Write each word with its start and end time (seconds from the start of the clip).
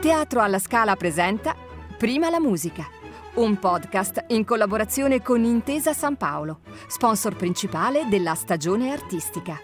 Teatro 0.00 0.40
alla 0.40 0.58
Scala 0.58 0.96
presenta 0.96 1.54
Prima 1.98 2.30
la 2.30 2.40
musica, 2.40 2.88
un 3.34 3.58
podcast 3.58 4.24
in 4.28 4.46
collaborazione 4.46 5.20
con 5.20 5.44
Intesa 5.44 5.92
San 5.92 6.16
Paolo, 6.16 6.60
sponsor 6.88 7.36
principale 7.36 8.06
della 8.08 8.34
stagione 8.34 8.92
artistica. 8.92 9.60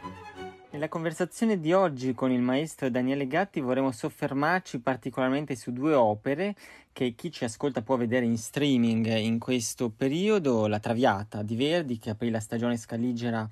Nella 0.73 0.91
conversazione 0.91 1.59
di 1.59 1.73
oggi 1.73 2.13
con 2.13 2.31
il 2.31 2.43
maestro 2.43 2.91
Daniele 2.91 3.27
Gatti 3.27 3.61
vorremmo 3.61 3.91
soffermarci 3.93 4.81
particolarmente 4.81 5.57
su 5.57 5.73
due 5.73 5.95
opere 5.95 6.55
che 6.93 7.15
chi 7.17 7.33
ci 7.33 7.45
ascolta 7.45 7.81
può 7.81 7.97
vedere 7.97 8.27
in 8.27 8.37
streaming 8.37 9.07
in 9.17 9.39
questo 9.39 9.89
periodo, 9.89 10.67
La 10.67 10.81
Traviata 10.81 11.43
di 11.43 11.57
Verdi 11.57 11.97
che 11.97 12.11
aprì 12.11 12.29
la 12.29 12.41
stagione 12.41 12.77
scaligera 12.77 13.49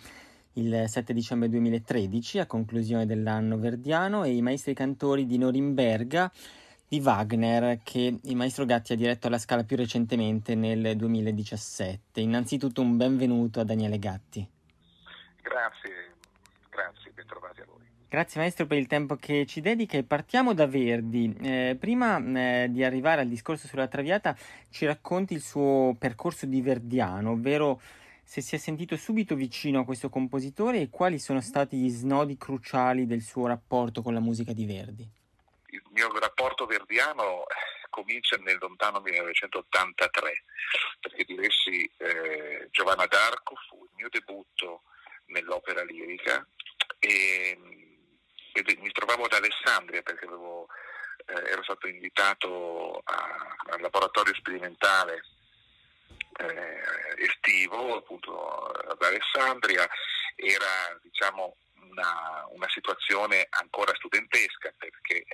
il 0.56 0.84
7 0.86 1.14
dicembre 1.14 1.48
2013 1.48 2.40
a 2.40 2.46
conclusione 2.46 3.06
dell'anno 3.06 3.56
verdiano 3.56 4.22
e 4.24 4.34
I 4.34 4.42
maestri 4.42 4.74
cantori 4.74 5.24
di 5.24 5.38
Norimberga 5.38 6.30
di 6.86 7.00
Wagner 7.00 7.80
che 7.82 8.18
il 8.22 8.36
maestro 8.36 8.64
Gatti 8.64 8.92
ha 8.92 8.96
diretto 8.96 9.26
alla 9.26 9.38
Scala 9.38 9.64
più 9.64 9.76
recentemente 9.76 10.54
nel 10.54 10.96
2017. 10.96 12.20
Innanzitutto 12.20 12.82
un 12.82 12.96
benvenuto 12.96 13.60
a 13.60 13.64
Daniele 13.64 13.98
Gatti. 13.98 14.46
Grazie, 15.42 16.14
grazie, 16.70 17.10
bentrovati 17.12 17.60
a 17.60 17.64
voi. 17.66 17.82
Grazie 18.08 18.40
maestro 18.40 18.66
per 18.66 18.78
il 18.78 18.86
tempo 18.86 19.16
che 19.16 19.44
ci 19.44 19.60
dedica 19.60 19.98
e 19.98 20.04
partiamo 20.04 20.54
da 20.54 20.66
Verdi. 20.66 21.34
Eh, 21.40 21.76
prima 21.78 22.18
eh, 22.18 22.68
di 22.70 22.84
arrivare 22.84 23.22
al 23.22 23.28
discorso 23.28 23.66
sulla 23.66 23.88
Traviata 23.88 24.36
ci 24.70 24.86
racconti 24.86 25.34
il 25.34 25.40
suo 25.40 25.96
percorso 25.98 26.46
di 26.46 26.60
verdiano, 26.60 27.32
ovvero 27.32 27.80
se 28.22 28.40
si 28.40 28.54
è 28.54 28.58
sentito 28.58 28.96
subito 28.96 29.34
vicino 29.34 29.80
a 29.80 29.84
questo 29.84 30.10
compositore 30.10 30.80
e 30.80 30.90
quali 30.90 31.18
sono 31.18 31.40
stati 31.40 31.76
gli 31.76 31.90
snodi 31.90 32.36
cruciali 32.36 33.04
del 33.04 33.20
suo 33.20 33.46
rapporto 33.46 34.00
con 34.00 34.14
la 34.14 34.20
musica 34.20 34.52
di 34.52 34.64
Verdi 34.64 35.10
mio 35.90 36.12
rapporto 36.18 36.66
verdiano 36.66 37.46
eh, 37.46 37.54
comincia 37.90 38.36
nel 38.36 38.58
lontano 38.60 39.00
1983, 39.00 40.44
perché 41.00 41.24
diressi 41.24 41.90
eh, 41.98 42.68
Giovanna 42.70 43.06
d'Arco, 43.06 43.54
fu 43.68 43.84
il 43.84 43.90
mio 43.96 44.08
debutto 44.10 44.82
nell'opera 45.26 45.82
lirica 45.84 46.46
e, 46.98 47.58
e 48.52 48.78
mi 48.80 48.90
trovavo 48.90 49.24
ad 49.24 49.32
Alessandria 49.32 50.02
perché 50.02 50.26
avevo, 50.26 50.68
eh, 51.26 51.50
ero 51.50 51.62
stato 51.62 51.86
invitato 51.86 53.00
a, 53.04 53.56
al 53.70 53.80
laboratorio 53.80 54.34
sperimentale 54.34 55.22
eh, 56.36 56.82
estivo 57.18 57.96
appunto 57.96 58.66
ad 58.66 59.00
Alessandria, 59.02 59.88
era 60.36 60.98
diciamo 61.02 61.56
una, 61.94 62.46
una 62.50 62.68
situazione 62.68 63.46
ancora 63.50 63.94
studentesca 63.94 64.72
perché 64.76 65.24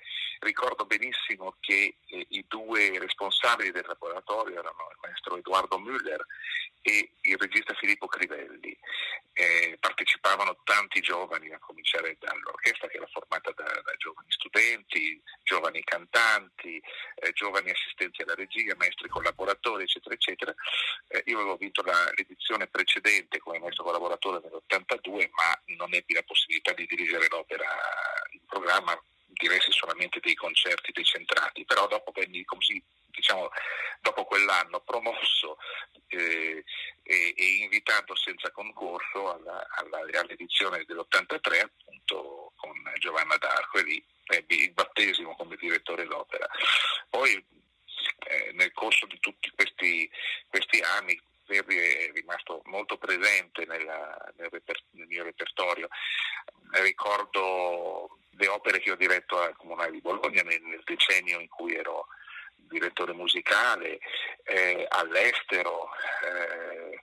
ricordo 0.41 0.85
benissimo 0.85 1.57
che 1.61 1.97
eh, 2.07 2.27
i 2.31 2.45
due 2.47 2.99
responsabili 2.99 3.71
del 3.71 3.87
laboratorio 3.87 4.59
erano 4.59 4.89
il 4.91 4.99
maestro 5.01 5.37
Edoardo 5.37 5.79
Müller 5.79 6.21
e 6.83 7.13
il 7.23 7.37
regista 7.39 7.75
Filippo 7.75 8.07
Crivelli. 8.07 8.77
Eh, 9.33 9.77
partecipavano 9.81 10.59
tanti 10.65 11.01
giovani, 11.01 11.51
a 11.53 11.59
cominciare 11.59 12.17
dall'orchestra 12.19 12.89
che 12.89 12.97
era 12.97 13.07
formata 13.07 13.53
da, 13.53 13.65
da 13.65 13.95
giovani 13.97 14.27
studenti, 14.29 15.23
giovani 15.45 15.83
cantanti, 15.85 16.83
eh, 17.15 17.33
giovani 17.33 17.71
assistenti 17.71 18.23
alla 18.23 18.35
regia, 18.35 18.75
maestri 18.77 19.09
collaboratori, 19.09 19.85
eccetera, 19.85 20.15
eccetera. 20.15 20.55
Eh, 21.09 21.23
io 21.27 21.39
avevo 21.39 21.57
vinto 21.57 21.83
la, 21.83 22.11
l'edizione 22.17 22.67
precedente 22.67 23.39
come 23.39 23.61
maestro 23.61 23.85
collaboratore 23.85 24.41
nell'82, 24.43 25.31
ma 25.31 25.77
non 25.77 25.95
ebbi 25.95 26.13
la 26.13 26.23
possibilità 26.23 26.50
di 26.75 26.87
dirigere 26.87 27.29
l'opera 27.29 27.67
in 28.33 28.41
programma 28.47 28.99
diressi 29.27 29.73
solamente 29.73 30.21
dei 30.21 30.35
concerti 30.35 30.93
decentrati, 30.93 31.65
però 31.65 31.87
dopo 31.87 32.13
così, 32.45 32.83
diciamo, 33.07 33.51
dopo 34.01 34.25
quell'anno 34.25 34.81
promosso 34.81 35.59
eh, 36.09 36.65
e, 37.03 37.35
e, 37.37 37.45
invitato 37.63 38.15
senza 38.17 38.51
concorso 38.51 39.33
alla, 39.33 39.67
alla, 39.77 39.99
all'edizione 40.21 40.85
dell'83 40.85 41.61
appunto 41.61 42.53
con 42.57 42.73
Giovanna 42.99 43.37
d'Arco 43.37 43.79
e 43.79 43.83
lì 43.83 44.05
ebbi 44.27 44.63
il 44.65 44.73
battesimo 44.73 45.35
come 45.37 45.57
direttore 45.57 46.05
d'opera. 46.05 46.47
Poi 47.09 47.33
eh, 48.29 48.51
nel 48.53 48.73
corso 48.73 49.07
di 49.07 49.19
tutti 49.21 49.51
questi, 49.51 50.11
questi 50.49 50.81
anni 50.81 51.19
Verdi 51.51 51.77
è 51.77 52.11
rimasto 52.15 52.63
molto 52.67 52.97
presente 52.97 53.67
nella, 53.67 54.17
nel, 54.37 54.49
reper, 54.51 54.81
nel, 54.93 55.09
mio 55.09 55.25
repertorio. 55.25 55.89
Ricordo 56.71 58.19
le 58.31 58.47
opere 58.47 58.79
che 58.79 58.93
ho 58.93 58.97
diretto 58.97 59.41
al 59.41 59.57
Comunale 59.57 59.91
di 59.91 60.01
Bologna 60.01 60.43
nel, 60.43 60.63
nel 60.63 60.83
decennio 60.85 61.41
in 61.41 61.49
cui 61.49 61.75
ero 61.75 62.07
direttore 62.55 63.13
musicale, 63.15 63.99
eh, 64.45 64.87
all'estero, 64.89 65.89
eh, 66.23 67.03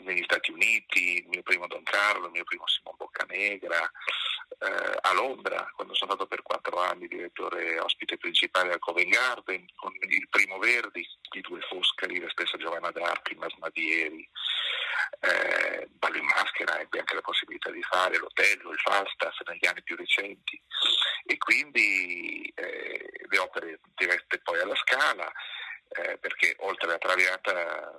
negli 0.00 0.22
Stati 0.24 0.50
Uniti, 0.50 1.18
il 1.18 1.28
mio 1.28 1.42
primo 1.42 1.66
Don 1.66 1.82
Carlo, 1.82 2.26
il 2.26 2.32
mio 2.32 2.44
primo 2.44 2.66
Simon 2.66 2.94
Boccanegra, 2.96 3.90
eh, 4.58 4.98
a 5.00 5.12
Londra, 5.12 5.70
quando 5.74 5.94
sono 5.94 6.12
stato 6.12 6.26
per 6.26 6.42
quattro 6.42 6.80
anni 6.80 7.06
direttore 7.06 7.78
ospite 7.78 8.16
principale 8.16 8.72
al 8.72 8.78
Covent 8.78 9.10
Garden, 9.10 9.66
con 9.76 9.92
il 10.00 10.28
primo 10.28 10.58
Verdi, 10.58 11.06
i 11.32 11.40
due 11.40 11.60
Foscari, 11.62 12.20
la 12.20 12.30
stessa 12.30 12.56
Giovanna 12.56 12.90
d'Arco, 12.90 13.32
i 13.32 13.36
Masnadieri, 13.36 14.28
eh, 15.20 15.88
Ballo 15.90 16.16
in 16.16 16.24
Maschera 16.24 16.78
ebbe 16.78 16.98
anche 16.98 17.14
la 17.14 17.20
possibilità 17.20 17.70
di 17.70 17.82
fare 17.82 18.18
l'Otello, 18.18 18.72
il 18.72 18.78
Falstaff 18.78 19.38
negli 19.46 19.66
anni 19.66 19.82
più 19.82 19.96
recenti. 19.96 20.60
E 21.26 21.36
quindi 21.38 22.50
eh, 22.54 23.10
le 23.28 23.38
opere 23.38 23.80
dirette 23.94 24.38
poi 24.40 24.60
alla 24.60 24.76
Scala 24.76 25.30
eh, 25.90 26.18
perché 26.18 26.54
oltre 26.60 26.88
alla 26.88 26.98
Traviata 26.98 27.92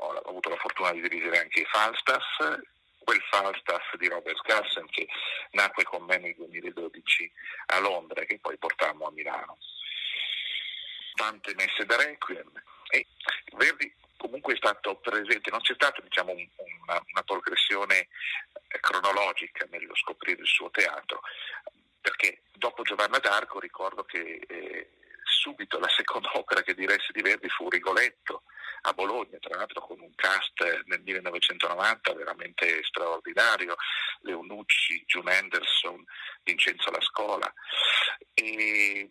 ho, 0.00 0.18
avuto 0.28 0.48
la 0.48 0.56
fortuna 0.56 0.92
di 0.92 1.00
dirigere 1.00 1.38
anche 1.38 1.60
i 1.60 1.66
Falstaff 1.66 2.58
quel 3.02 3.22
Falstaff 3.30 3.96
di 3.96 4.08
Robert 4.08 4.40
Carson 4.42 4.86
che 4.86 5.08
nacque 5.52 5.84
con 5.84 6.04
me 6.04 6.18
nel 6.18 6.34
2012 6.36 7.32
a 7.66 7.80
Londra 7.80 8.24
che 8.24 8.38
poi 8.38 8.56
portammo 8.58 9.06
a 9.06 9.10
Milano. 9.10 9.58
Tante 11.14 11.54
messe 11.54 11.84
da 11.86 11.96
Requiem 11.96 12.50
e 12.90 13.06
Verdi 13.56 13.92
comunque 14.16 14.52
è 14.52 14.56
stato 14.56 14.96
presente, 14.96 15.50
non 15.50 15.60
c'è 15.60 15.74
stata 15.74 16.00
diciamo, 16.02 16.32
un, 16.32 16.46
una, 16.86 17.02
una, 17.12 17.22
progressione 17.22 18.08
eh, 18.68 18.78
cronologica 18.80 19.66
nello 19.70 19.94
scoprire 19.96 20.42
il 20.42 20.46
suo 20.46 20.70
teatro, 20.70 21.22
perché 22.00 22.42
dopo 22.52 22.82
Giovanna 22.82 23.18
d'Arco 23.18 23.58
ricordo 23.58 24.04
che 24.04 24.40
eh, 24.46 24.90
subito 25.24 25.78
la 25.78 25.88
seconda 25.88 26.30
opera 26.34 26.62
che 26.62 26.74
diresse 26.74 27.12
di 27.12 27.22
Verdi 27.22 27.48
fu 27.48 27.68
Rigoletto 27.70 28.42
a 28.82 28.92
Bologna, 28.92 29.38
tra 29.38 29.56
l'altro 29.56 29.80
con 29.80 30.00
un 30.00 30.14
cast 30.14 30.82
nel 30.86 31.00
1990 31.02 32.14
veramente 32.14 32.82
straordinario, 32.84 33.76
Leonucci, 34.20 35.04
June 35.06 35.34
Anderson, 35.36 36.04
Vincenzo 36.42 36.90
La 36.90 37.00
Scola. 37.00 37.52
E, 38.34 39.08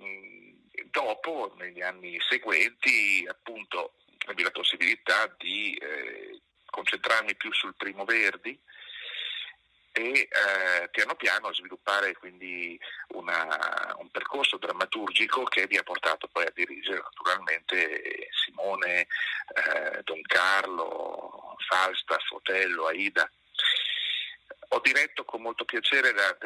dopo, 0.89 1.53
negli 1.57 1.81
anni 1.81 2.17
seguenti, 2.27 3.25
appunto, 3.27 3.93
ebbi 4.27 4.43
la 4.43 4.51
possibilità 4.51 5.33
di 5.37 5.75
eh, 5.75 6.41
concentrarmi 6.65 7.35
più 7.35 7.51
sul 7.53 7.75
primo 7.75 8.05
Verdi 8.05 8.59
e 9.91 10.29
eh, 10.29 10.89
piano 10.91 11.15
piano 11.15 11.53
sviluppare 11.53 12.13
quindi 12.13 12.79
una, 13.09 13.95
un 13.97 14.09
percorso 14.11 14.57
drammaturgico 14.57 15.43
che 15.43 15.65
mi 15.69 15.77
ha 15.77 15.83
portato 15.83 16.27
poi 16.31 16.45
a 16.45 16.51
dirigere 16.53 17.01
naturalmente 17.01 18.29
Simone, 18.31 19.07
eh, 19.63 20.03
Don 20.03 20.21
Carlo, 20.21 21.55
Falstaff, 21.67 22.31
Otello, 22.31 22.87
Aida. 22.87 23.29
Ho 24.69 24.79
diretto 24.81 25.25
con 25.25 25.41
molto 25.41 25.65
piacere 25.65 26.13
la, 26.13 26.37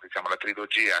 diciamo, 0.00 0.28
la 0.28 0.36
trilogia 0.36 0.96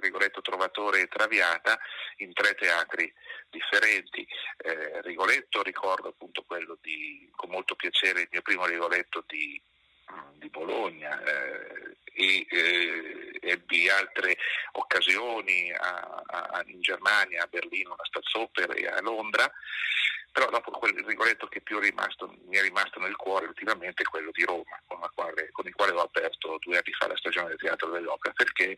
Rigoletto 0.00 0.40
Trovatore 0.40 1.00
e 1.00 1.08
Traviata 1.08 1.78
in 2.18 2.32
tre 2.32 2.54
teatri 2.54 3.12
differenti. 3.50 4.26
Eh, 4.56 5.00
Rigoletto 5.02 5.62
ricordo 5.62 6.08
appunto 6.08 6.42
quello 6.42 6.78
di, 6.80 7.30
con 7.36 7.50
molto 7.50 7.74
piacere, 7.74 8.22
il 8.22 8.28
mio 8.30 8.42
primo 8.42 8.66
Rigoletto 8.66 9.24
di, 9.26 9.60
di 10.34 10.48
Bologna 10.48 11.22
eh, 11.22 11.96
e 12.12 12.46
eh, 12.48 13.38
ebbi 13.42 13.88
altre 13.88 14.36
occasioni 14.72 15.72
a, 15.72 16.22
a, 16.26 16.62
in 16.66 16.80
Germania, 16.80 17.44
a 17.44 17.46
Berlino, 17.46 17.94
a 17.94 18.04
Staatsoper 18.04 18.76
e 18.76 18.86
a 18.86 19.00
Londra 19.00 19.50
però 20.32 20.48
dopo 20.50 20.70
quel 20.70 20.94
rigoletto 21.04 21.46
che 21.46 21.60
più 21.60 21.78
rimasto, 21.78 22.34
mi 22.46 22.56
è 22.56 22.62
rimasto 22.62 23.00
nel 23.00 23.16
cuore 23.16 23.46
ultimamente 23.46 24.02
è 24.02 24.06
quello 24.06 24.30
di 24.32 24.44
Roma, 24.44 24.80
con, 24.86 25.00
quale, 25.14 25.50
con, 25.50 25.66
il 25.66 25.74
quale 25.74 25.92
ho 25.92 26.00
aperto 26.00 26.58
due 26.60 26.76
anni 26.76 26.92
fa 26.92 27.08
la 27.08 27.16
stagione 27.16 27.48
del 27.48 27.58
Teatro 27.58 27.90
dell'Opera, 27.90 28.34
perché 28.34 28.76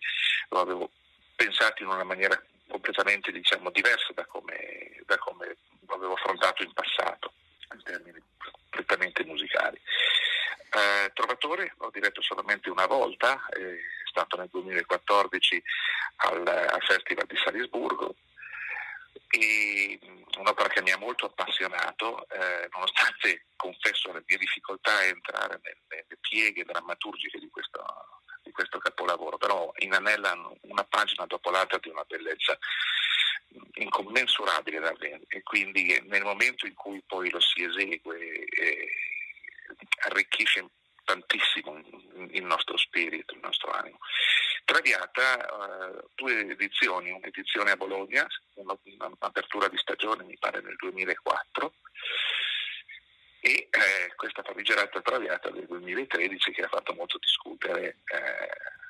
lo 0.48 0.60
avevo 0.60 0.90
pensato 1.36 1.82
in 1.82 1.88
una 1.88 2.04
maniera 2.04 2.40
completamente 2.68 3.30
diciamo, 3.32 3.70
diversa 3.70 4.12
da 4.14 4.24
come, 4.26 5.02
da 5.04 5.18
come 5.18 5.56
avevo 5.86 6.14
affrontato 6.14 6.62
in 6.62 6.72
passato, 6.72 7.32
in 7.74 7.82
termini 7.82 8.22
prettamente 8.70 9.24
musicali. 9.24 9.78
Eh, 10.74 11.12
Trovatore 11.12 11.74
l'ho 11.78 11.90
diretto 11.92 12.22
solamente 12.22 12.70
una 12.70 12.86
volta, 12.86 13.46
è 13.50 13.76
stato 14.08 14.38
nel 14.38 14.48
2014 14.50 15.62
al, 16.16 16.46
al 16.46 16.82
Festival 16.82 17.26
di 17.26 17.36
Salisburgo 17.36 18.14
e 19.28 19.98
un'opera 20.38 20.68
che 20.68 20.82
mi 20.82 20.90
ha 20.90 20.98
molto 20.98 21.26
appassionato, 21.26 22.28
eh, 22.28 22.68
nonostante 22.72 23.46
confesso 23.56 24.12
le 24.12 24.24
mie 24.26 24.38
difficoltà 24.38 24.96
a 24.96 25.04
entrare 25.04 25.60
nelle, 25.62 25.80
nelle 25.88 26.18
pieghe 26.20 26.64
drammaturgiche 26.64 27.38
di 27.38 27.48
questo, 27.48 27.82
di 28.42 28.52
questo, 28.52 28.78
capolavoro, 28.78 29.38
però 29.38 29.72
inanellano 29.78 30.56
una 30.62 30.84
pagina 30.84 31.26
dopo 31.26 31.50
l'altra 31.50 31.78
di 31.78 31.88
una 31.88 32.04
bellezza 32.04 32.58
incommensurabile 33.74 34.80
davvero. 34.80 35.20
E 35.28 35.42
quindi 35.42 36.02
nel 36.06 36.22
momento 36.22 36.66
in 36.66 36.74
cui 36.74 37.02
poi 37.06 37.30
lo 37.30 37.40
si 37.40 37.62
esegue 37.62 38.44
eh, 38.44 38.88
arricchisce 40.04 40.68
tantissimo 41.04 41.76
il 42.30 42.44
nostro 42.44 42.76
spirito, 42.76 43.34
il 43.34 43.40
nostro 43.42 43.70
animo. 43.70 43.98
Traviata, 44.64 45.46
eh, 45.46 46.04
due 46.14 46.50
edizioni, 46.50 47.10
un'edizione 47.10 47.72
a 47.72 47.76
Bologna, 47.76 48.26
un'apertura 48.54 49.68
di 49.68 49.76
stagione 49.76 50.24
mi 50.24 50.36
pare 50.38 50.60
nel 50.60 50.76
2004 50.76 51.74
e 53.40 53.68
eh, 53.70 54.14
questa 54.14 54.42
famigerata 54.42 55.00
Traviata 55.00 55.50
del 55.50 55.66
2013 55.66 56.52
che 56.52 56.62
ha 56.62 56.68
fatto 56.68 56.94
molto 56.94 57.18
discutere 57.18 57.98
eh, 58.04 58.81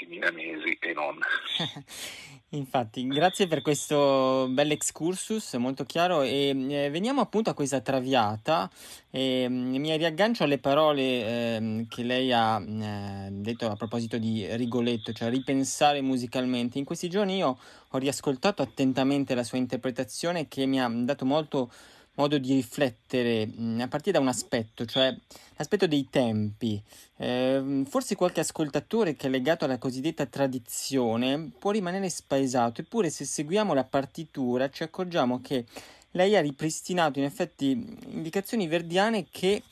i 0.00 0.06
milanesi 0.06 0.76
e 0.80 0.92
non. 0.92 1.18
Infatti, 2.50 3.04
grazie 3.08 3.48
per 3.48 3.60
questo 3.60 4.46
bel 4.50 4.70
excursus 4.70 5.54
molto 5.54 5.84
chiaro 5.84 6.22
e 6.22 6.54
eh, 6.68 6.90
veniamo 6.90 7.20
appunto 7.20 7.50
a 7.50 7.54
questa 7.54 7.80
traviata 7.80 8.70
e 9.10 9.46
mm, 9.48 9.74
mi 9.74 9.96
riaggancio 9.96 10.44
alle 10.44 10.58
parole 10.58 11.02
eh, 11.02 11.86
che 11.88 12.04
lei 12.04 12.32
ha 12.32 12.60
eh, 12.60 13.30
detto 13.32 13.68
a 13.68 13.74
proposito 13.74 14.16
di 14.16 14.46
Rigoletto, 14.56 15.12
cioè 15.12 15.28
ripensare 15.28 16.00
musicalmente. 16.00 16.78
In 16.78 16.84
questi 16.84 17.10
giorni 17.10 17.36
io 17.38 17.58
ho 17.88 17.98
riascoltato 17.98 18.62
attentamente 18.62 19.34
la 19.34 19.42
sua 19.42 19.58
interpretazione 19.58 20.46
che 20.46 20.66
mi 20.66 20.80
ha 20.80 20.88
dato 20.88 21.24
molto 21.24 21.70
modo 22.16 22.38
di 22.38 22.54
riflettere 22.54 23.46
mm, 23.46 23.80
a 23.80 23.88
partire 23.88 24.12
da 24.12 24.20
un 24.20 24.28
aspetto, 24.28 24.84
cioè 24.84 25.14
l'aspetto 25.56 25.86
dei 25.86 26.08
tempi. 26.10 26.82
Eh, 27.16 27.82
forse 27.88 28.16
qualche 28.16 28.40
ascoltatore 28.40 29.16
che 29.16 29.28
è 29.28 29.30
legato 29.30 29.64
alla 29.64 29.78
cosiddetta 29.78 30.26
tradizione 30.26 31.50
può 31.58 31.70
rimanere 31.70 32.10
spaesato, 32.10 32.80
eppure 32.80 33.10
se 33.10 33.24
seguiamo 33.24 33.72
la 33.74 33.84
partitura 33.84 34.68
ci 34.70 34.82
accorgiamo 34.82 35.40
che 35.40 35.64
lei 36.12 36.34
ha 36.34 36.40
ripristinato 36.40 37.18
in 37.18 37.26
effetti 37.26 37.70
indicazioni 38.06 38.66
verdiane 38.66 39.26
che 39.30 39.62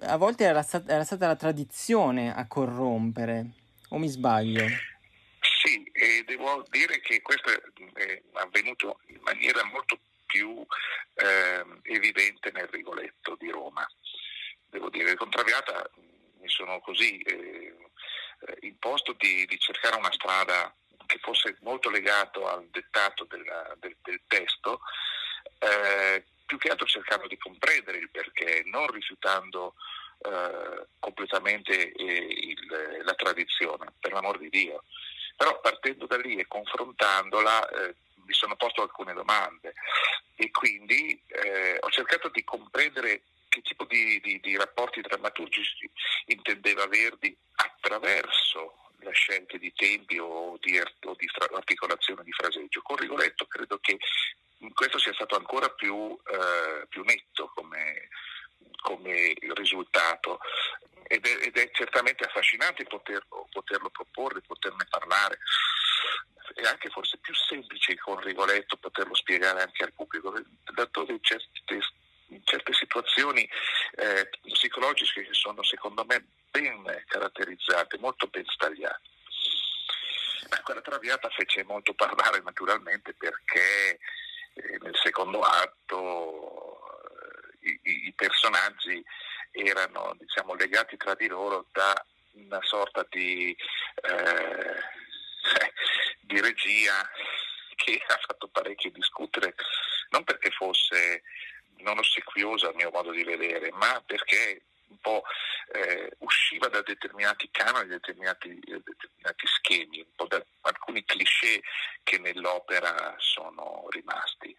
a 0.00 0.16
volte 0.16 0.44
era, 0.44 0.62
stat- 0.62 0.90
era 0.90 1.04
stata 1.04 1.28
la 1.28 1.36
tradizione 1.36 2.34
a 2.34 2.46
corrompere, 2.46 3.50
o 3.90 3.98
mi 3.98 4.08
sbaglio? 4.08 4.66
Sì, 5.62 5.88
e 5.92 6.24
devo 6.26 6.64
dire 6.70 7.00
che 7.00 7.22
questo 7.22 7.50
è 7.50 8.22
avvenuto 8.32 8.98
in 9.06 9.20
maniera 9.22 9.64
molto 9.64 9.98
più 10.36 10.66
eh, 11.14 11.64
evidente 11.84 12.50
nel 12.52 12.68
Rigoletto 12.68 13.36
di 13.38 13.50
Roma. 13.50 13.86
Devo 14.68 14.90
dire, 14.90 15.14
con 15.14 15.30
Traviata 15.30 15.88
mi 16.40 16.48
sono 16.48 16.78
così 16.80 17.18
eh, 17.20 17.74
imposto 18.60 19.14
di, 19.14 19.46
di, 19.46 19.58
cercare 19.58 19.96
una 19.96 20.12
strada 20.12 20.72
che 21.06 21.18
fosse 21.22 21.56
molto 21.60 21.88
legato 21.88 22.46
al 22.46 22.66
dettato 22.66 23.24
della, 23.24 23.74
del, 23.78 23.96
del, 24.02 24.20
testo, 24.26 24.80
eh, 25.58 26.22
più 26.44 26.58
che 26.58 26.68
altro 26.68 26.86
cercando 26.86 27.26
di 27.26 27.38
comprendere 27.38 27.98
il 27.98 28.10
perché, 28.10 28.62
non 28.66 28.86
rifiutando 28.88 29.74
eh, 30.18 30.86
completamente 30.98 31.92
eh, 31.92 32.04
il, 32.04 33.02
la 33.04 33.14
tradizione, 33.14 33.92
per 33.98 34.12
l'amor 34.12 34.38
di 34.38 34.50
Dio. 34.50 34.82
Però 35.34 35.60
partendo 35.60 36.06
da 36.06 36.18
lì 36.18 36.36
e 36.36 36.46
confrontandola 36.46 37.68
eh, 37.68 37.94
mi 38.26 38.34
sono 38.34 38.56
posto 38.56 38.82
alcune 38.82 39.12
domande. 39.14 39.74
E 40.34 40.50
quindi 40.50 41.20
eh, 41.28 41.78
ho 41.80 41.90
cercato 41.90 42.28
di 42.28 42.44
comprendere 42.44 43.22
che 43.48 43.62
tipo 43.62 43.84
di, 43.84 44.20
di, 44.20 44.38
di 44.40 44.56
rapporti 44.56 45.00
drammaturgici 45.00 45.90
intendeva 46.26 46.86
Verdi 46.86 47.34
attraverso 47.54 48.90
le 48.98 49.12
scelte 49.12 49.58
di 49.58 49.72
tempi 49.72 50.18
o 50.18 50.58
di, 50.60 50.78
o 50.78 51.14
di 51.16 51.30
articolazione 51.54 52.22
di 52.24 52.32
fraseggio. 52.32 52.82
Con 52.82 52.96
Rigoletto 52.96 53.46
credo 53.46 53.78
che 53.78 53.98
questo 54.74 54.98
sia 54.98 55.14
stato 55.14 55.36
ancora 55.36 55.68
più, 55.70 56.18
eh, 56.26 56.86
più 56.88 57.02
netto 57.04 57.50
come, 57.54 58.08
come 58.82 59.34
risultato. 59.54 60.40
Ed 61.08 61.24
è, 61.24 61.46
ed 61.46 61.56
è, 61.56 61.70
certamente 61.72 62.24
affascinante 62.24 62.82
poterlo, 62.84 63.46
poterlo 63.52 63.90
proporre, 63.90 64.40
poterne 64.40 64.86
parlare 64.90 65.38
è 66.54 66.66
anche 66.66 66.88
forse 66.90 67.18
più 67.18 67.34
semplice 67.34 67.96
con 67.96 68.20
Rigoletto 68.20 68.76
poterlo 68.76 69.14
spiegare 69.14 69.62
anche 69.62 69.84
al 69.84 69.92
pubblico, 69.92 70.32
laddove 70.74 71.12
in 71.12 71.22
certe, 71.22 71.80
certe 72.44 72.72
situazioni 72.72 73.48
eh, 73.96 74.28
psicologiche 74.42 75.24
che 75.24 75.34
sono 75.34 75.62
secondo 75.62 76.04
me 76.04 76.24
ben 76.50 77.04
caratterizzate, 77.06 77.98
molto 77.98 78.26
ben 78.28 78.44
stagliate. 78.46 79.14
Ma 80.50 80.62
quella 80.62 80.80
traviata 80.80 81.28
fece 81.30 81.64
molto 81.64 81.92
parlare 81.92 82.40
naturalmente 82.42 83.12
perché 83.14 83.98
eh, 84.54 84.78
nel 84.80 84.96
secondo 85.02 85.40
atto 85.40 86.80
eh, 87.60 87.80
i, 87.82 88.06
i, 88.06 88.12
personaggi 88.12 89.04
erano 89.50 90.14
diciamo, 90.18 90.54
legati 90.54 90.96
tra 90.96 91.14
di 91.14 91.26
loro 91.26 91.66
da 91.72 91.92
una 92.32 92.60
sorta 92.62 93.04
di 93.10 93.56
eh, 94.02 94.95
di 96.26 96.40
regia 96.40 97.08
che 97.76 98.02
ha 98.06 98.18
fatto 98.26 98.48
parecchio 98.48 98.90
discutere, 98.90 99.54
non 100.10 100.24
perché 100.24 100.50
fosse 100.50 101.22
non 101.78 101.98
ossequiosa 101.98 102.68
al 102.68 102.74
mio 102.74 102.90
modo 102.90 103.10
di 103.12 103.22
vedere, 103.22 103.70
ma 103.72 104.02
perché 104.04 104.62
un 104.88 104.98
po' 105.00 105.24
eh, 105.72 106.10
usciva 106.18 106.68
da 106.68 106.80
determinati 106.82 107.48
canoni, 107.50 107.88
determinati, 107.88 108.48
determinati 108.60 109.46
schemi, 109.46 110.00
un 110.00 110.14
po' 110.14 110.26
da 110.26 110.44
alcuni 110.62 111.04
cliché 111.04 111.62
che 112.02 112.18
nell'opera 112.18 113.14
sono 113.18 113.86
rimasti. 113.90 114.54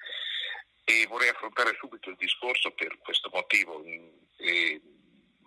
E 0.84 1.06
vorrei 1.08 1.30
affrontare 1.30 1.76
subito 1.80 2.10
il 2.10 2.18
discorso 2.18 2.72
per 2.72 2.98
questo 3.00 3.30
motivo. 3.34 3.84
E 4.38 4.82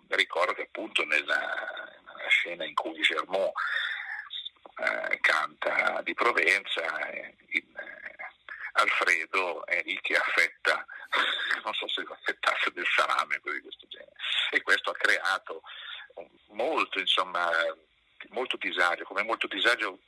ricordo 0.09 0.53
che 0.53 0.63
appunto 0.63 1.03
nella, 1.05 1.91
nella 2.05 2.29
scena 2.29 2.65
in 2.65 2.75
cui 2.75 3.01
Germont 3.01 3.53
eh, 4.77 5.19
canta 5.21 6.01
di 6.03 6.13
Provenza, 6.13 7.09
eh, 7.09 7.35
in, 7.49 7.63
eh, 7.75 8.11
Alfredo 8.73 9.65
è 9.65 9.81
lì 9.83 9.99
che 10.01 10.15
affetta, 10.15 10.85
non 11.63 11.73
so 11.73 11.87
se 11.87 12.01
affettasse 12.07 12.71
del 12.73 12.87
salame 12.87 13.39
o 13.43 13.51
di 13.51 13.61
questo 13.61 13.85
genere. 13.87 14.13
E 14.51 14.61
questo 14.61 14.91
ha 14.91 14.93
creato 14.93 15.61
molto, 16.49 16.99
insomma, 16.99 17.49
molto 18.29 18.57
disagio, 18.57 19.03
come 19.03 19.23
molto 19.23 19.47
disagio 19.47 19.99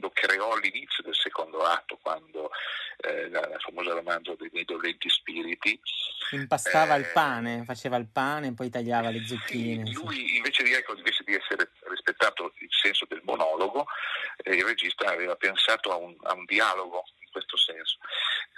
lo 0.00 0.10
creò 0.10 0.52
all'inizio 0.52 1.02
del 1.02 1.14
secondo 1.14 1.64
atto, 1.64 1.98
quando 2.00 2.50
eh, 2.98 3.28
la, 3.28 3.46
la, 3.46 3.58
famosa 3.58 3.92
romanzo 3.92 4.34
dei, 4.36 4.48
dei 4.50 4.64
dolenti 4.64 5.10
spiriti. 5.10 5.78
Eh, 6.72 6.98
il 6.98 7.10
pane, 7.12 7.64
faceva 7.64 7.96
il 7.96 8.08
pane, 8.08 8.54
poi 8.54 8.70
tagliava 8.70 9.10
le 9.10 9.24
zucchine. 9.26 9.86
Sì, 9.86 9.92
lui 9.92 10.36
invece 10.36 10.62
di, 10.62 10.72
ecco, 10.72 10.96
invece 10.96 11.22
di 11.24 11.34
essere 11.34 11.70
rispettato 11.88 12.52
il 12.58 12.68
senso 12.70 13.06
del 13.08 13.20
monologo, 13.24 13.86
eh, 14.38 14.54
il 14.54 14.64
regista 14.64 15.06
aveva 15.06 15.36
pensato 15.36 15.90
a 15.90 15.96
un, 15.96 16.16
a 16.22 16.34
un 16.34 16.44
dialogo 16.44 17.04
in 17.20 17.30
questo 17.30 17.56
senso, 17.56 17.98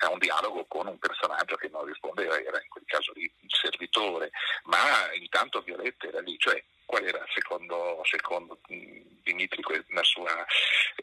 a 0.00 0.11
un 0.11 0.18
dialogo 0.18 0.64
con 0.66 0.87
un 0.87 0.99
personaggio 0.99 1.56
che 1.56 1.68
non 1.68 1.85
rispondeva, 1.85 2.38
era 2.38 2.61
in 2.61 2.68
quel 2.68 2.85
caso 2.87 3.12
lì 3.14 3.23
il 3.23 3.50
servitore, 3.50 4.30
ma 4.64 5.12
intanto 5.14 5.62
Violetta 5.62 6.06
era 6.06 6.21
lì, 6.21 6.37
cioè 6.38 6.62
qual 6.85 7.04
era 7.06 7.25
secondo, 7.35 8.02
secondo 8.04 8.59
Dimitri 8.66 9.62
la 9.88 10.02
sua, 10.02 10.44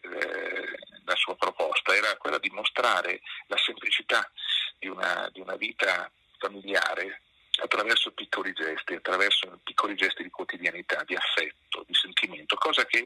eh, 0.01 0.77
la 1.05 1.15
sua, 1.15 1.35
proposta? 1.35 1.95
Era 1.95 2.15
quella 2.17 2.37
di 2.37 2.49
mostrare 2.51 3.21
la 3.47 3.57
semplicità 3.57 4.29
di 4.77 4.87
una, 4.87 5.29
di 5.33 5.41
una 5.41 5.55
vita 5.55 6.09
familiare 6.37 7.21
attraverso 7.61 8.11
piccoli 8.11 8.53
gesti, 8.53 8.93
attraverso 8.93 9.59
piccoli 9.63 9.95
gesti 9.95 10.23
di 10.23 10.29
quotidianità, 10.29 11.03
di 11.03 11.15
affetto, 11.15 11.83
di 11.85 11.93
sentimento, 11.93 12.55
cosa 12.55 12.85
che 12.85 13.03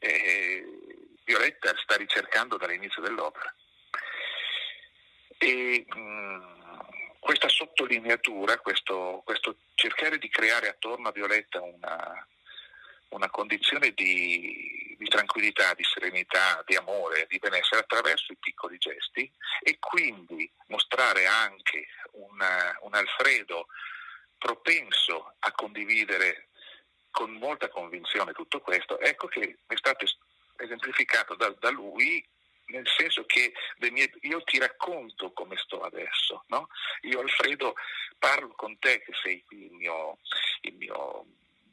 eh, 0.00 0.64
Violetta 1.24 1.72
sta 1.76 1.96
ricercando 1.96 2.56
dall'inizio 2.56 3.00
dell'opera. 3.02 3.54
E, 5.38 5.86
mh, 5.86 5.98
mm, 5.98 6.40
questa 7.20 7.48
sottolineatura, 8.08 8.58
questo, 8.58 9.22
questo, 9.24 9.56
cercare 9.74 10.18
di 10.18 10.28
creare 10.28 10.68
attorno 10.68 11.08
a 11.08 11.12
Violetta 11.12 11.60
una, 11.60 12.26
una 13.10 13.28
condizione 13.30 13.92
di, 13.92 14.96
di, 14.98 15.08
tranquillità, 15.08 15.74
di 15.74 15.84
serenità, 15.84 16.62
di 16.66 16.74
amore, 16.76 17.26
di 17.28 17.38
benessere 17.38 17.82
attraverso 17.82 18.32
i 18.32 18.38
piccoli 18.40 18.78
gesti 18.78 19.30
e 19.62 19.78
quindi 19.78 20.50
mostrare 20.68 21.26
anche 21.26 21.86
una, 22.12 22.76
un 22.80 22.94
Alfredo 22.94 23.66
propenso 24.38 25.34
a 25.40 25.52
condividere 25.52 26.48
con 27.10 27.30
molta 27.32 27.68
convinzione 27.68 28.32
tutto 28.32 28.60
questo, 28.60 28.98
ecco 29.00 29.26
che 29.26 29.58
è 29.66 29.76
stato 29.76 30.06
esemplificato 30.56 31.34
da, 31.34 31.54
da 31.58 31.70
lui 31.70 32.24
nel 32.68 32.86
senso 32.96 33.24
che 33.24 33.52
mie, 33.90 34.10
io 34.22 34.42
ti 34.42 34.58
racconto 34.58 35.32
come 35.32 35.56
sto 35.56 35.80
adesso, 35.82 36.44
no? 36.48 36.68
Io 37.02 37.20
Alfredo 37.20 37.74
parlo 38.18 38.52
con 38.54 38.78
te 38.78 39.00
che 39.02 39.12
sei 39.22 39.42
qui 39.44 39.66
il 39.66 39.72
mio, 39.72 40.18
il 40.62 40.74
mio 40.74 41.26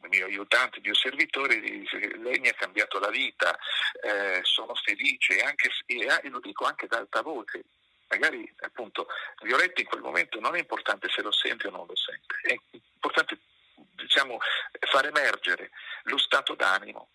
il 0.06 0.12
mio 0.12 0.25
aiutante, 0.27 0.77
il 0.77 0.84
mio 0.84 0.94
servitore, 0.94 1.60
lei 1.60 2.39
mi 2.39 2.48
ha 2.48 2.53
cambiato 2.53 3.00
la 3.00 3.10
vita, 3.10 3.58
eh, 4.03 4.39
sono 4.44 4.75
felice 4.75 5.39
anche, 5.39 5.72
e, 5.88 6.06
e 6.22 6.30
lo 6.30 6.39
dico 6.56 6.66
anche 6.66 6.86
ad 6.86 6.94
alta 6.94 7.22
voce. 7.22 7.66
Magari 8.08 8.50
appunto 8.62 9.08
Violetta 9.42 9.82
in 9.82 9.88
quel 9.88 10.02
momento 10.02 10.40
non 10.40 10.56
è 10.56 10.60
importante 10.60 11.10
se 11.10 11.22
lo 11.22 11.32
sente 11.32 11.68
o 11.68 11.72
non 11.72 11.86
lo 11.86 11.96
sente, 11.96 12.36
è 12.44 12.58
importante 12.94 13.40
diciamo, 13.76 14.38
far 14.80 15.06
emergere 15.06 15.72
lo 16.04 16.18
stato 16.18 16.56
d'animo 16.56 17.10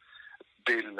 del, 0.62 0.92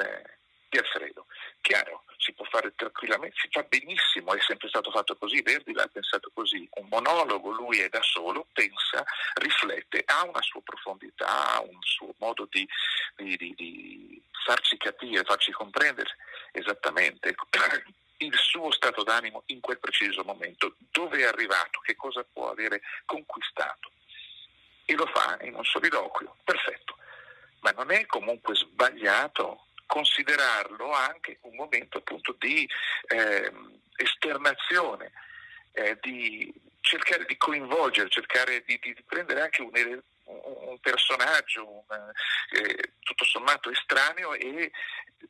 di 0.69 0.77
Alfredo. 0.77 1.27
Chiaro, 1.59 2.05
si 2.17 2.33
può 2.33 2.45
fare 2.45 2.73
tranquillamente, 2.75 3.35
si 3.39 3.49
fa 3.51 3.63
benissimo, 3.63 4.33
è 4.33 4.39
sempre 4.39 4.69
stato 4.69 4.89
fatto 4.91 5.15
così, 5.17 5.41
Verdi 5.41 5.73
l'ha 5.73 5.87
pensato 5.91 6.31
così, 6.33 6.67
un 6.75 6.87
monologo, 6.89 7.51
lui 7.51 7.79
è 7.79 7.89
da 7.89 8.01
solo, 8.01 8.47
pensa, 8.53 9.03
riflette, 9.35 10.03
ha 10.05 10.23
una 10.23 10.41
sua 10.41 10.61
profondità, 10.61 11.55
ha 11.55 11.61
un 11.61 11.81
suo 11.81 12.13
modo 12.17 12.47
di, 12.49 12.67
di, 13.17 13.35
di, 13.35 13.53
di 13.55 14.23
farci 14.45 14.77
capire, 14.77 15.23
farci 15.23 15.51
comprendere 15.51 16.15
esattamente 16.53 17.35
il 18.21 18.37
suo 18.37 18.71
stato 18.71 19.03
d'animo 19.03 19.43
in 19.47 19.59
quel 19.59 19.79
preciso 19.79 20.23
momento, 20.23 20.75
dove 20.91 21.19
è 21.19 21.25
arrivato, 21.25 21.79
che 21.79 21.95
cosa 21.95 22.23
può 22.23 22.49
avere 22.49 22.81
conquistato. 23.05 23.91
E 24.85 24.93
lo 24.95 25.05
fa 25.07 25.37
in 25.41 25.55
un 25.55 25.63
soliloquio, 25.63 26.37
perfetto, 26.43 26.97
ma 27.61 27.71
non 27.71 27.91
è 27.91 28.05
comunque 28.05 28.55
sbagliato 28.55 29.67
considerarlo 29.85 30.91
anche 30.91 31.39
un 31.41 31.55
momento 31.55 31.97
appunto 31.97 32.35
di 32.39 32.67
eh, 33.07 33.51
esternazione, 33.97 35.11
eh, 35.73 35.97
di 36.01 36.53
cercare 36.81 37.25
di 37.25 37.37
coinvolgere, 37.37 38.09
cercare 38.09 38.63
di, 38.65 38.79
di 38.81 38.95
prendere 39.05 39.41
anche 39.41 39.61
un, 39.61 39.71
un 40.23 40.79
personaggio 40.79 41.67
un, 41.67 42.13
eh, 42.51 42.93
tutto 42.99 43.25
sommato 43.25 43.69
estraneo 43.69 44.33
e 44.33 44.71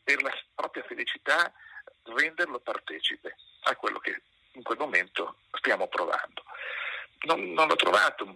per 0.04 0.22
la 0.22 0.32
propria 0.56 0.84
felicità 0.84 1.52
renderlo 2.04 2.60
partecipe 2.60 3.36
a 3.64 3.76
quello 3.76 4.00
che 4.00 4.22
in 4.54 4.64
quel 4.64 4.78
momento 4.78 5.38
stiamo 5.54 5.88
provando. 5.88 6.44
Non, 7.24 7.54
non 7.54 7.68
l'ho 7.68 7.76
trovato 7.76 8.36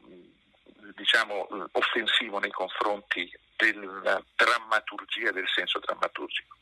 diciamo, 0.95 1.47
offensivo 1.71 2.39
nei 2.39 2.51
confronti 2.51 3.31
della 3.55 4.23
drammaturgia, 4.35 5.31
del 5.31 5.47
senso 5.47 5.79
drammaturgico. 5.79 6.55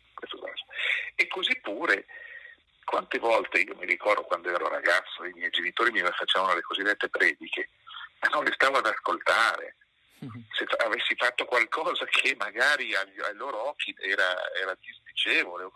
E 1.15 1.27
così 1.27 1.59
pure, 1.59 2.05
quante 2.85 3.19
volte 3.19 3.59
io 3.59 3.75
mi 3.75 3.85
ricordo 3.85 4.23
quando 4.23 4.49
ero 4.49 4.69
ragazzo, 4.69 5.25
i 5.25 5.33
miei 5.33 5.49
genitori 5.49 5.91
mi 5.91 6.01
facevano 6.01 6.53
le 6.53 6.61
cosiddette 6.61 7.09
prediche, 7.09 7.69
ma 8.19 8.29
non 8.29 8.43
le 8.43 8.51
stavo 8.53 8.77
ad 8.77 8.85
ascoltare. 8.85 9.75
Se 10.51 10.65
avessi 10.83 11.15
fatto 11.15 11.45
qualcosa 11.45 12.05
che 12.05 12.35
magari 12.37 12.95
ai, 12.95 13.19
ai 13.19 13.35
loro 13.35 13.69
occhi 13.69 13.95
era, 13.99 14.51
era 14.53 14.77
disdicevole, 14.79 15.69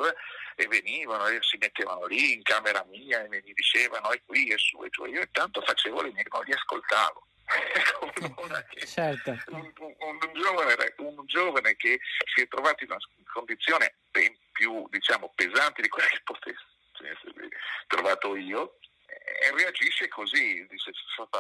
e 0.56 0.68
venivano 0.68 1.28
e 1.28 1.38
si 1.42 1.58
mettevano 1.58 2.06
lì 2.06 2.34
in 2.34 2.42
camera 2.42 2.84
mia 2.90 3.24
e 3.24 3.28
mi 3.30 3.54
dicevano 3.54 4.12
e 4.12 4.22
qui 4.26 4.48
e 4.48 4.58
su 4.58 4.84
e 4.84 4.90
giù, 4.90 5.06
io 5.06 5.22
intanto 5.22 5.62
facevo 5.62 6.02
le 6.02 6.12
mie, 6.12 6.26
non 6.32 6.44
li 6.44 6.54
ascoltavo. 6.54 7.26
Certo. 8.88 9.38
un, 9.48 9.72
un, 9.78 9.96
un, 10.00 10.34
giovane, 10.34 10.94
un, 10.98 11.26
giovane, 11.26 11.76
che 11.76 12.00
si 12.34 12.42
è 12.42 12.48
trovato 12.48 12.84
in 12.84 12.90
una 12.90 13.00
condizione 13.32 13.96
ben 14.12 14.36
più 14.52 14.88
diciamo, 14.90 15.32
pesante 15.36 15.82
di 15.82 15.88
quella 15.88 16.08
che 16.08 16.22
potessi 16.24 16.66
essere 17.06 17.50
trovato 17.88 18.36
io 18.36 18.78
e 19.28 19.52
reagisce 19.52 20.08
così, 20.08 20.66
dice 20.70 20.92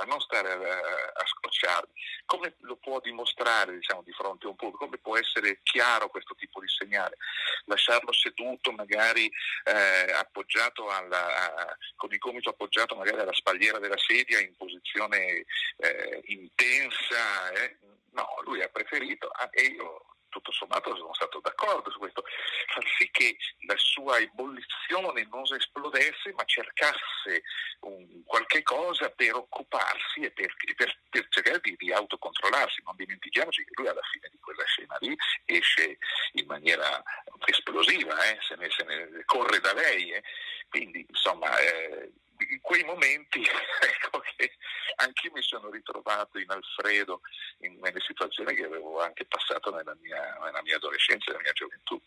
non 0.05 0.19
stare 0.19 0.51
a, 0.51 0.57
a 0.57 1.25
scocciarmi. 1.25 1.91
Come 2.25 2.55
lo 2.61 2.75
può 2.75 2.99
dimostrare 2.99 3.73
diciamo, 3.73 4.03
di 4.03 4.11
fronte 4.11 4.45
a 4.45 4.49
un 4.49 4.55
pubblico? 4.55 4.85
Come 4.85 4.97
può 4.97 5.17
essere 5.17 5.59
chiaro 5.63 6.09
questo 6.09 6.35
tipo 6.35 6.59
di 6.59 6.67
segnale? 6.67 7.17
Lasciarlo 7.65 8.11
seduto, 8.11 8.71
magari 8.71 9.31
eh, 9.63 10.11
appoggiato 10.11 10.89
alla, 10.89 11.55
a, 11.55 11.77
con 11.95 12.11
il 12.11 12.17
gomito 12.17 12.49
appoggiato 12.49 12.95
magari 12.95 13.19
alla 13.19 13.33
spalliera 13.33 13.79
della 13.79 13.97
sedia 13.97 14.39
in 14.39 14.55
posizione 14.55 15.45
eh, 15.77 16.21
intensa? 16.25 17.51
Eh? 17.51 17.77
No, 18.11 18.27
lui 18.43 18.61
ha 18.61 18.67
preferito, 18.67 19.27
ah, 19.27 19.49
e 19.51 19.63
io 19.63 20.16
tutto 20.29 20.51
sommato 20.51 20.95
sono 20.95 21.13
stato 21.13 21.39
d'accordo 21.39 21.89
su 21.91 21.99
questo, 21.99 22.23
far 22.67 22.83
sì 22.97 23.09
che 23.11 23.37
la 23.65 23.75
sua 23.77 24.17
ebollizione 24.19 25.27
non 25.29 25.43
esplodesse 25.53 26.33
ma 26.33 26.43
cercasse 26.45 27.43
un, 27.81 28.23
qualche 28.25 28.63
cosa 28.63 29.09
per 29.09 29.35
occuparsi 29.35 30.21
e 30.21 30.31
per, 30.31 30.53
per, 30.75 30.99
per 31.09 31.27
cercare 31.29 31.59
di, 31.61 31.75
di, 31.77 31.91
autocontrollarsi. 31.91 32.81
Non 32.83 32.95
dimentichiamoci 32.95 33.63
che 33.63 33.73
lui 33.75 33.87
alla 33.87 34.01
fine 34.11 34.29
di 34.31 34.39
quella 34.39 34.63
scena 34.65 34.97
lì 34.99 35.15
esce 35.45 35.97
in 36.33 36.45
maniera 36.45 37.01
esplosiva, 37.45 38.23
eh? 38.29 38.37
se, 38.41 38.55
ne, 38.55 38.69
se, 38.69 38.83
ne, 38.83 39.23
corre 39.25 39.59
da 39.59 39.73
lei. 39.73 40.11
Eh? 40.11 40.23
Quindi 40.69 41.05
insomma... 41.07 41.57
Eh, 41.59 42.11
in 42.49 42.61
quei 42.61 42.83
momenti 42.83 43.41
ecco 43.81 44.19
che 44.19 44.57
anch'io 44.97 45.31
mi 45.33 45.41
sono 45.41 45.69
ritrovato 45.69 46.39
in 46.39 46.49
Alfredo 46.49 47.21
in, 47.59 47.79
nelle 47.79 47.99
situazioni 48.01 48.55
che 48.55 48.65
avevo 48.65 49.01
anche 49.01 49.25
passato 49.25 49.73
nella 49.73 49.95
mia, 50.01 50.37
nella 50.43 50.61
mia 50.63 50.75
adolescenza 50.75 51.31
nella 51.31 51.43
mia 51.43 51.53
gioventù. 51.53 51.99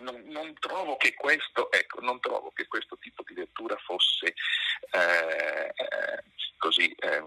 Non, 0.00 0.22
non, 0.26 0.54
trovo 0.60 0.96
questo, 1.16 1.72
ecco, 1.72 2.00
non, 2.00 2.20
trovo 2.20 2.52
che 2.54 2.68
questo, 2.68 2.96
tipo 2.98 3.24
di 3.26 3.34
lettura 3.34 3.76
fosse 3.78 4.32
eh, 4.90 5.72
eh, 5.74 6.22
così 6.56 6.88
eh, 6.92 7.24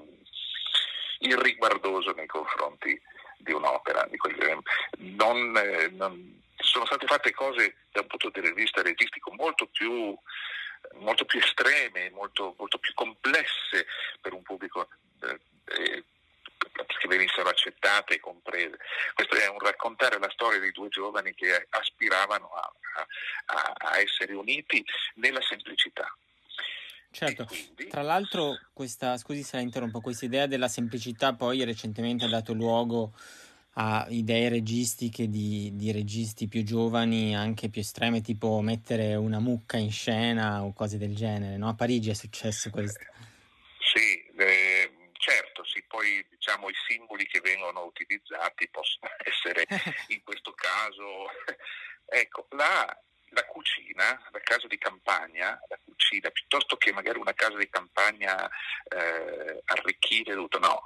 irriguardoso 1.20 2.14
nei 2.14 2.28
confronti 2.28 3.00
di 3.40 3.52
un'opera 3.52 4.08
di 4.10 4.16
quel. 4.16 4.62
Non, 5.00 5.58
eh, 5.58 5.92
sono 6.56 6.86
state 6.86 7.08
fatte 7.08 7.32
cose 7.32 7.76
da 7.92 8.02
un 8.02 8.08
punto 8.08 8.30
di 8.30 8.54
vista 8.54 8.82
registico 8.82 9.34
molto 9.34 9.68
più 9.68 10.18
molto 10.96 11.26
più 11.26 11.40
estreme, 11.40 12.10
molto, 12.12 12.56
molto 12.58 12.78
più 12.78 12.94
complesse 12.94 13.86
per 14.20 14.34
un 14.34 14.42
pubblico 14.42 14.88
eh, 15.22 16.04
che 17.00 17.08
venissero 17.08 17.50
accettate 17.50 18.16
e 18.16 18.20
comprese. 18.20 18.78
Questo 19.14 19.36
è 19.36 19.48
un 19.48 19.60
raccontare 19.60 20.20
la 20.20 20.30
storia 20.30 20.60
di 20.60 20.72
due 20.72 20.90
giovani 20.90 21.34
che 21.34 21.68
aspiravano 21.70 22.50
a, 22.50 22.72
a, 23.46 23.74
a 23.76 24.00
essere 24.00 24.34
uniti 24.34 24.84
nella 25.16 25.42
semplicità. 25.42 26.16
Certo, 27.14 27.46
tra 27.90 28.04
l'altro 28.04 28.58
questa, 28.72 29.18
scusi 29.18 29.44
se 29.44 29.58
la 29.58 29.64
interrompo, 29.64 30.00
questa 30.00 30.24
idea 30.24 30.48
della 30.48 30.70
semplicità 30.70 31.34
poi 31.34 31.66
recentemente 31.66 32.24
ha 32.24 32.30
dato 32.30 32.54
luogo 32.54 33.14
a 33.76 34.06
idee 34.10 34.50
registiche 34.50 35.30
di, 35.30 35.72
di, 35.76 35.92
registi 35.92 36.48
più 36.48 36.64
giovani, 36.64 37.36
anche 37.36 37.70
più 37.70 37.82
estreme, 37.82 38.22
tipo 38.22 38.60
mettere 38.62 39.16
una 39.16 39.40
mucca 39.40 39.78
in 39.78 39.92
scena 39.92 40.64
o 40.64 40.74
cose 40.74 40.98
del 40.98 41.16
genere. 41.16 41.58
No? 41.58 41.70
A 41.70 41.76
Parigi 41.76 42.10
è 42.10 42.14
successo 42.14 42.70
questo. 42.70 43.00
Sì, 43.80 44.24
eh, 44.38 44.92
certo, 45.14 45.64
sì, 45.64 45.84
poi 45.88 46.26
diciamo 46.30 46.68
i 46.70 46.74
simboli 46.88 47.26
che 47.28 47.40
vengono 47.40 47.84
utilizzati 47.84 48.68
possono 48.70 49.10
essere 49.24 49.66
in 50.10 50.22
questo 50.24 50.54
caso. 50.54 51.28
ecco, 52.12 52.48
la, 52.52 52.86
la 53.30 53.46
cucina, 53.46 54.22
la 54.32 54.40
casa 54.42 54.68
di 54.68 54.78
campagna, 54.78 55.58
la 55.70 55.80
cucina, 55.86 56.30
piuttosto 56.30 56.76
che 56.76 56.92
magari 56.92 57.20
una 57.20 57.34
casa 57.34 57.56
di 57.58 57.70
campagna 57.70 58.50
eh, 58.90 59.62
arricchire 59.66 60.34
tutto, 60.34 60.60
no, 60.60 60.84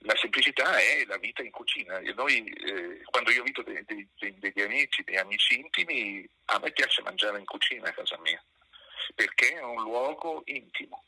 la 0.00 0.16
semplicità 0.16 0.78
è 0.78 1.04
la 1.06 1.18
vita 1.18 1.42
in 1.42 1.50
cucina. 1.50 2.00
Noi, 2.14 2.44
eh, 2.44 3.02
quando 3.04 3.30
io 3.30 3.38
invito 3.38 3.62
dei, 3.62 3.84
dei, 3.84 4.38
degli 4.38 4.60
amici, 4.62 5.02
degli 5.02 5.16
amici 5.16 5.58
intimi, 5.58 6.26
a 6.46 6.58
me 6.58 6.72
piace 6.72 7.02
mangiare 7.02 7.38
in 7.38 7.44
cucina 7.44 7.88
a 7.88 7.92
casa 7.92 8.18
mia, 8.20 8.42
perché 9.14 9.54
è 9.54 9.62
un 9.62 9.82
luogo 9.82 10.42
intimo, 10.46 11.04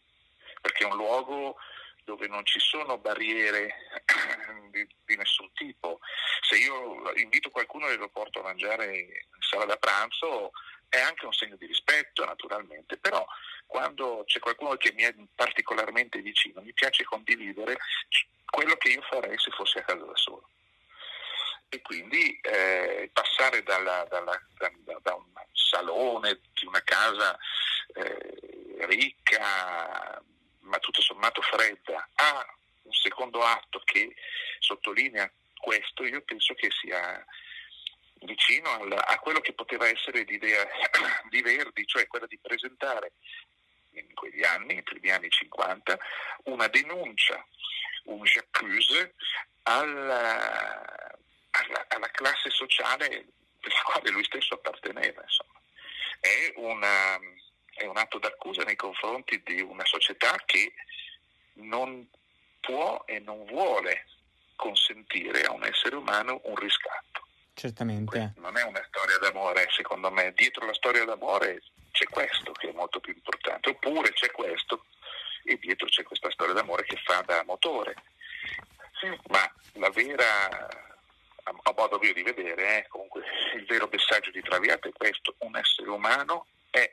perché 0.60 0.84
è 0.84 0.86
un 0.86 0.96
luogo 0.96 1.56
dove 2.04 2.26
non 2.26 2.44
ci 2.44 2.58
sono 2.58 2.98
barriere 2.98 3.74
di, 4.70 4.86
di, 5.04 5.16
nessun 5.16 5.50
tipo. 5.54 6.00
Se 6.42 6.56
io 6.56 7.12
invito 7.16 7.50
qualcuno 7.50 7.88
e 7.88 7.96
lo 7.96 8.08
porto 8.08 8.40
a 8.40 8.44
mangiare 8.44 8.96
in 8.96 9.40
sala 9.40 9.64
da 9.64 9.76
pranzo 9.76 10.52
è 10.92 11.00
anche 11.00 11.24
un 11.24 11.32
segno 11.32 11.56
di 11.56 11.64
rispetto 11.64 12.22
naturalmente, 12.22 12.98
però 12.98 13.26
quando 13.66 14.24
c'è 14.26 14.40
qualcuno 14.40 14.76
che 14.76 14.92
mi 14.92 15.04
è 15.04 15.14
particolarmente 15.34 16.20
vicino 16.20 16.60
mi 16.60 16.74
piace 16.74 17.02
condividere 17.04 17.78
quello 18.44 18.76
che 18.76 18.90
io 18.90 19.00
farei 19.00 19.38
se 19.38 19.50
fossi 19.52 19.78
a 19.78 19.84
casa 19.84 20.04
da 20.04 20.16
solo. 20.16 20.46
E 21.70 21.80
quindi 21.80 22.38
eh, 22.42 23.08
passare 23.10 23.62
dalla, 23.62 24.06
dalla, 24.10 24.38
da, 24.58 24.70
da, 25.00 25.14
un 25.14 25.24
salone 25.54 26.40
di 26.52 26.66
una 26.66 26.82
casa 26.82 27.38
eh, 27.94 28.84
ricca, 28.84 30.22
ma 30.60 30.78
tutto 30.78 31.00
sommato 31.00 31.40
fredda, 31.40 32.06
a 32.16 32.54
un 32.82 32.92
secondo 32.92 33.42
atto 33.42 33.80
che 33.86 34.14
sottolinea 34.58 35.32
questo, 35.56 36.04
io 36.04 36.20
penso 36.20 36.52
che 36.52 36.68
sia 36.70 37.24
vicino 38.22 38.70
al, 38.70 38.92
a 38.92 39.18
quello 39.18 39.40
che 39.40 39.52
poteva 39.52 39.88
essere 39.88 40.22
l'idea 40.22 40.66
di 41.30 41.42
Verdi, 41.42 41.86
cioè 41.86 42.06
quella 42.06 42.26
di 42.26 42.38
presentare 42.38 43.12
in 43.90 44.14
quegli 44.14 44.42
anni, 44.44 44.74
nei 44.74 44.82
primi 44.82 45.10
anni 45.10 45.28
50, 45.28 45.98
una 46.44 46.66
denuncia, 46.68 47.44
un 48.04 48.22
j'accuse 48.22 49.14
alla, 49.64 51.16
alla, 51.50 51.86
alla, 51.88 52.10
classe 52.10 52.50
sociale 52.50 53.26
per 53.60 53.72
la 53.72 53.82
quale 53.92 54.10
lui 54.10 54.24
stesso 54.24 54.54
apparteneva. 54.54 55.22
Insomma. 55.22 55.60
È, 56.20 56.52
una, 56.56 57.18
è 57.74 57.84
un 57.84 57.96
atto 57.96 58.18
d'accusa 58.18 58.62
nei 58.62 58.76
confronti 58.76 59.42
di 59.44 59.60
una 59.60 59.84
società 59.84 60.36
che 60.46 60.72
non 61.54 62.08
può 62.60 63.02
e 63.06 63.18
non 63.18 63.44
vuole 63.46 64.06
consentire 64.56 65.42
a 65.42 65.52
un 65.52 65.64
essere 65.64 65.96
umano 65.96 66.40
un 66.44 66.54
riscatto. 66.56 66.91
Certamente. 67.54 68.34
Non 68.36 68.56
è 68.56 68.62
una 68.62 68.84
storia 68.88 69.18
d'amore, 69.18 69.68
secondo 69.70 70.10
me. 70.10 70.32
Dietro 70.34 70.66
la 70.66 70.74
storia 70.74 71.04
d'amore 71.04 71.62
c'è 71.90 72.06
questo 72.06 72.52
che 72.52 72.70
è 72.70 72.72
molto 72.72 73.00
più 73.00 73.12
importante, 73.12 73.70
oppure 73.70 74.12
c'è 74.12 74.30
questo 74.30 74.86
e 75.44 75.58
dietro 75.58 75.86
c'è 75.86 76.02
questa 76.02 76.30
storia 76.30 76.54
d'amore 76.54 76.84
che 76.84 76.96
fa 77.04 77.22
da 77.22 77.42
motore. 77.44 77.94
Ma 79.28 79.52
la 79.74 79.90
vera, 79.90 80.68
a, 81.44 81.74
modo 81.76 81.98
mio 81.98 82.12
di 82.12 82.22
vedere, 82.22 82.78
eh, 82.78 82.88
comunque 82.88 83.22
il 83.56 83.66
vero 83.66 83.88
messaggio 83.90 84.30
di 84.30 84.40
Traviata 84.40 84.88
è 84.88 84.92
questo, 84.92 85.34
un 85.38 85.56
essere 85.56 85.90
umano 85.90 86.46
è 86.70 86.90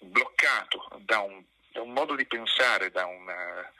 bloccato 0.00 0.88
da 0.98 1.20
un, 1.20 1.42
da 1.72 1.80
un 1.80 1.92
modo 1.92 2.14
di 2.14 2.26
pensare, 2.26 2.90
da 2.90 3.06
una, 3.06 3.72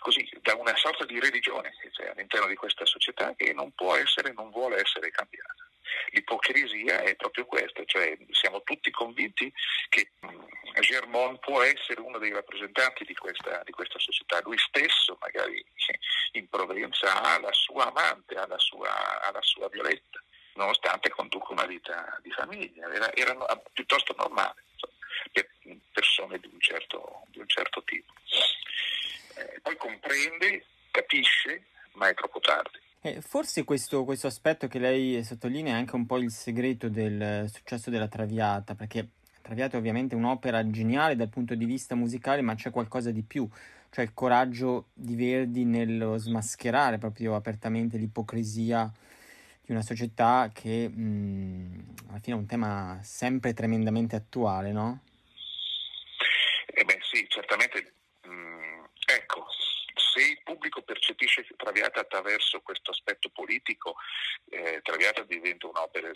così, 0.00 0.28
da 0.42 0.54
una 0.56 0.76
sorta 0.76 1.04
di 1.04 1.20
religione 1.20 1.72
che 2.00 2.06
c'è 2.06 2.10
all'interno 2.10 2.46
di 2.46 2.56
questa 2.56 2.86
società 2.86 3.34
che 3.36 3.52
non 3.52 3.72
può 3.72 3.94
essere, 3.94 4.32
non 4.32 4.50
vuole 4.50 4.80
essere 4.80 5.10
cambiata. 5.10 5.68
L'ipocrisia 6.10 7.00
è 7.00 7.16
proprio 7.16 7.44
questa, 7.46 7.84
cioè 7.84 8.16
siamo 8.30 8.62
tutti 8.62 8.90
convinti 8.90 9.52
che 9.88 10.10
mm, 10.24 10.80
Germont 10.80 11.40
può 11.40 11.62
essere 11.62 12.00
uno 12.00 12.18
dei 12.18 12.32
rappresentanti 12.32 13.04
di 13.04 13.14
questa, 13.14 13.62
di 13.64 13.72
questa 13.72 13.98
società, 13.98 14.40
lui 14.42 14.58
stesso 14.58 15.16
magari 15.20 15.64
in 16.32 16.48
Provenza 16.48 17.22
ha 17.22 17.40
la 17.40 17.52
sua 17.52 17.88
amante, 17.88 18.34
ha 18.36 18.46
la 18.46 18.58
sua, 18.58 19.20
ha 19.20 19.30
la 19.32 19.42
sua 19.42 19.68
Violetta, 19.68 20.22
nonostante 20.54 21.10
conduca 21.10 21.52
una 21.52 21.66
vita 21.66 22.18
di 22.22 22.30
famiglia, 22.30 22.92
era, 22.92 23.12
era 23.14 23.34
piuttosto 23.72 24.14
normale 24.16 24.62
per 25.32 25.48
persone 25.92 26.38
di 26.38 26.48
un 26.52 26.60
certo, 26.60 27.22
di 27.28 27.40
un 27.40 27.48
certo 27.48 27.82
tipo. 27.82 28.12
Eh, 29.36 29.60
poi 29.60 29.76
comprende, 29.76 30.64
capisce, 30.90 31.64
ma 31.92 32.08
è 32.08 32.14
troppo 32.14 32.40
tardi. 32.40 32.78
Eh, 33.10 33.20
forse 33.20 33.64
questo, 33.64 34.04
questo, 34.04 34.28
aspetto 34.28 34.68
che 34.68 34.78
lei 34.78 35.24
sottolinea 35.24 35.74
è 35.74 35.78
anche 35.78 35.96
un 35.96 36.06
po' 36.06 36.18
il 36.18 36.30
segreto 36.30 36.88
del 36.88 37.50
successo 37.52 37.90
della 37.90 38.06
Traviata, 38.06 38.76
perché 38.76 39.08
Traviata 39.42 39.74
è 39.74 39.80
ovviamente 39.80 40.14
un'opera 40.14 40.70
geniale 40.70 41.16
dal 41.16 41.28
punto 41.28 41.56
di 41.56 41.64
vista 41.64 41.96
musicale, 41.96 42.40
ma 42.40 42.54
c'è 42.54 42.70
qualcosa 42.70 43.10
di 43.10 43.22
più, 43.22 43.48
cioè 43.90 44.04
il 44.04 44.14
coraggio 44.14 44.90
di 44.92 45.16
Verdi 45.16 45.64
nello 45.64 46.18
smascherare 46.18 46.98
proprio 46.98 47.34
apertamente 47.34 47.96
l'ipocrisia 47.96 48.88
di 49.64 49.72
una 49.72 49.82
società 49.82 50.48
che 50.54 50.88
mh, 50.88 51.94
alla 52.10 52.20
fine 52.20 52.36
è 52.36 52.38
un 52.38 52.46
tema 52.46 53.00
sempre 53.02 53.54
tremendamente 53.54 54.14
attuale, 54.14 54.70
no? 54.70 55.00
Eh 56.66 56.84
beh 56.84 56.98
sì, 57.02 57.26
certamente 57.28 57.69
pubblico 60.50 60.82
percepisce 60.82 61.46
Traviata 61.56 62.00
attraverso 62.00 62.60
questo 62.60 62.90
aspetto 62.90 63.28
politico, 63.30 63.94
eh, 64.50 64.80
Traviata 64.82 65.22
diventa 65.22 65.68
un'opera 65.68 66.10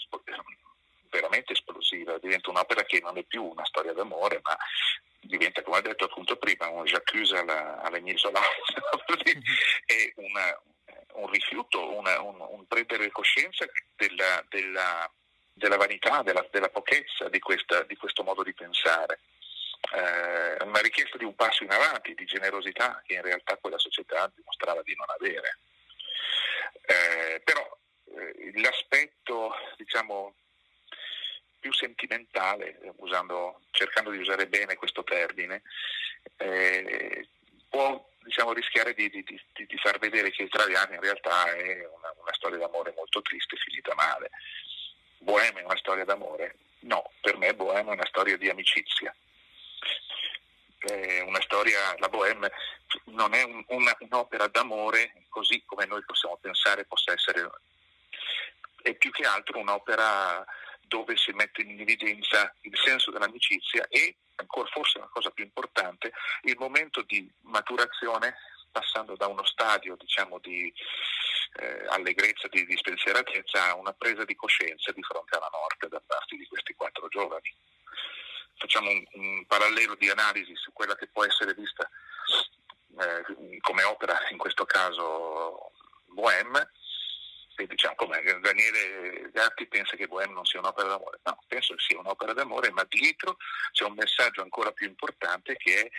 veramente 1.08 1.52
esplosiva, 1.52 2.18
diventa 2.18 2.50
un'opera 2.50 2.82
che 2.82 3.00
non 3.00 3.16
è 3.16 3.22
più 3.22 3.44
una 3.44 3.64
storia 3.64 3.92
d'amore, 3.92 4.40
ma 4.42 4.56
diventa, 5.20 5.62
come 5.62 5.78
ho 5.78 5.82
detto 5.82 6.06
appunto 6.06 6.36
prima, 6.36 6.68
un 6.68 6.82
j'accuse 6.82 7.36
alla, 7.36 7.80
alla 7.80 7.98
è 9.86 10.12
una, 10.16 10.60
un 11.12 11.30
rifiuto, 11.30 11.96
una, 11.96 12.20
un, 12.20 12.40
un, 12.40 12.66
prendere 12.66 13.10
coscienza 13.10 13.64
della, 13.94 14.44
della, 14.48 15.08
della 15.52 15.76
vanità, 15.76 16.22
della, 16.22 16.44
della 16.50 16.70
pochezza 16.70 17.28
di, 17.28 17.38
questa, 17.38 17.84
di 17.84 17.94
questo 17.96 18.24
modo 18.24 18.42
di 18.42 18.52
pensare 18.52 19.20
eh, 19.92 20.64
una 20.64 20.80
richiesta 20.80 21.18
di 21.18 21.24
un 21.24 21.34
passo 21.34 21.64
in 21.64 21.70
avanti, 21.70 22.14
di 22.14 22.24
generosità 22.24 23.02
che 23.04 23.14
in 23.14 23.22
realtà 23.22 23.56
quella 23.56 23.78
società 23.78 24.30
dimostrava 24.34 24.82
di 24.82 24.94
non 24.96 25.06
avere. 25.10 25.58
Eh, 26.86 27.40
però 27.44 27.78
eh, 28.16 28.60
l'aspetto 28.60 29.54
diciamo, 29.76 30.34
più 31.60 31.72
sentimentale, 31.72 32.78
usando, 32.96 33.60
cercando 33.70 34.10
di 34.10 34.18
usare 34.18 34.46
bene 34.46 34.76
questo 34.76 35.04
termine, 35.04 35.62
eh, 36.36 37.28
può 37.68 38.10
diciamo, 38.22 38.52
rischiare 38.52 38.94
di, 38.94 39.10
di, 39.10 39.22
di, 39.22 39.66
di, 39.66 39.78
far 39.78 39.98
vedere 39.98 40.30
che 40.30 40.42
il 40.42 40.50
Traviani 40.50 40.94
in 40.94 41.00
realtà 41.00 41.52
è 41.54 41.86
una, 41.86 42.12
una 42.20 42.32
storia 42.32 42.58
d'amore 42.58 42.92
molto 42.96 43.20
triste, 43.22 43.56
finita 43.56 43.94
male. 43.94 44.30
Bohème 45.18 45.60
è 45.60 45.64
una 45.64 45.76
storia 45.76 46.04
d'amore? 46.04 46.56
No, 46.80 47.10
per 47.20 47.36
me 47.38 47.54
Bohème 47.54 47.90
è 47.90 47.94
una 47.94 48.06
storia 48.06 48.36
di 48.36 48.50
amicizia 48.50 49.14
eh, 50.84 51.20
una 51.22 51.40
storia, 51.40 51.94
la 51.98 52.08
Bohème 52.08 52.50
non 53.06 53.34
è 53.34 53.42
un, 53.42 53.64
una, 53.68 53.96
un'opera 54.00 54.46
d'amore 54.48 55.24
così 55.28 55.62
come 55.64 55.86
noi 55.86 56.04
possiamo 56.04 56.38
pensare 56.40 56.84
possa 56.84 57.12
essere, 57.12 57.50
è 58.82 58.94
più 58.94 59.10
che 59.10 59.26
altro 59.26 59.58
un'opera 59.58 60.44
dove 60.86 61.16
si 61.16 61.32
mette 61.32 61.62
in 61.62 61.80
evidenza 61.80 62.54
il 62.60 62.78
senso 62.78 63.10
dell'amicizia 63.10 63.86
e, 63.88 64.16
ancora 64.36 64.68
forse 64.68 64.98
una 64.98 65.08
cosa 65.08 65.30
più 65.30 65.44
importante, 65.44 66.12
il 66.42 66.56
momento 66.58 67.02
di 67.02 67.28
maturazione 67.42 68.36
passando 68.70 69.14
da 69.16 69.26
uno 69.26 69.44
stadio 69.44 69.96
diciamo, 69.96 70.38
di 70.38 70.72
eh, 71.60 71.84
allegrezza, 71.88 72.48
di, 72.48 72.66
di 72.66 72.76
spensieratezza 72.76 73.70
a 73.70 73.76
una 73.76 73.92
presa 73.92 74.24
di 74.24 74.34
coscienza 74.34 74.90
di 74.92 75.02
fronte 75.02 75.36
alla 75.36 75.50
morte 75.52 75.88
da 75.88 76.02
parte 76.04 76.36
di 76.36 76.46
questi 76.46 76.74
quattro 76.74 77.08
giovani 77.08 77.52
facciamo 78.64 78.88
un, 78.88 79.04
un, 79.12 79.46
parallelo 79.46 79.94
di 79.94 80.08
analisi 80.08 80.56
su 80.56 80.72
quella 80.72 80.96
che 80.96 81.06
può 81.08 81.24
essere 81.24 81.52
vista 81.52 81.88
eh, 82.98 83.60
come 83.60 83.82
opera, 83.82 84.18
in 84.30 84.38
questo 84.38 84.64
caso 84.64 85.72
Bohème, 86.06 86.70
e 87.56 87.66
diciamo 87.66 87.94
come 87.94 88.22
Daniele 88.40 89.30
Gatti 89.32 89.66
pensa 89.66 89.96
che 89.96 90.08
Bohème 90.08 90.32
non 90.32 90.46
sia 90.46 90.60
un'opera 90.60 90.88
d'amore, 90.88 91.20
no, 91.22 91.38
penso 91.46 91.74
che 91.74 91.84
sia 91.86 91.98
un'opera 91.98 92.32
d'amore, 92.32 92.70
ma 92.70 92.84
dietro 92.88 93.36
c'è 93.70 93.84
un 93.84 93.94
messaggio 93.94 94.40
ancora 94.40 94.72
più 94.72 94.88
importante 94.88 95.56
che 95.56 95.82
è 95.82 95.90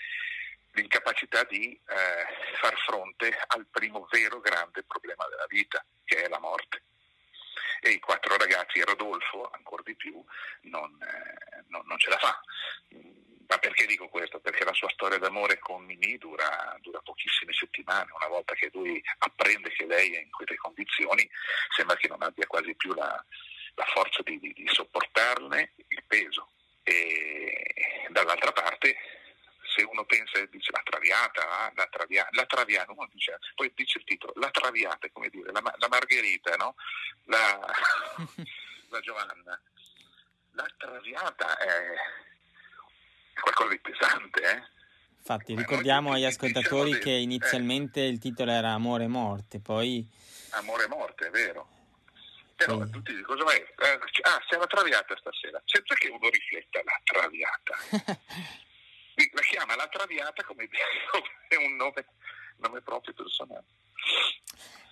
l'incapacità 0.71 1.43
di 1.43 1.71
eh, 1.71 2.55
far 2.59 2.75
fronte 2.79 3.37
al 3.47 3.67
primo 3.69 4.07
vero 4.09 4.39
grande 4.39 4.83
problema 4.83 5.25
della 5.29 5.45
vita, 5.47 5.85
che 6.03 6.23
è 6.23 6.27
la 6.27 6.39
morte 6.39 6.81
e 7.81 7.91
i 7.91 7.99
quattro 7.99 8.37
ragazzi 8.37 8.81
Rodolfo 8.81 9.49
ancora 9.51 9.83
di 9.85 9.95
più 9.95 10.23
non, 10.61 10.97
eh, 11.01 11.63
non, 11.67 11.83
non, 11.85 11.97
ce 11.97 12.09
la 12.09 12.17
fa. 12.17 12.41
Ma 13.47 13.57
perché 13.59 13.85
dico 13.85 14.07
questo? 14.07 14.39
Perché 14.39 14.63
la 14.63 14.73
sua 14.73 14.89
storia 14.89 15.19
d'amore 15.19 15.59
con 15.59 15.83
Mimi 15.83 16.17
dura, 16.17 16.75
dura 16.81 16.99
pochissime 17.03 17.53
settimane, 17.53 18.11
una 18.11 18.27
volta 18.27 18.53
che 18.55 18.69
lui 18.73 19.01
apprende 19.19 19.69
che 19.69 19.85
lei 19.85 20.15
è 20.15 20.21
in 20.21 20.31
quelle 20.31 20.55
condizioni 20.55 21.29
sembra 21.75 21.95
che 21.95 22.07
non 22.07 22.23
abbia 22.23 22.47
quasi 22.47 22.73
più 22.75 22.93
la, 22.93 23.23
la 23.75 23.85
forza 23.93 24.21
di, 24.23 24.39
di, 24.39 24.51
di 24.53 24.67
sopportarne 24.67 25.73
il 25.87 26.03
peso. 26.07 26.49
E 26.83 28.07
dall'altra 28.09 28.51
parte 28.51 28.95
se 29.75 29.83
uno 29.83 30.05
pensa 30.05 30.39
e 30.39 30.47
dice 30.49 30.71
la 30.71 30.81
traviata, 30.83 31.71
la, 31.75 31.87
travia, 31.87 32.27
la 32.31 32.45
traviata, 32.45 32.91
uno 32.91 33.07
dice, 33.11 33.37
poi 33.55 33.71
dice 33.75 33.99
il 33.99 34.05
titolo, 34.05 34.31
la 34.37 34.49
traviata, 34.49 35.09
come 35.11 35.29
dire, 35.29 35.51
la, 35.51 35.61
la 35.61 35.87
margherita, 35.89 36.55
no? 36.55 36.75
la, 37.25 37.59
la 38.89 38.99
Giovanna. 39.01 39.59
La 40.51 40.65
traviata 40.77 41.57
è 41.57 41.93
qualcosa 43.41 43.69
di 43.69 43.79
pesante, 43.79 44.41
eh? 44.41 44.73
Infatti, 45.17 45.55
ricordiamo 45.55 46.13
agli 46.13 46.23
ascoltatori 46.23 46.91
diciamo 46.91 47.03
che 47.03 47.11
inizialmente 47.11 48.01
eh, 48.01 48.07
il 48.07 48.19
titolo 48.19 48.51
era 48.51 48.71
Amore 48.71 49.05
e 49.05 49.07
Morte, 49.07 49.59
poi... 49.59 50.07
Amore 50.51 50.85
e 50.85 50.87
Morte, 50.87 51.27
è 51.27 51.29
vero. 51.31 51.67
Però 52.55 52.85
sì. 52.85 52.91
tutti 52.91 53.13
dicono, 53.13 53.35
cosa 53.35 53.43
vai? 53.43 53.59
Eh, 53.59 53.99
ah, 54.21 54.41
siamo 54.47 54.65
traviata 54.67 55.17
stasera, 55.17 55.61
senza 55.65 55.93
che 55.95 56.07
uno 56.07 56.29
rifletta 56.29 56.79
la 56.85 57.01
traviata. 57.03 57.75
la 59.33 59.41
chiama 59.41 59.75
la 59.75 59.87
Traviata 59.87 60.43
come 60.43 60.67
è 61.47 61.55
un 61.55 61.75
nome, 61.75 62.05
nome 62.57 62.81
proprio 62.81 63.13
personale. 63.13 63.63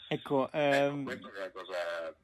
Ecco, 0.07 0.49
ehm... 0.51 1.07
ecco, 1.09 1.19
questa 1.21 1.39
è 1.39 1.39
la 1.39 1.51
cosa 1.51 2.15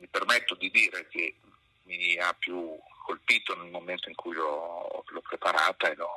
mi 0.00 0.08
permetto 0.08 0.54
di 0.54 0.70
dire 0.70 1.06
che 1.08 1.36
mi 1.84 2.16
ha 2.16 2.32
più 2.34 2.78
colpito 3.04 3.54
nel 3.56 3.70
momento 3.70 4.08
in 4.08 4.14
cui 4.14 4.34
l'ho, 4.34 5.04
l'ho 5.06 5.20
preparata 5.20 5.90
e 5.90 5.94
l'ho, 5.94 6.10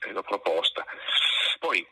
e 0.00 0.12
l'ho, 0.12 0.22
proposta. 0.22 0.84
Poi, 1.58 1.86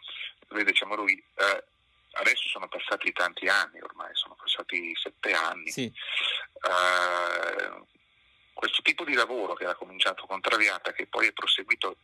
vede, 0.49 0.71
diciamo 0.71 0.95
lui, 0.95 1.23
eh, 1.37 1.65
adesso 2.13 2.49
sono 2.49 2.69
passati 2.69 3.13
tanti 3.13 3.47
anni 3.49 3.81
ormai, 3.81 4.11
sono 4.15 4.35
passati 4.35 4.95
sette 4.97 5.33
anni. 5.33 5.71
Sì. 5.71 5.93
Uh, 6.61 7.87
questo 8.53 8.83
tipo 8.83 9.05
di 9.05 9.15
lavoro 9.15 9.55
che 9.55 9.65
era 9.65 9.77
cominciato 9.77 10.27
con 10.27 10.41
Traviata, 10.41 10.93
che 10.93 11.07
poi 11.07 11.29
è 11.29 11.33
proseguito 11.33 11.97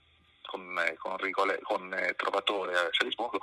con, 0.47 0.95
con, 0.99 1.17
Rigole, 1.19 1.61
con 1.63 1.93
eh, 1.93 2.15
Trovatore 2.17 2.77
a 2.77 2.89
Salisburgo, 2.91 3.41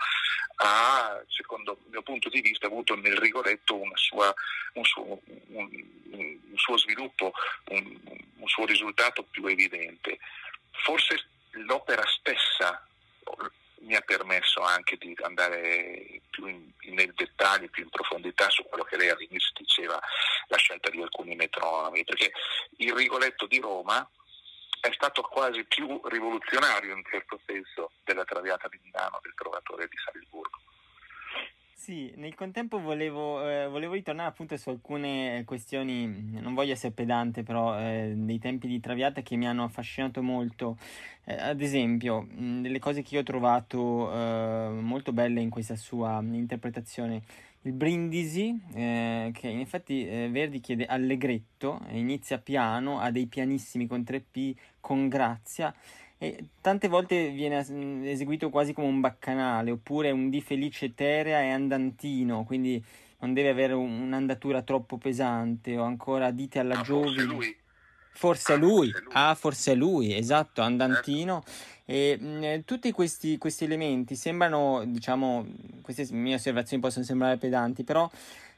ha, 0.58 1.22
secondo 1.28 1.78
il 1.84 1.92
mio 1.92 2.02
punto 2.02 2.30
di 2.30 2.42
vista, 2.42 2.68
avuto 2.68 2.96
nel 2.96 3.18
Rigoletto 3.18 3.82
sua, 3.96 4.34
un, 4.74 4.84
suo, 4.86 5.22
un, 5.48 5.70
un, 6.12 6.40
suo, 6.56 6.78
sviluppo, 6.78 7.34
un, 7.70 8.00
un 8.36 8.48
suo 8.48 8.66
risultato 8.66 9.24
più 9.24 9.46
evidente. 9.46 10.20
Forse 10.72 11.28
l'opera 11.52 12.04
stessa 12.08 12.86
mi 13.82 13.96
ha 13.96 14.02
permesso 14.02 14.62
anche 14.62 14.98
di 14.98 15.16
andare 15.22 16.22
più 16.30 16.46
in, 16.46 16.72
nel 16.94 17.14
dettaglio, 17.14 17.70
più 17.70 17.84
in 17.84 17.90
profondità 17.90 18.50
su 18.50 18.64
quello 18.64 18.84
che 18.84 18.98
lei 18.98 19.10
all'inizio 19.10 19.52
diceva, 19.58 20.00
la 20.48 20.58
scelta 20.58 20.90
di 20.90 21.02
alcuni 21.02 21.36
metronomi, 21.36 22.04
perché 22.04 22.32
il 22.78 22.94
Rigoletto 22.94 23.48
di 23.48 23.60
Roma 23.60 24.08
è 24.82 24.92
stato 24.92 25.22
quasi 25.22 25.64
più 25.66 26.02
rivoluzionario 26.06 26.96
in 26.96 27.04
certo 27.10 27.40
senso 27.46 27.92
della 28.04 28.26
Traviata 28.26 28.68
di 28.68 28.80
Milano 28.84 29.20
del 29.22 29.34
Trovatore 29.36 29.88
di 29.88 29.96
Salisburgo. 30.04 30.60
Sì, 31.82 32.14
nel 32.18 32.36
contempo 32.36 32.80
volevo, 32.80 33.48
eh, 33.50 33.68
volevo, 33.68 33.94
ritornare 33.94 34.30
appunto 34.30 34.56
su 34.56 34.70
alcune 34.70 35.42
questioni, 35.46 36.06
non 36.40 36.54
voglio 36.54 36.74
essere 36.74 36.94
pedante, 36.94 37.42
però 37.42 37.76
eh, 37.80 38.14
dei 38.16 38.38
tempi 38.38 38.68
di 38.68 38.80
Traviata 38.80 39.22
che 39.22 39.36
mi 39.36 39.48
hanno 39.48 39.64
affascinato 39.64 40.22
molto. 40.22 40.78
Eh, 41.26 41.34
ad 41.34 41.60
esempio, 41.60 42.22
mh, 42.22 42.62
delle 42.62 42.78
cose 42.78 43.02
che 43.02 43.16
io 43.16 43.22
ho 43.22 43.24
trovato 43.24 44.14
eh, 44.14 44.70
molto 44.80 45.12
belle 45.12 45.42
in 45.42 45.50
questa 45.50 45.76
sua 45.76 46.20
interpretazione. 46.22 47.24
Il 47.64 47.74
Brindisi, 47.74 48.60
eh, 48.74 49.32
che 49.34 49.48
in 49.48 49.60
effetti 49.60 50.08
eh, 50.08 50.30
Verdi 50.32 50.60
chiede 50.60 50.86
allegretto, 50.86 51.80
inizia 51.92 52.40
piano, 52.40 53.00
ha 53.00 53.12
dei 53.12 53.28
pianissimi 53.28 53.86
con 53.86 54.02
3P, 54.02 54.56
con 54.80 55.08
grazia 55.08 55.74
e 56.24 56.50
tante 56.62 56.88
volte 56.88 57.32
viene 57.32 57.66
mm, 57.68 58.06
eseguito 58.06 58.52
quasi 58.52 58.74
come 58.74 58.86
un 58.86 59.00
baccanale 59.00 59.72
oppure 59.72 60.12
un 60.12 60.30
di 60.30 60.40
felice 60.40 60.86
eterea 60.86 61.42
e 61.42 61.50
andantino, 61.50 62.44
quindi 62.44 62.84
non 63.22 63.34
deve 63.34 63.50
avere 63.50 63.74
un'andatura 63.74 64.62
troppo 64.62 65.00
pesante 65.00 65.76
o 65.80 65.84
ancora 65.84 66.30
dite 66.30 66.60
alla 66.60 66.78
ah, 66.78 66.82
Giovi. 66.84 67.16
Forse, 67.16 67.58
forse, 68.12 68.54
ah, 68.54 68.58
lui. 68.58 68.92
forse 68.92 69.02
lui. 69.02 69.14
Ah, 69.14 69.34
forse 69.34 69.74
lui, 69.74 70.16
esatto, 70.16 70.62
andantino. 70.62 71.44
E 71.92 72.18
mh, 72.18 72.26
mm, 72.26 72.44
eh, 72.44 72.64
tutti 72.64 72.90
questi, 72.94 73.38
questi 73.38 73.66
elementi 73.66 74.16
sembrano, 74.16 74.82
diciamo, 74.86 75.46
queste 75.82 76.08
mie 76.12 76.36
osservazioni 76.36 76.82
possono 76.82 77.04
sembrare 77.04 77.36
pedanti, 77.36 77.84
però 77.84 78.10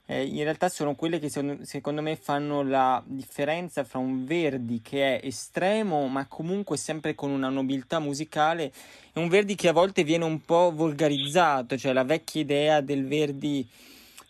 eh, 0.05 0.23
in 0.23 0.43
realtà 0.43 0.69
sono 0.69 0.93
quelle 0.93 1.17
che 1.17 1.29
secondo, 1.29 1.65
secondo 1.65 2.03
me 2.03 2.15
fanno 2.15 2.61
la 2.61 3.01
differenza 3.03 3.83
fra 3.83 3.97
un 3.97 4.23
Verdi 4.25 4.81
che 4.83 5.19
è 5.19 5.25
estremo 5.25 6.07
ma 6.07 6.27
comunque 6.27 6.77
sempre 6.77 7.15
con 7.15 7.31
una 7.31 7.49
nobiltà 7.49 7.97
musicale 7.99 8.71
e 9.13 9.19
un 9.19 9.29
Verdi 9.29 9.55
che 9.55 9.69
a 9.69 9.73
volte 9.73 10.03
viene 10.03 10.25
un 10.25 10.41
po' 10.41 10.71
volgarizzato, 10.71 11.75
cioè 11.75 11.91
la 11.91 12.03
vecchia 12.03 12.41
idea 12.41 12.81
del 12.81 13.07
Verdi 13.07 13.67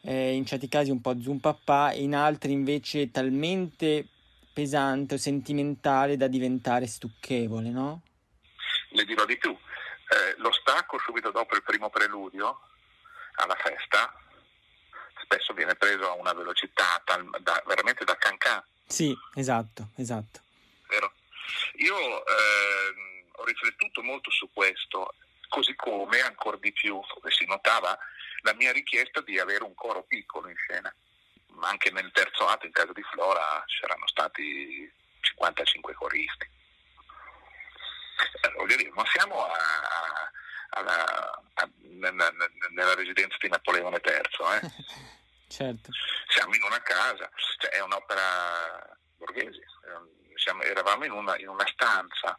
eh, 0.02 0.34
in 0.34 0.46
certi 0.46 0.70
casi 0.70 0.92
un 0.92 1.02
po' 1.02 1.20
zumpapà 1.20 1.92
e 1.92 2.04
in 2.04 2.16
altri 2.16 2.54
invece 2.54 3.12
talmente 3.12 4.08
pesante 4.54 5.16
o 5.16 5.18
sentimentale 5.18 6.16
da 6.16 6.28
diventare 6.28 6.88
stucchevole, 6.88 7.70
no? 7.70 8.02
Le 8.94 9.06
dirò 9.06 9.26
di 9.26 9.38
più, 9.38 9.52
eh, 9.52 10.36
lo 10.38 10.52
stacco 10.52 10.98
subito 11.00 11.32
dopo 11.32 11.56
il 11.56 11.64
primo 11.64 11.90
preludio 11.90 12.60
alla 13.36 13.56
festa 13.56 14.14
spesso 15.24 15.54
viene 15.54 15.76
preso 15.76 16.10
a 16.10 16.14
una 16.14 16.34
velocità 16.34 17.02
tal, 17.04 17.28
da, 17.40 17.62
veramente 17.66 18.04
da 18.04 18.16
cancan. 18.18 18.64
Sì, 18.86 19.16
esatto, 19.36 19.90
esatto. 19.96 20.42
Vero? 20.88 21.14
Io 21.78 21.98
eh, 22.26 23.26
ho 23.32 23.46
riflettuto 23.46 24.04
molto 24.04 24.30
su 24.30 24.50
questo, 24.54 25.16
così 25.50 25.76
come 25.76 26.20
ancora 26.22 26.58
di 26.58 26.72
più, 26.72 27.00
si 27.30 27.46
notava, 27.46 27.98
la 28.42 28.54
mia 28.54 28.72
richiesta 28.72 29.22
di 29.22 29.40
avere 29.40 29.64
un 29.64 29.74
coro 29.74 30.04
piccolo 30.04 30.50
in 30.50 30.56
scena. 30.58 30.94
Anche 31.62 31.92
nel 31.92 32.12
terzo 32.12 32.48
atto, 32.48 32.66
in 32.66 32.72
casa 32.72 32.92
di 32.94 33.04
Flora, 33.04 33.64
c'erano 33.68 34.08
stati 34.08 34.92
55 35.22 35.94
coristi. 35.94 36.50
Eh, 38.42 38.52
voglio 38.58 38.76
dire, 38.76 38.92
non 38.94 39.06
siamo 39.06 39.46
a, 39.46 39.52
a, 39.52 40.32
alla, 40.80 41.44
a, 41.54 41.70
nella, 41.80 42.32
nella, 42.72 42.96
residenza 42.96 43.38
di 43.40 43.50
Napoleone 43.50 44.02
III. 44.04 44.22
Eh? 44.62 44.72
certo. 45.50 45.92
Siamo 46.28 46.54
in 46.56 46.64
una 46.64 46.82
casa, 46.82 47.30
cioè 47.58 47.72
è 47.72 47.82
un'opera 47.82 48.98
borghese, 49.18 49.64
siamo, 50.36 50.62
eravamo 50.64 51.06
in 51.06 51.12
una, 51.12 51.38
in 51.38 51.48
una, 51.48 51.66
stanza 51.68 52.38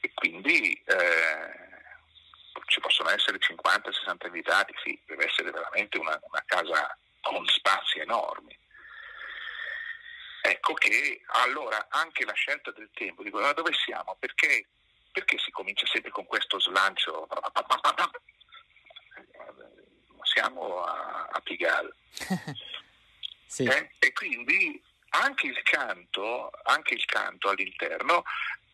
e 0.00 0.12
quindi 0.14 0.72
eh, 0.72 1.70
ci 2.66 2.80
possono 2.80 3.10
essere 3.10 3.38
50-60 3.38 4.26
invitati, 4.26 4.74
sì, 4.82 5.00
deve 5.06 5.26
essere 5.26 5.50
veramente 5.50 5.98
una, 5.98 6.18
una 6.22 6.42
casa 6.46 6.96
con 7.20 7.46
spazi 7.46 8.00
enormi. 8.00 8.58
Ecco 10.44 10.74
che 10.74 11.22
allora 11.44 11.86
anche 11.88 12.24
la 12.24 12.32
scelta 12.32 12.72
del 12.72 12.90
tempo, 12.92 13.22
dico, 13.22 13.38
ma 13.38 13.52
dove 13.52 13.72
siamo? 13.72 14.16
Perché, 14.18 14.66
perché 15.12 15.38
si 15.38 15.52
comincia 15.52 15.86
sempre 15.86 16.10
con 16.10 16.26
questo 16.26 16.58
slancio? 16.58 17.28
Siamo 20.24 20.82
a, 20.82 21.28
a 21.30 21.40
Pigalle. 21.40 21.94
sì. 23.46 23.64
eh? 23.64 23.90
E 23.98 24.12
quindi 24.12 24.82
anche 25.10 25.46
il 25.46 25.62
canto, 25.62 26.50
anche 26.64 26.94
il 26.94 27.04
canto 27.04 27.50
all'interno 27.50 28.24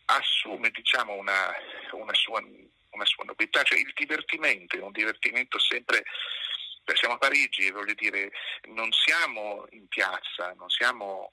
assume 0.07 0.71
diciamo, 0.71 1.13
una, 1.15 1.53
una, 1.93 2.15
sua, 2.15 2.41
una 2.91 3.05
sua 3.05 3.25
nobiltà, 3.25 3.63
cioè 3.63 3.79
il 3.79 3.93
divertimento 3.95 4.77
è 4.77 4.81
un 4.81 4.93
divertimento 4.93 5.59
sempre 5.59 6.05
siamo 6.95 7.15
a 7.15 7.19
Parigi, 7.19 7.71
voglio 7.71 7.93
dire, 7.93 8.31
non 8.69 8.91
siamo 8.93 9.67
in 9.73 9.89
piazza, 9.89 10.55
non 10.57 10.71
siamo 10.71 11.33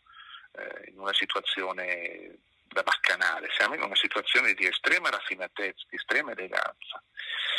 eh, 0.57 0.89
in 0.89 0.99
una 0.99 1.13
situazione 1.13 2.37
da 2.67 2.83
baccanale, 2.83 3.47
siamo 3.55 3.75
in 3.75 3.81
una 3.81 3.95
situazione 3.95 4.53
di 4.53 4.65
estrema 4.65 5.09
raffinatezza, 5.09 5.85
di 5.89 5.95
estrema 5.95 6.31
eleganza. 6.31 7.01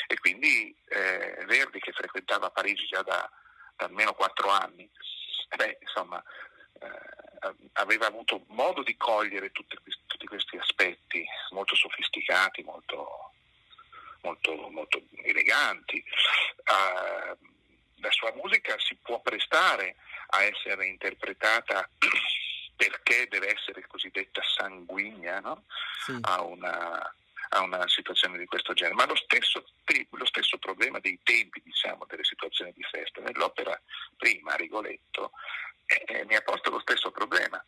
E 0.06 0.18
quindi 0.18 0.76
eh, 0.88 1.44
Verdi, 1.46 1.80
che 1.80 1.92
frequentava 1.92 2.50
Parigi 2.50 2.86
già 2.86 3.02
da, 3.02 3.28
da 3.76 3.86
almeno 3.86 4.12
quattro 4.12 4.50
anni, 4.50 4.88
beh, 5.56 5.78
insomma, 5.80 6.22
eh, 6.80 7.26
aveva 7.74 8.06
avuto 8.06 8.44
modo 8.48 8.82
di 8.82 8.96
cogliere 8.96 9.52
tutti, 9.52 9.76
tutti 10.06 10.26
questi 10.26 10.56
aspetti 10.56 11.24
molto 11.50 11.74
sofisticati, 11.74 12.62
molto, 12.62 13.32
molto, 14.22 14.68
molto 14.70 15.02
eleganti. 15.22 16.02
Uh, 16.64 17.54
la 18.00 18.10
sua 18.10 18.32
musica 18.34 18.76
si 18.78 18.96
può 18.96 19.20
prestare 19.20 19.96
a 20.28 20.42
essere 20.42 20.86
interpretata 20.86 21.88
perché 22.76 23.26
deve 23.28 23.52
essere 23.52 23.86
cosiddetta 23.86 24.42
sanguigna 24.42 25.40
no? 25.40 25.64
sì. 26.04 26.16
a, 26.20 26.42
una, 26.42 27.14
a, 27.50 27.60
una, 27.62 27.88
situazione 27.88 28.38
di 28.38 28.44
questo 28.46 28.74
genere. 28.74 28.94
Ma 28.94 29.06
lo 29.06 29.16
stesso, 29.16 29.64
te, 29.84 30.06
lo 30.10 30.26
stesso 30.26 30.58
problema 30.58 31.00
dei 31.00 31.18
tempi, 31.22 31.62
diciamo, 31.64 32.04
delle 32.06 32.24
situazioni 32.24 32.72
di 32.74 32.82
festa, 32.82 33.20
nell'opera 33.22 33.80
prima, 34.16 34.54
Rigoletto, 34.54 35.32
eh, 35.86 36.04
eh, 36.06 36.24
mi 36.26 36.36
ha 36.36 36.42
posto 36.42 36.70
lo 36.70 36.80
stesso 36.80 37.10
problema. 37.10 37.64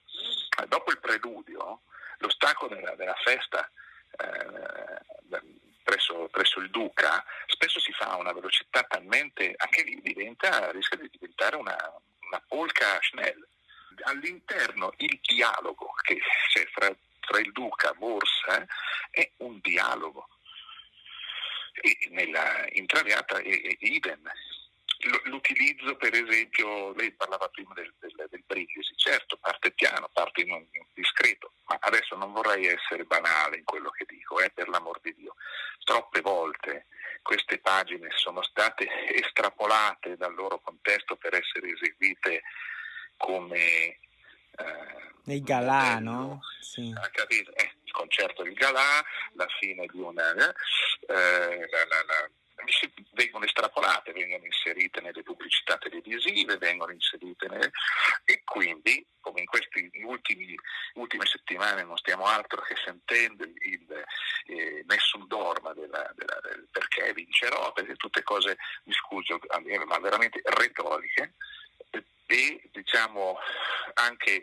Dopo 0.67 0.91
il 0.91 0.99
preludio, 0.99 1.83
lo 2.19 2.31
stacco 2.31 2.69
della, 2.69 2.95
della 2.97 3.17
festa 3.25 3.71
eh, 4.11 5.39
presso, 5.83 6.29
presso, 6.31 6.61
il 6.61 6.71
Duca 6.71 7.25
spesso 7.47 7.81
si 7.81 7.93
fa 7.93 8.11
a 8.11 8.17
una 8.17 8.33
velocità 8.33 8.83
talmente, 8.83 9.55
anche 9.57 9.83
lì 9.85 10.01
diventa, 10.03 10.71
rischia 10.73 10.99
di 10.99 11.09
diventare 11.11 11.57
una, 11.57 11.77
una 12.27 12.43
polka 12.47 12.99
Schnell 13.01 13.47
all'interno 14.03 14.93
il 14.99 15.19
dialogo 15.23 15.93
che 16.03 16.21
c'è 16.53 16.67
fra, 16.73 16.95
fra 17.21 17.39
il 17.39 17.53
duca 17.53 17.91
e 17.91 17.95
Borsa 17.95 18.67
è 19.11 19.31
un 19.39 19.59
dialogo. 19.61 20.29
E 21.81 22.09
nella 22.11 22.67
intraviata 22.73 23.39
è, 23.39 23.61
è 23.61 23.77
idem. 23.81 24.31
L'utilizzo, 25.25 25.95
per 25.95 26.13
esempio, 26.13 26.93
lei 26.95 27.13
parlava 27.13 27.49
prima 27.49 27.73
del, 27.75 27.93
del, 28.01 28.27
del 28.29 28.43
brindisi, 28.45 28.97
certo, 28.97 29.37
parte 29.37 29.71
piano, 29.71 30.11
parte 30.13 30.41
in 30.41 30.51
un, 30.51 30.67
discreto, 30.93 31.53
ma 31.67 31.79
adesso 31.81 32.17
non 32.17 32.33
vorrei 32.33 32.67
essere 32.67 33.05
banale 33.05 33.59
in 33.59 33.65
quello 33.65 33.91
che 33.91 34.05
dico, 34.09 34.41
eh, 34.41 34.51
per 34.51 34.69
l'amor 34.69 34.99
di 35.01 35.15
Dio. 35.15 35.37
Troppe 35.85 36.21
volte 36.21 36.87
queste 37.23 37.59
pagine 37.59 38.09
sono 38.17 38.43
state 38.43 38.89
estrapolate 39.15 40.17
dal 40.17 40.35
loro 40.35 40.59
contesto 40.61 41.17
per 41.17 41.35
essere 41.35 41.71
eseguite 41.71 42.43
come 43.19 43.57
eh, 43.59 43.99
nei 45.25 45.43
galà, 45.43 45.99
no? 45.99 46.41
Sì. 46.61 46.91
Eh, 46.91 47.73
il 47.85 47.93
concerto 47.93 48.43
del 48.43 48.55
galà, 48.55 49.05
la 49.35 49.47
fine 49.61 49.87
di 49.87 49.99
una, 50.01 50.33
eh, 50.33 50.47
la, 51.07 51.85
la, 51.87 52.03
la, 52.07 52.31
vengono 53.13 53.45
estrapolate, 53.45 54.13
vengono 54.13 54.45
inserite 54.45 55.01
nelle 55.01 55.23
pubblicità 55.23 55.77
televisive, 55.77 56.57
vengono 56.57 56.93
inserite 56.93 57.47
nelle... 57.49 57.71
e 58.25 58.43
quindi, 58.45 59.07
come 59.21 59.41
in 59.41 59.47
queste 59.47 59.91
ultime 60.05 61.27
settimane 61.27 61.85
non 61.85 61.97
stiamo 61.99 62.25
altro 62.25 62.63
che 62.63 62.75
sentendo 62.83 63.45
il, 63.45 63.55
il 63.61 64.05
eh, 64.47 64.85
nessun 64.87 65.27
dorma 65.27 65.73
della, 65.75 66.11
della, 66.15 66.41
del 66.43 66.67
perché 66.71 67.13
vincerò, 67.13 67.73
perché 67.73 67.97
tutte 67.97 68.23
cose 68.23 68.57
mi 68.85 68.95
scuso, 68.95 69.39
ma 69.87 69.99
veramente 69.99 70.41
retoriche 70.45 71.35
e 72.27 72.69
diciamo 72.73 73.39
anche 73.95 74.43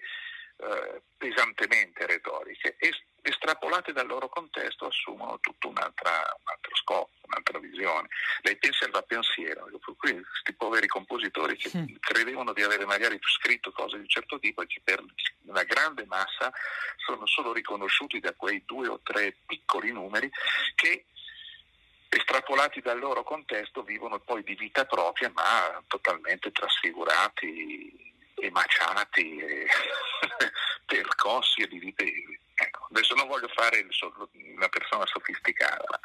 eh, 0.57 1.01
pesantemente 1.17 2.05
retoriche, 2.05 2.77
estrapolate 3.21 3.91
dal 3.91 4.07
loro 4.07 4.29
contesto 4.29 4.85
assumono 4.85 5.39
tutto 5.39 5.69
un 5.69 5.77
altro 5.77 6.75
scopo, 6.75 7.09
un'altra 7.21 7.59
visione. 7.59 8.07
Lei 8.41 8.55
pensa 8.57 8.85
al 8.85 9.05
pensiero, 9.05 9.67
questi 9.97 10.53
poveri 10.55 10.87
compositori 10.87 11.57
che 11.57 11.71
mm. 11.75 11.95
credevano 11.99 12.53
di 12.53 12.61
avere 12.63 12.85
magari 12.85 13.19
scritto 13.21 13.71
cose 13.71 13.95
di 13.95 14.03
un 14.03 14.09
certo 14.09 14.39
tipo 14.39 14.61
e 14.61 14.67
che 14.67 14.81
per 14.83 15.03
la 15.47 15.63
grande 15.63 16.05
massa 16.05 16.51
sono 16.97 17.25
solo 17.25 17.51
riconosciuti 17.51 18.19
da 18.19 18.33
quei 18.33 18.63
due 18.65 18.87
o 18.87 18.99
tre 19.03 19.35
piccoli 19.45 19.91
numeri 19.91 20.29
che 20.75 21.05
estrapolati 22.15 22.81
dal 22.81 22.99
loro 22.99 23.23
contesto 23.23 23.83
vivono 23.83 24.19
poi 24.19 24.43
di 24.43 24.55
vita 24.55 24.85
propria 24.85 25.29
ma 25.33 25.83
totalmente 25.87 26.51
trasfigurati 26.51 28.13
e 28.35 28.51
maciati 28.51 29.37
e 29.37 29.67
percossi 30.85 31.61
e 31.61 31.67
dividenti. 31.67 32.39
Ecco, 32.55 32.87
adesso 32.89 33.15
non 33.15 33.27
voglio 33.27 33.49
fare 33.49 33.85
una 34.55 34.69
persona 34.69 35.05
sofisticata. 35.05 35.99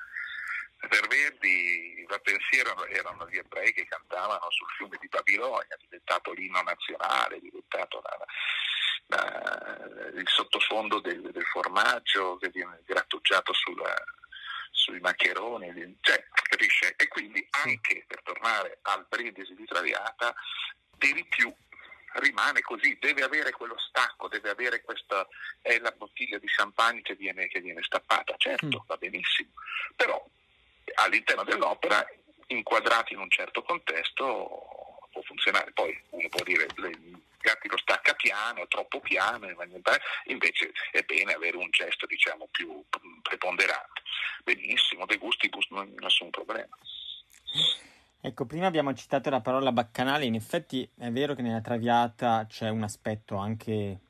Per 0.88 1.06
Verdi 1.08 2.04
la 2.08 2.18
pensiero 2.18 2.86
erano 2.86 3.28
gli 3.28 3.36
ebrei 3.36 3.72
che 3.72 3.86
cantavano 3.86 4.50
sul 4.50 4.66
fiume 4.76 4.96
di 5.00 5.08
Babilonia, 5.08 5.76
diventato 5.78 6.32
l'inno 6.32 6.62
nazionale, 6.62 7.38
diventato 7.38 8.02
la, 8.02 8.26
la, 9.08 9.86
il 10.14 10.26
sottofondo 10.26 10.98
del, 11.00 11.20
del, 11.20 11.44
formaggio 11.44 12.38
che 12.38 12.48
viene 12.48 12.80
grattugiato 12.84 13.52
sulla, 13.52 13.94
sui 14.70 15.00
maccheroni, 15.00 15.96
cioè, 16.00 16.24
capisce? 16.30 16.94
E 16.96 17.08
quindi 17.08 17.46
anche 17.64 18.04
per 18.06 18.22
tornare 18.22 18.78
al 18.82 19.06
brindisi 19.08 19.54
di 19.54 19.64
Traviata 19.64 20.34
devi 20.96 21.24
più 21.24 21.52
rimane 22.14 22.60
così, 22.60 22.96
deve 23.00 23.22
avere 23.22 23.52
quello 23.52 23.78
stacco, 23.78 24.28
deve 24.28 24.50
avere 24.50 24.82
questa, 24.82 25.26
è 25.62 25.78
la 25.78 25.92
bottiglia 25.92 26.38
di 26.38 26.46
champagne 26.48 27.02
che 27.02 27.14
viene, 27.14 27.46
che 27.46 27.60
viene 27.60 27.82
stappata, 27.82 28.34
certo, 28.36 28.66
mm. 28.66 28.86
va 28.86 28.96
benissimo, 28.96 29.50
però 29.94 30.24
all'interno 30.94 31.44
dell'opera, 31.44 32.04
inquadrati 32.48 33.12
in 33.12 33.20
un 33.20 33.30
certo 33.30 33.62
contesto, 33.62 34.98
può 35.12 35.22
funzionare. 35.22 35.70
Poi 35.72 35.96
uno 36.10 36.28
può 36.28 36.42
dire 36.42 36.64
il 36.64 37.22
Gatti 37.42 37.68
lo 37.68 37.78
stacca 37.78 38.12
piano, 38.14 38.66
troppo 38.68 39.00
piano, 39.00 39.48
invece 40.26 40.72
è 40.90 41.02
bene 41.02 41.32
avere 41.32 41.56
un 41.56 41.70
gesto 41.70 42.06
diciamo 42.06 42.48
più 42.50 42.84
preponderante. 43.22 44.02
Benissimo, 44.44 45.06
de 45.06 45.16
gustibus, 45.16 45.66
nessun 46.00 46.30
problema. 46.30 46.76
Ecco, 48.20 48.44
prima 48.44 48.66
abbiamo 48.66 48.92
citato 48.94 49.30
la 49.30 49.40
parola 49.40 49.72
baccanale, 49.72 50.26
in 50.26 50.34
effetti 50.34 50.86
è 50.98 51.10
vero 51.10 51.34
che 51.34 51.40
nella 51.40 51.62
Traviata 51.62 52.44
c'è 52.46 52.68
un 52.68 52.82
aspetto 52.82 53.36
anche, 53.36 54.00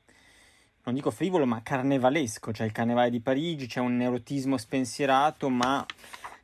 non 0.83 0.93
dico 0.93 1.11
frivolo, 1.11 1.45
ma 1.45 1.63
carnevalesco, 1.63 2.51
c'è 2.51 2.65
il 2.65 2.73
carnevale 2.73 3.09
di 3.09 3.21
Parigi, 3.21 3.67
c'è 3.67 3.79
un 3.79 4.01
erotismo 4.01 4.57
spensierato, 4.57 5.47
ma 5.49 5.85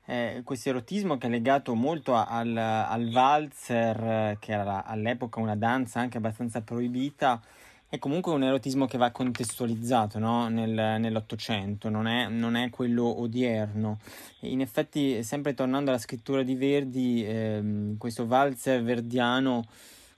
eh, 0.10 0.42
questo 0.46 0.70
erotismo 0.70 1.18
che 1.18 1.28
è 1.28 1.30
legato 1.30 1.76
molto 1.76 2.16
al, 2.16 2.56
al 2.56 3.10
valzer, 3.10 4.38
che 4.40 4.52
era 4.54 4.86
all'epoca 4.86 5.42
una 5.42 5.56
danza 5.56 6.00
anche 6.00 6.18
abbastanza 6.18 6.62
proibita, 6.62 7.42
è 7.90 8.00
comunque 8.00 8.34
un 8.34 8.44
erotismo 8.44 8.86
che 8.86 8.98
va 8.98 9.12
contestualizzato 9.12 10.18
no? 10.20 10.48
Nel, 10.48 11.00
nell'Ottocento, 11.00 11.90
non 11.90 12.08
è, 12.08 12.28
non 12.28 12.56
è, 12.56 12.70
quello 12.70 13.20
odierno. 13.20 14.00
In 14.42 14.62
effetti, 14.62 15.24
sempre 15.24 15.54
tornando 15.54 15.90
alla 15.90 16.00
scrittura 16.00 16.42
di 16.44 16.56
Verdi, 16.56 17.26
ehm, 17.26 17.98
questo 17.98 18.26
valzer 18.26 18.84
verdiano 18.84 19.66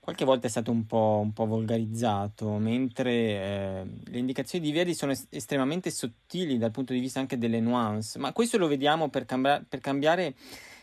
qualche 0.09 0.25
volta 0.25 0.47
è 0.47 0.49
stato 0.49 0.71
un 0.71 0.87
po', 0.87 1.19
un 1.21 1.33
po 1.33 1.45
volgarizzato, 1.45 2.53
mentre 2.57 3.11
eh, 3.11 3.83
le 4.05 4.17
indicazioni 4.17 4.65
di 4.65 4.71
Verdi 4.71 4.95
sono 4.95 5.11
es- 5.11 5.27
estremamente 5.29 5.91
sottili 5.91 6.57
dal 6.57 6.71
punto 6.71 6.93
di 6.93 6.99
vista 6.99 7.19
anche 7.19 7.37
delle 7.37 7.59
nuance, 7.59 8.17
ma 8.17 8.33
questo 8.33 8.57
lo 8.57 8.67
vediamo 8.67 9.09
per, 9.09 9.25
cambia- 9.25 9.63
per 9.67 9.79
cambiare 9.81 10.33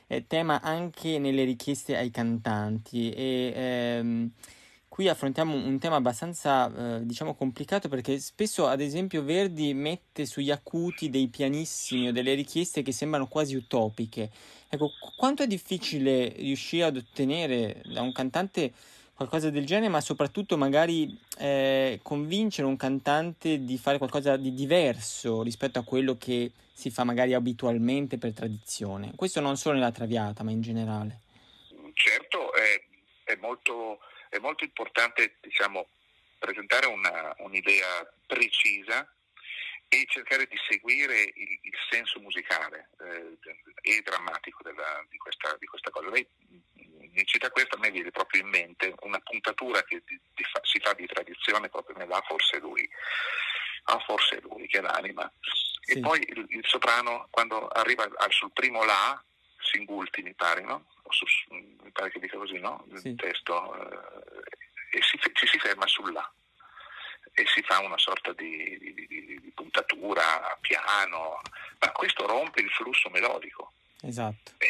eh, 0.07 0.27
tema 0.29 0.61
anche 0.61 1.19
nelle 1.19 1.43
richieste 1.43 1.97
ai 1.97 2.13
cantanti 2.13 3.11
e 3.11 3.53
ehm, 3.57 4.31
qui 4.89 5.09
affrontiamo 5.09 5.57
un 5.57 5.79
tema 5.81 5.97
abbastanza, 5.97 6.99
eh, 6.99 7.05
diciamo, 7.05 7.35
complicato 7.35 7.89
perché 7.89 8.21
spesso, 8.21 8.69
ad 8.69 8.81
esempio, 8.81 9.25
Verdi 9.25 9.75
mette 9.75 10.25
sugli 10.25 10.53
acuti 10.53 11.11
dei 11.11 11.27
pianissimi 11.27 12.09
o 12.09 12.13
delle 12.13 12.35
richieste 12.35 12.83
che 12.83 12.93
sembrano 12.93 13.27
quasi 13.27 13.57
utopiche. 13.57 14.31
Ecco, 14.69 14.93
quanto 15.17 15.43
è 15.43 15.49
difficile 15.49 16.29
riuscire 16.29 16.85
ad 16.85 16.97
ottenere 16.97 17.83
da 17.93 18.03
un 18.03 18.13
cantante 18.13 18.73
qualcosa 19.17 19.51
del 19.51 19.67
genere, 19.67 19.89
ma 19.89 20.01
soprattutto 20.01 20.57
magari 20.57 21.19
eh, 21.39 21.99
convincere 22.03 22.67
un 22.69 22.77
cantante 22.77 23.65
di 23.65 23.79
fare 23.79 23.99
qualcosa 23.99 24.37
di 24.37 24.53
diverso 24.55 25.43
rispetto 25.43 25.79
a 25.79 25.85
quello 25.85 26.17
che 26.17 26.53
si 26.73 26.91
fa 26.91 27.03
magari 27.05 27.33
abitualmente 27.33 28.19
per 28.19 28.35
tradizione. 28.35 29.13
Questo 29.17 29.41
non 29.41 29.57
solo 29.57 29.77
nella 29.77 29.91
Traviata, 29.91 30.45
ma 30.45 30.51
in 30.51 30.61
generale. 30.61 31.21
Certo, 31.95 32.53
è, 32.53 32.85
è 33.25 33.37
molto 33.41 33.99
è 34.37 34.39
molto 34.39 34.65
importante 34.65 35.37
diciamo, 35.41 35.89
presentare 36.39 36.87
una, 36.87 37.35
un'idea 37.39 38.07
precisa 38.27 39.09
e 39.89 40.05
cercare 40.09 40.47
di 40.47 40.57
seguire 40.69 41.23
il, 41.23 41.59
il 41.63 41.79
senso 41.91 42.21
musicale 42.21 42.91
eh, 43.01 43.39
e 43.81 44.03
drammatico 44.03 44.63
della, 44.63 45.05
di, 45.09 45.17
questa, 45.17 45.57
di, 45.59 45.67
questa, 45.67 45.91
cosa. 45.91 46.11
Lei 46.11 46.27
mi 47.17 47.25
cita 47.25 47.51
questo, 47.51 47.77
a 47.77 47.79
me 47.79 47.91
viene 47.91 48.11
proprio 48.11 48.43
in 48.43 48.49
mente 48.49 48.95
una 49.01 49.19
puntatura 49.21 49.83
che 49.85 50.03
di, 50.07 50.21
di 50.35 50.45
fa, 50.45 50.61
si 50.63 50.79
fa 50.79 50.93
di 50.93 51.07
tradizione 51.07 51.71
proprio 51.71 51.97
nella 51.97 52.23
forse 52.27 52.59
lui, 52.59 52.89
ah, 53.85 53.99
forse 54.01 54.41
lui 54.43 54.67
che 54.69 54.79
è 54.79 54.83
l'anima. 54.83 55.31
Sì. 55.81 55.93
E 55.93 56.01
poi 56.01 56.21
il, 56.21 56.45
il, 56.49 56.65
soprano 56.67 57.29
quando 57.31 57.69
arriva 57.69 58.05
al, 58.05 58.33
sul 58.33 58.53
primo 58.53 58.85
La, 58.85 59.21
singulti 59.59 60.23
mi 60.23 60.35
pare, 60.35 60.61
no? 60.61 60.85
Su, 61.09 61.25
mi 61.49 61.91
pare 61.91 62.11
che 62.11 62.21
dica 62.21 62.37
così, 62.37 62.59
no? 62.59 62.85
Il 62.91 62.99
sì. 62.99 63.15
testo, 63.15 63.75
eh, 63.75 64.99
e 64.99 65.03
si, 65.03 65.19
ci 65.19 65.47
si 65.47 65.59
ferma 65.59 65.87
sulla 65.87 66.31
e 67.39 67.45
si 67.47 67.63
fa 67.63 67.81
una 67.81 67.99
sorta 67.99 68.33
di, 68.33 68.79
di, 68.79 68.95
di, 68.95 69.07
di, 69.07 69.53
puntatura 69.55 70.57
piano, 70.61 71.41
ma 71.79 71.93
questo 71.93 72.27
rompe 72.27 72.63
il 72.63 72.71
flusso 72.71 73.11
melodico. 73.11 73.73
Esatto. 74.01 74.53
E, 74.59 74.67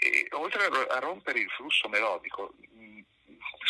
e, 0.00 0.28
oltre 0.30 0.64
a 0.64 0.98
rompere 0.98 1.40
il 1.40 1.50
flusso 1.50 1.88
melodico, 1.88 2.54
mh, 2.56 3.00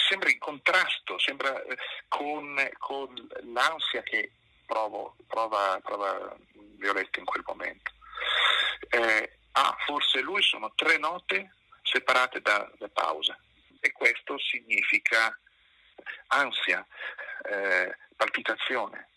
sembra 0.09 0.31
in 0.31 0.39
contrasto, 0.39 1.19
sembra 1.19 1.61
eh, 1.65 1.77
con, 2.07 2.57
con, 2.79 3.29
l'ansia 3.53 4.03
che 4.03 4.33
provo, 4.65 5.17
prova, 5.27 5.81
prova 5.83 6.37
Violetta 6.79 7.19
in 7.19 7.25
quel 7.25 7.43
momento. 7.45 7.91
Eh, 8.91 9.39
ah, 9.53 9.77
forse 9.85 10.21
lui 10.21 10.43
sono 10.43 10.73
tre 10.77 10.99
note 10.99 11.55
separate 11.83 12.41
da, 12.41 12.71
da 12.79 12.89
pausa 12.89 13.37
e 13.81 13.91
questo 13.91 14.39
significa 14.39 15.37
ansia, 16.29 16.87
eh, 17.43 17.97
palpitazione. 18.15 19.09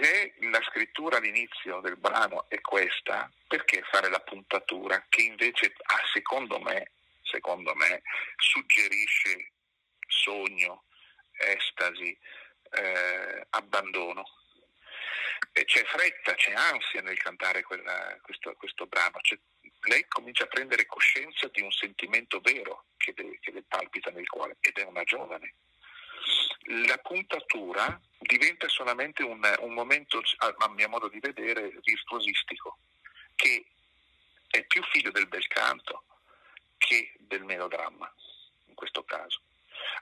Se 0.00 0.32
la 0.38 0.62
scrittura 0.62 1.18
all'inizio 1.18 1.80
del 1.80 1.98
brano 1.98 2.48
è 2.48 2.58
questa, 2.62 3.30
perché 3.46 3.82
fare 3.90 4.08
la 4.08 4.20
puntatura 4.20 5.04
che 5.10 5.20
invece 5.20 5.74
ah, 5.76 6.00
secondo 6.14 6.58
me, 6.58 6.92
secondo 7.22 7.74
me 7.74 8.00
suggerisce 8.36 9.50
sogno, 10.06 10.84
estasi, 11.36 12.18
eh, 12.70 13.46
abbandono? 13.50 14.24
E 15.52 15.64
c'è 15.66 15.84
fretta, 15.84 16.32
c'è 16.34 16.54
ansia 16.54 17.02
nel 17.02 17.18
cantare 17.18 17.62
quella, 17.62 18.16
questo, 18.22 18.54
questo, 18.54 18.86
brano, 18.86 19.18
c'è 19.20 19.38
lei 19.82 20.06
comincia 20.08 20.44
a 20.44 20.48
prendere 20.48 20.86
coscienza 20.86 21.46
di 21.48 21.60
un 21.60 21.72
sentimento 21.72 22.40
vero 22.40 22.86
che 22.96 23.12
le, 23.16 23.38
che 23.40 23.52
le 23.52 23.64
palpita 23.68 24.10
nel 24.10 24.28
cuore 24.28 24.56
ed 24.60 24.78
è 24.78 24.84
una 24.84 25.04
giovane. 25.04 25.56
La 26.72 26.98
puntatura 26.98 28.00
diventa 28.18 28.68
solamente 28.68 29.24
un, 29.24 29.40
un 29.60 29.72
momento, 29.72 30.22
a, 30.38 30.68
mio 30.68 30.88
modo 30.88 31.08
di 31.08 31.18
vedere, 31.18 31.72
virtuosistico, 31.82 32.78
che 33.34 33.66
è 34.48 34.64
più 34.64 34.82
figlio 34.84 35.10
del 35.10 35.26
bel 35.26 35.46
canto 35.48 36.04
che 36.78 37.12
del 37.18 37.44
melodramma, 37.44 38.12
in 38.66 38.74
questo 38.74 39.02
caso. 39.04 39.40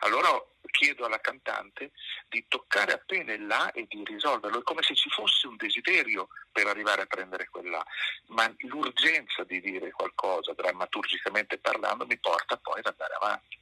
Allora 0.00 0.28
chiedo 0.70 1.06
alla 1.06 1.20
cantante 1.20 1.92
di 2.28 2.44
toccare 2.48 2.92
appena 2.92 3.32
il 3.32 3.46
là 3.46 3.72
e 3.72 3.86
di 3.88 4.04
risolverlo, 4.04 4.60
è 4.60 4.62
come 4.62 4.82
se 4.82 4.94
ci 4.94 5.08
fosse 5.10 5.46
un 5.46 5.56
desiderio 5.56 6.28
per 6.52 6.66
arrivare 6.66 7.02
a 7.02 7.06
prendere 7.06 7.48
quella, 7.48 7.84
ma 8.26 8.52
l'urgenza 8.58 9.42
di 9.44 9.60
dire 9.60 9.90
qualcosa, 9.90 10.52
drammaturgicamente 10.52 11.58
parlando, 11.58 12.06
mi 12.06 12.18
porta 12.18 12.56
poi 12.58 12.78
ad 12.80 12.86
andare 12.86 13.14
avanti. 13.14 13.58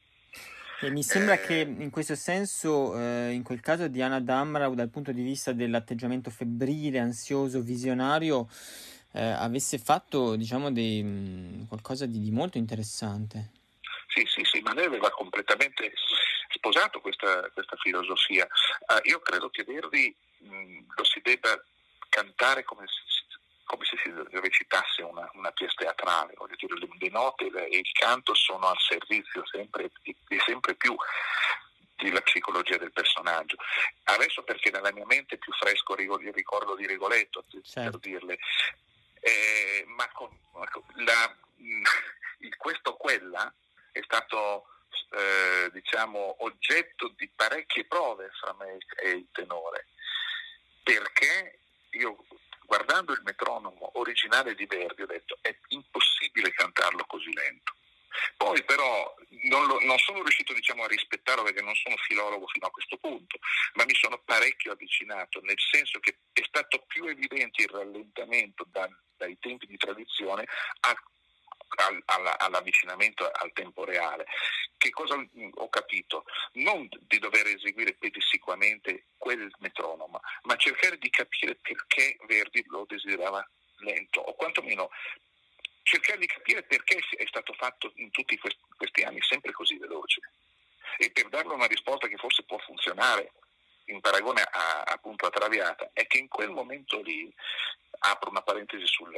E 0.81 0.91
mi 0.91 1.03
sembra 1.03 1.39
che 1.39 1.61
in 1.61 1.89
questo 1.89 2.15
senso, 2.15 2.99
eh, 2.99 3.31
in 3.31 3.43
quel 3.43 3.61
caso 3.61 3.89
di 3.89 4.03
Anna 4.03 4.21
Damrau, 4.21 4.75
dal 4.75 4.91
punto 4.91 5.11
di 5.11 5.23
vista 5.23 5.53
dell'atteggiamento 5.53 6.29
febbrile, 6.29 6.99
ansioso, 6.99 7.63
visionario, 7.63 8.47
eh, 9.13 9.23
avesse 9.23 9.79
fatto 9.79 10.37
diciamo 10.37 10.71
dei, 10.71 11.03
mh, 11.03 11.69
qualcosa 11.69 12.05
di, 12.05 12.21
di, 12.21 12.31
molto 12.31 12.59
interessante. 12.59 13.53
Sì, 14.09 14.27
sì, 14.27 14.43
sì, 14.45 14.61
ma 14.61 14.75
lei 14.75 14.85
aveva 14.85 15.11
completamente 15.11 15.93
sposato 16.51 17.01
questa, 17.01 17.49
questa 17.55 17.77
filosofia. 17.77 18.47
Uh, 18.89 19.09
io 19.09 19.21
credo 19.21 19.49
che 19.49 19.65
Verdi 19.65 20.15
mh, 20.41 20.79
lo 20.95 21.05
si 21.05 21.21
debba 21.23 21.59
cantare 22.11 22.65
come 22.65 22.85
se, 22.87 23.01
come 23.65 23.85
se 23.87 23.97
si 24.03 24.13
recitasse 24.39 25.03
una, 25.03 25.29
una 25.35 25.51
pièce 25.53 25.86
teatrale, 26.07 26.35
dire, 26.57 26.75
le, 26.99 27.11
note 27.11 27.47
e 27.47 27.79
il 27.79 27.93
canto 27.93 28.35
sono 28.35 28.69
al 28.69 28.79
servizio 28.79 29.45
sempre 29.47 29.91
e 30.29 30.39
sempre 30.45 30.75
più 30.77 30.97
della 31.97 32.21
psicologia 32.21 32.77
del 32.77 32.93
personaggio. 32.93 33.57
Adesso 34.05 34.45
perché 34.45 34.71
nella 34.71 34.93
mia 34.93 35.07
mente 35.07 35.35
è 35.35 35.39
più 35.39 35.53
fresco 35.53 35.97
il 35.97 36.33
ricordo 36.33 36.77
di 36.77 36.87
Rigoletto, 36.87 37.45
certo. 37.65 37.99
per 37.99 38.11
dirle, 38.11 38.39
eh, 39.21 39.85
ma 39.89 40.09
con, 40.13 40.29
la, 41.05 41.37
il 42.39 42.57
questo 42.57 42.95
quella 42.95 43.53
è 43.91 44.01
stato 44.03 44.67
eh, 45.11 45.71
diciamo, 45.73 46.37
oggetto 46.45 47.13
di 47.17 47.29
parecchie 47.35 47.87
prove 47.87 48.31
fra 48.39 48.55
me 48.55 48.79
e 49.03 49.11
il 49.11 49.29
tenore, 49.33 49.87
perché 50.83 51.59
io 51.93 52.17
guardando 52.67 53.13
il 53.13 53.23
metronomo 53.25 53.99
originale 53.99 54.55
di 54.55 54.67
Verdi 54.67 55.03
ho 55.03 55.07
detto 55.07 55.39
è 55.41 55.57
impossibile 55.69 56.53
cantarlo 56.53 57.05
così 57.07 57.33
lento. 57.33 57.75
Poi 58.37 58.63
però 58.65 59.15
non, 59.49 59.67
lo, 59.67 59.79
non 59.81 59.99
sono 59.99 60.23
riuscito 60.23 60.53
diciamo, 60.55 60.85
a 60.85 60.89
rispettarlo 60.89 61.43
perché 61.43 61.63
non 61.63 61.75
sono 61.75 61.97
filologo 61.97 62.47
fino 62.47 62.67
a 62.67 62.71
questo 62.71 62.97
punto, 62.97 63.39
ma 63.75 63.85
mi 63.85 63.95
sono 63.95 64.21
parecchio 64.25 64.73
avvicinato, 64.73 65.41
nel 65.43 65.59
senso 65.59 65.99
che 66.01 66.19
è 66.33 66.43
stato 66.47 66.85
più 66.87 67.05
evidente 67.05 67.63
il 67.63 67.69
rallentamento 67.69 68.67
da, 68.71 68.89
dai 69.17 69.39
tempi 69.39 69.67
di 69.67 69.77
tradizione 69.77 70.47
a 70.81 70.95
al, 71.77 72.35
all'avvicinamento 72.39 73.31
al 73.31 73.53
tempo 73.53 73.85
reale. 73.85 74.27
Che 74.77 74.91
cosa 74.91 75.17
ho 75.17 75.69
capito? 75.69 76.25
Non 76.53 76.89
di 77.01 77.19
dover 77.19 77.47
eseguire 77.47 77.95
pedissequamente 77.95 79.07
quel 79.17 79.51
metronomo, 79.59 80.21
ma 80.43 80.57
cercare 80.57 80.99
di 80.99 81.11
capire 81.11 81.57
perché 81.57 82.19
Verdi 82.27 82.65
lo 82.69 82.85
desiderava 82.87 83.47
lento, 83.79 84.21
o 84.21 84.35
quantomeno 84.35 84.91
cercare 85.83 86.19
di 86.19 86.27
capire 86.27 86.63
perché 86.63 86.99
è 87.17 87.27
stato 87.27 87.53
fatto 87.53 87.93
in 87.97 88.11
tutti 88.11 88.39
questi 88.77 89.03
anni 89.03 89.21
sempre 89.23 89.53
così 89.53 89.77
veloce. 89.79 90.21
E 90.99 91.11
per 91.11 91.29
darle 91.29 91.55
una 91.55 91.67
risposta 91.67 92.09
che 92.09 92.17
forse 92.17 92.43
può 92.45 92.59
funzionare 92.59 93.33
in 93.87 94.01
paragone 94.01 94.43
a, 94.43 94.83
appunto 94.83 95.27
a 95.27 95.31
Traviata, 95.31 95.91
è 95.93 96.07
che 96.07 96.19
in 96.19 96.29
quel 96.29 96.51
momento 96.51 97.01
lì, 97.03 97.33
apro 98.01 98.31
una 98.31 98.43
parentesi 98.43 98.87
sul, 98.87 99.15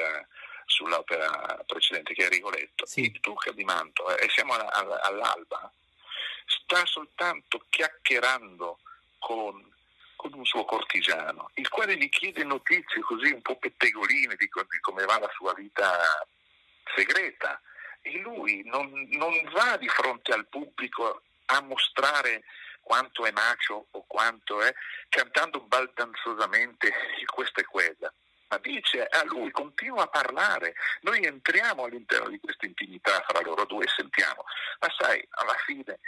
sull'opera 0.69 1.63
precedente 1.67 2.15
che 2.15 2.27
è 2.27 2.29
Rigoletto, 2.29 2.87
sì. 2.87 3.01
il 3.01 3.19
Duca 3.21 3.51
di 3.53 3.65
Mantova, 3.65 4.17
e 4.17 4.29
siamo 4.29 4.55
all'alba, 4.55 5.73
sta 6.45 6.85
soltanto 6.87 7.65
chiacchierando 7.69 8.79
con, 9.19 9.73
con, 10.15 10.33
un 10.35 10.45
suo 10.45 10.65
cortigiano, 10.65 11.51
il 11.55 11.69
quale 11.69 11.97
gli 11.97 12.09
chiede 12.09 12.45
notizie 12.45 13.01
così 13.01 13.33
un 13.33 13.43
po' 13.43 13.57
pettegoline 13.57 14.37
di, 14.37 14.49
di 14.49 14.81
come 14.81 15.05
va 15.05 15.19
la 15.19 15.31
sua 15.35 15.55
vita 15.55 16.01
segreta 16.95 17.61
e 18.03 18.19
lui 18.19 18.63
non, 18.65 18.91
non 19.11 19.51
va 19.53 19.77
di 19.77 19.89
fronte 19.89 20.33
al 20.33 20.47
pubblico 20.47 21.23
a 21.47 21.61
mostrare 21.63 22.45
quanto 22.83 23.27
è 23.27 23.31
macio 23.33 23.87
o 23.91 24.05
quanto 24.07 24.63
è, 24.63 24.73
cantando 25.09 25.61
baldanzosamente 25.61 26.93
questa 27.27 27.61
e 27.61 27.65
quella 27.65 28.13
ma 28.49 28.59
dice 28.59 29.05
a 29.05 29.25
lui, 29.25 29.51
continua 29.51 30.05
a 30.05 30.09
parlare, 30.09 30.75
noi 31.03 31.25
entriamo 31.25 31.85
all'interno 31.85 32.29
di 32.29 32.41
questa 32.41 32.67
intimità 32.67 33.23
fra 33.27 33.41
loro 33.43 33.65
due 33.65 33.85
e 33.85 33.89
sentiamo, 33.95 34.45
ma 34.81 34.89
sai, 34.99 35.27
alla 35.31 35.57
fine 35.65 35.99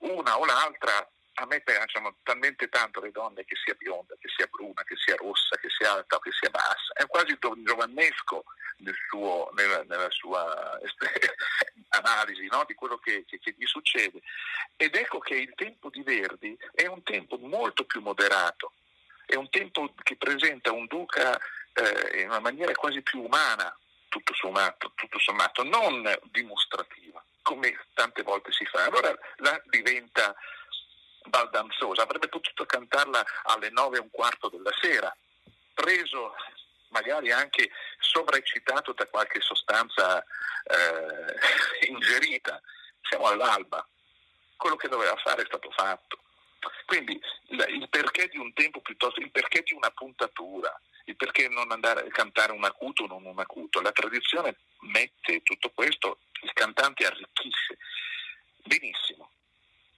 una 0.00 0.38
o 0.38 0.44
l'altra 0.44 1.08
a 1.34 1.46
me 1.46 1.60
piacciono 1.60 2.16
talmente 2.22 2.68
tanto 2.68 3.00
le 3.00 3.10
donne 3.10 3.44
che 3.44 3.56
sia 3.64 3.74
bionda, 3.74 4.14
che 4.18 4.28
sia 4.34 4.46
bruna, 4.46 4.82
che 4.84 4.96
sia 4.96 5.16
rossa, 5.16 5.56
che 5.56 5.68
sia 5.70 5.92
alta 5.92 6.16
o 6.16 6.18
che 6.18 6.32
sia 6.32 6.50
bassa, 6.50 6.92
è 6.94 7.06
quasi 7.06 7.38
giovannesco 7.38 8.44
nel 8.78 8.96
suo, 9.08 9.50
nella, 9.54 9.82
nella, 9.84 10.10
sua 10.10 10.78
analisi 11.90 12.46
no? 12.50 12.64
di 12.66 12.74
quello 12.74 12.98
che, 12.98 13.24
che, 13.26 13.38
che, 13.38 13.54
gli 13.56 13.64
succede. 13.64 14.20
Ed 14.76 14.94
ecco 14.94 15.18
che 15.18 15.34
il 15.34 15.54
tempo 15.54 15.88
di 15.88 16.02
Verdi 16.02 16.56
è 16.74 16.86
un 16.86 17.02
tempo 17.02 17.38
molto 17.38 17.84
più 17.84 18.00
moderato, 18.02 18.72
è 19.24 19.36
un 19.36 19.48
tempo 19.48 19.94
che 20.02 20.16
presenta 20.16 20.72
un 20.72 20.86
duca 20.86 21.38
eh, 21.74 22.20
in 22.20 22.28
una 22.28 22.40
maniera 22.40 22.72
quasi 22.72 23.02
più 23.02 23.22
umana, 23.22 23.74
tutto 24.08 24.34
sommato, 24.34 24.92
tutto 24.94 25.18
sommato, 25.18 25.62
non 25.62 26.02
dimostrativa, 26.24 27.22
come 27.42 27.86
tante 27.94 28.22
volte 28.22 28.52
si 28.52 28.64
fa. 28.66 28.84
Allora 28.84 29.16
la 29.36 29.60
diventa 29.66 30.34
baldanzosa, 31.24 32.02
avrebbe 32.02 32.28
potuto 32.28 32.66
cantarla 32.66 33.24
alle 33.44 33.70
nove 33.70 33.98
e 33.98 34.00
un 34.00 34.10
quarto 34.10 34.48
della 34.48 34.72
sera, 34.80 35.14
preso 35.74 36.34
magari 36.88 37.30
anche 37.30 37.70
sovraeccitato 37.98 38.92
da 38.92 39.06
qualche 39.06 39.40
sostanza 39.40 40.22
eh, 40.22 41.86
ingerita. 41.88 42.60
Siamo 43.02 43.26
all'alba, 43.26 43.86
quello 44.56 44.76
che 44.76 44.88
doveva 44.88 45.16
fare 45.16 45.42
è 45.42 45.46
stato 45.46 45.70
fatto. 45.70 46.18
Quindi 46.86 47.20
il 47.48 47.88
perché 47.88 48.28
di 48.28 48.38
un 48.38 48.52
tempo 48.52 48.80
piuttosto, 48.80 49.20
il 49.20 49.30
perché 49.30 49.62
di 49.62 49.72
una 49.72 49.90
puntatura, 49.90 50.78
il 51.04 51.16
perché 51.16 51.48
non 51.48 51.70
andare 51.70 52.00
a 52.00 52.10
cantare 52.10 52.52
un 52.52 52.64
acuto 52.64 53.04
o 53.04 53.06
non 53.06 53.24
un 53.24 53.38
acuto. 53.38 53.80
La 53.80 53.92
tradizione 53.92 54.56
mette 54.80 55.42
tutto 55.42 55.70
questo, 55.70 56.18
il 56.42 56.52
cantante 56.52 57.06
arricchisce. 57.06 57.78
Benissimo, 58.64 59.30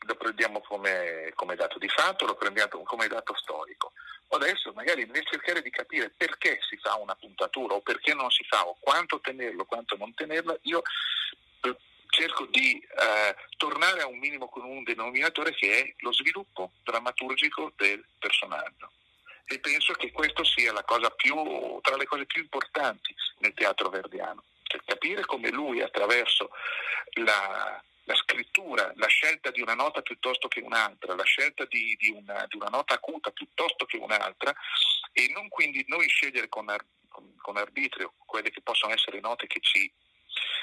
lo 0.01 0.15
prendiamo 0.15 0.61
come, 0.61 1.33
come 1.35 1.57
dato 1.57 1.79
di 1.79 1.89
fatto, 1.89 2.27
lo 2.27 2.35
prendiamo 2.35 2.83
come 2.85 3.09
dato 3.09 3.35
storico. 3.37 3.93
Adesso 4.29 4.73
magari 4.73 5.05
nel 5.07 5.27
cercare 5.27 5.61
di 5.61 5.71
capire 5.71 6.11
perché 6.17 6.59
si 6.67 6.79
fa 6.79 6.97
una 6.97 7.15
puntatura 7.15 7.75
o 7.75 7.81
perché 7.81 8.15
non 8.15 8.31
si 8.31 8.45
fa 8.45 8.67
o 8.67 8.77
quanto 8.81 9.21
tenerlo, 9.21 9.67
quanto 9.67 9.97
non 9.97 10.15
tenerlo, 10.15 10.59
io 10.63 10.83
eh, 11.63 11.77
cerco 12.09 12.47
di 12.47 12.79
eh, 12.79 13.37
tornare 13.83 14.03
a 14.03 14.07
un 14.07 14.19
minimo 14.19 14.49
con 14.49 14.63
un 14.65 14.85
denominatore 14.85 15.53
che 15.55 15.83
è 15.83 15.95
lo 15.99 16.13
sviluppo 16.13 16.71
drammaturgico 16.85 17.73
del 17.77 18.05
personaggio. 18.17 18.93
E 19.45 19.59
penso 19.59 19.93
che 19.95 20.13
questo 20.13 20.45
sia 20.45 20.73
la 20.73 20.85
cosa 20.85 21.11
più, 21.11 21.35
tra 21.83 21.97
le 21.97 22.07
cose 22.07 22.25
più 22.27 22.43
importanti 22.43 23.13
nel 23.39 23.55
teatro 23.55 23.89
verdiano, 23.89 24.45
cioè 24.63 24.81
capire 24.85 25.25
come 25.25 25.51
lui 25.51 25.83
attraverso 25.83 26.51
la, 27.15 27.83
la, 28.05 28.15
scrittura, 28.15 28.93
la 28.95 29.09
scelta 29.09 29.51
di 29.51 29.61
una 29.61 29.75
nota 29.75 30.01
piuttosto 30.01 30.47
che 30.47 30.61
un'altra, 30.61 31.17
la 31.17 31.25
scelta 31.25 31.65
di, 31.65 31.97
di, 31.99 32.11
una, 32.11 32.47
di 32.49 32.57
una, 32.57 32.69
nota 32.69 32.95
acuta 32.95 33.33
piuttosto 33.33 33.85
che 33.85 33.97
un'altra 33.97 34.55
e 35.13 35.29
non 35.35 35.49
quindi 35.49 35.85
noi 35.89 36.07
scegliere 36.09 36.49
con, 36.49 36.69
ar, 36.69 36.85
con, 37.09 37.35
con 37.39 37.57
arbitrio 37.57 38.15
quelle 38.25 38.51
che 38.51 38.63
possono 38.63 38.93
essere 38.93 39.19
note 39.19 39.49
che 39.49 39.59
ci 39.61 39.93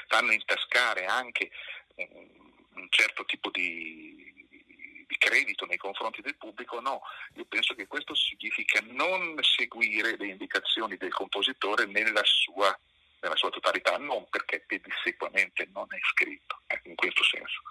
fanno 0.08 0.32
intascare 0.32 1.04
anche 1.04 1.50
certo 3.00 3.24
tipo 3.24 3.50
di, 3.50 4.14
di 5.08 5.16
credito 5.18 5.64
nei 5.64 5.78
confronti 5.78 6.20
del 6.20 6.36
pubblico, 6.36 6.80
no, 6.80 7.00
io 7.34 7.46
penso 7.46 7.74
che 7.74 7.86
questo 7.86 8.14
significa 8.14 8.80
non 8.90 9.38
seguire 9.40 10.16
le 10.16 10.28
indicazioni 10.28 10.96
del 10.96 11.12
compositore 11.12 11.86
nella 11.86 12.22
sua, 12.24 12.78
nella 13.20 13.36
sua 13.36 13.50
totalità, 13.50 13.96
non 13.96 14.26
perché 14.28 14.64
pedissequamente 14.66 15.68
non 15.72 15.86
è 15.88 15.98
scritto, 16.12 16.60
ecco, 16.66 16.88
in 16.88 16.94
questo 16.94 17.24
senso. 17.24 17.62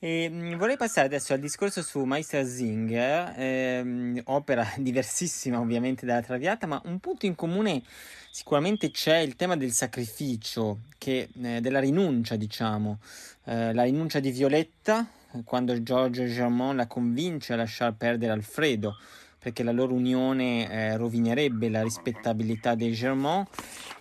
E, 0.00 0.28
mm, 0.30 0.54
vorrei 0.54 0.76
passare 0.76 1.06
adesso 1.06 1.32
al 1.32 1.40
discorso 1.40 1.82
su 1.82 2.04
Meister 2.04 2.44
Singer, 2.44 3.34
ehm, 3.36 4.22
opera 4.26 4.64
diversissima 4.78 5.58
ovviamente 5.58 6.06
dalla 6.06 6.22
Traviata, 6.22 6.66
ma 6.66 6.80
un 6.84 7.00
punto 7.00 7.26
in 7.26 7.34
comune 7.34 7.82
sicuramente 8.30 8.92
c'è 8.92 9.18
il 9.18 9.34
tema 9.34 9.56
del 9.56 9.72
sacrificio, 9.72 10.82
che, 11.08 11.30
eh, 11.42 11.60
della 11.62 11.80
rinuncia, 11.80 12.36
diciamo, 12.36 12.98
eh, 13.44 13.72
la 13.72 13.84
rinuncia 13.84 14.20
di 14.20 14.30
Violetta 14.30 15.08
quando 15.44 15.82
George 15.82 16.26
Germont 16.26 16.76
la 16.76 16.86
convince 16.86 17.54
a 17.54 17.56
lasciar 17.56 17.94
perdere 17.94 18.32
Alfredo, 18.32 18.94
perché 19.38 19.62
la 19.62 19.72
loro 19.72 19.94
unione 19.94 20.70
eh, 20.70 20.96
rovinerebbe 20.98 21.70
la 21.70 21.82
rispettabilità 21.82 22.74
dei 22.74 22.92
Germont 22.92 23.48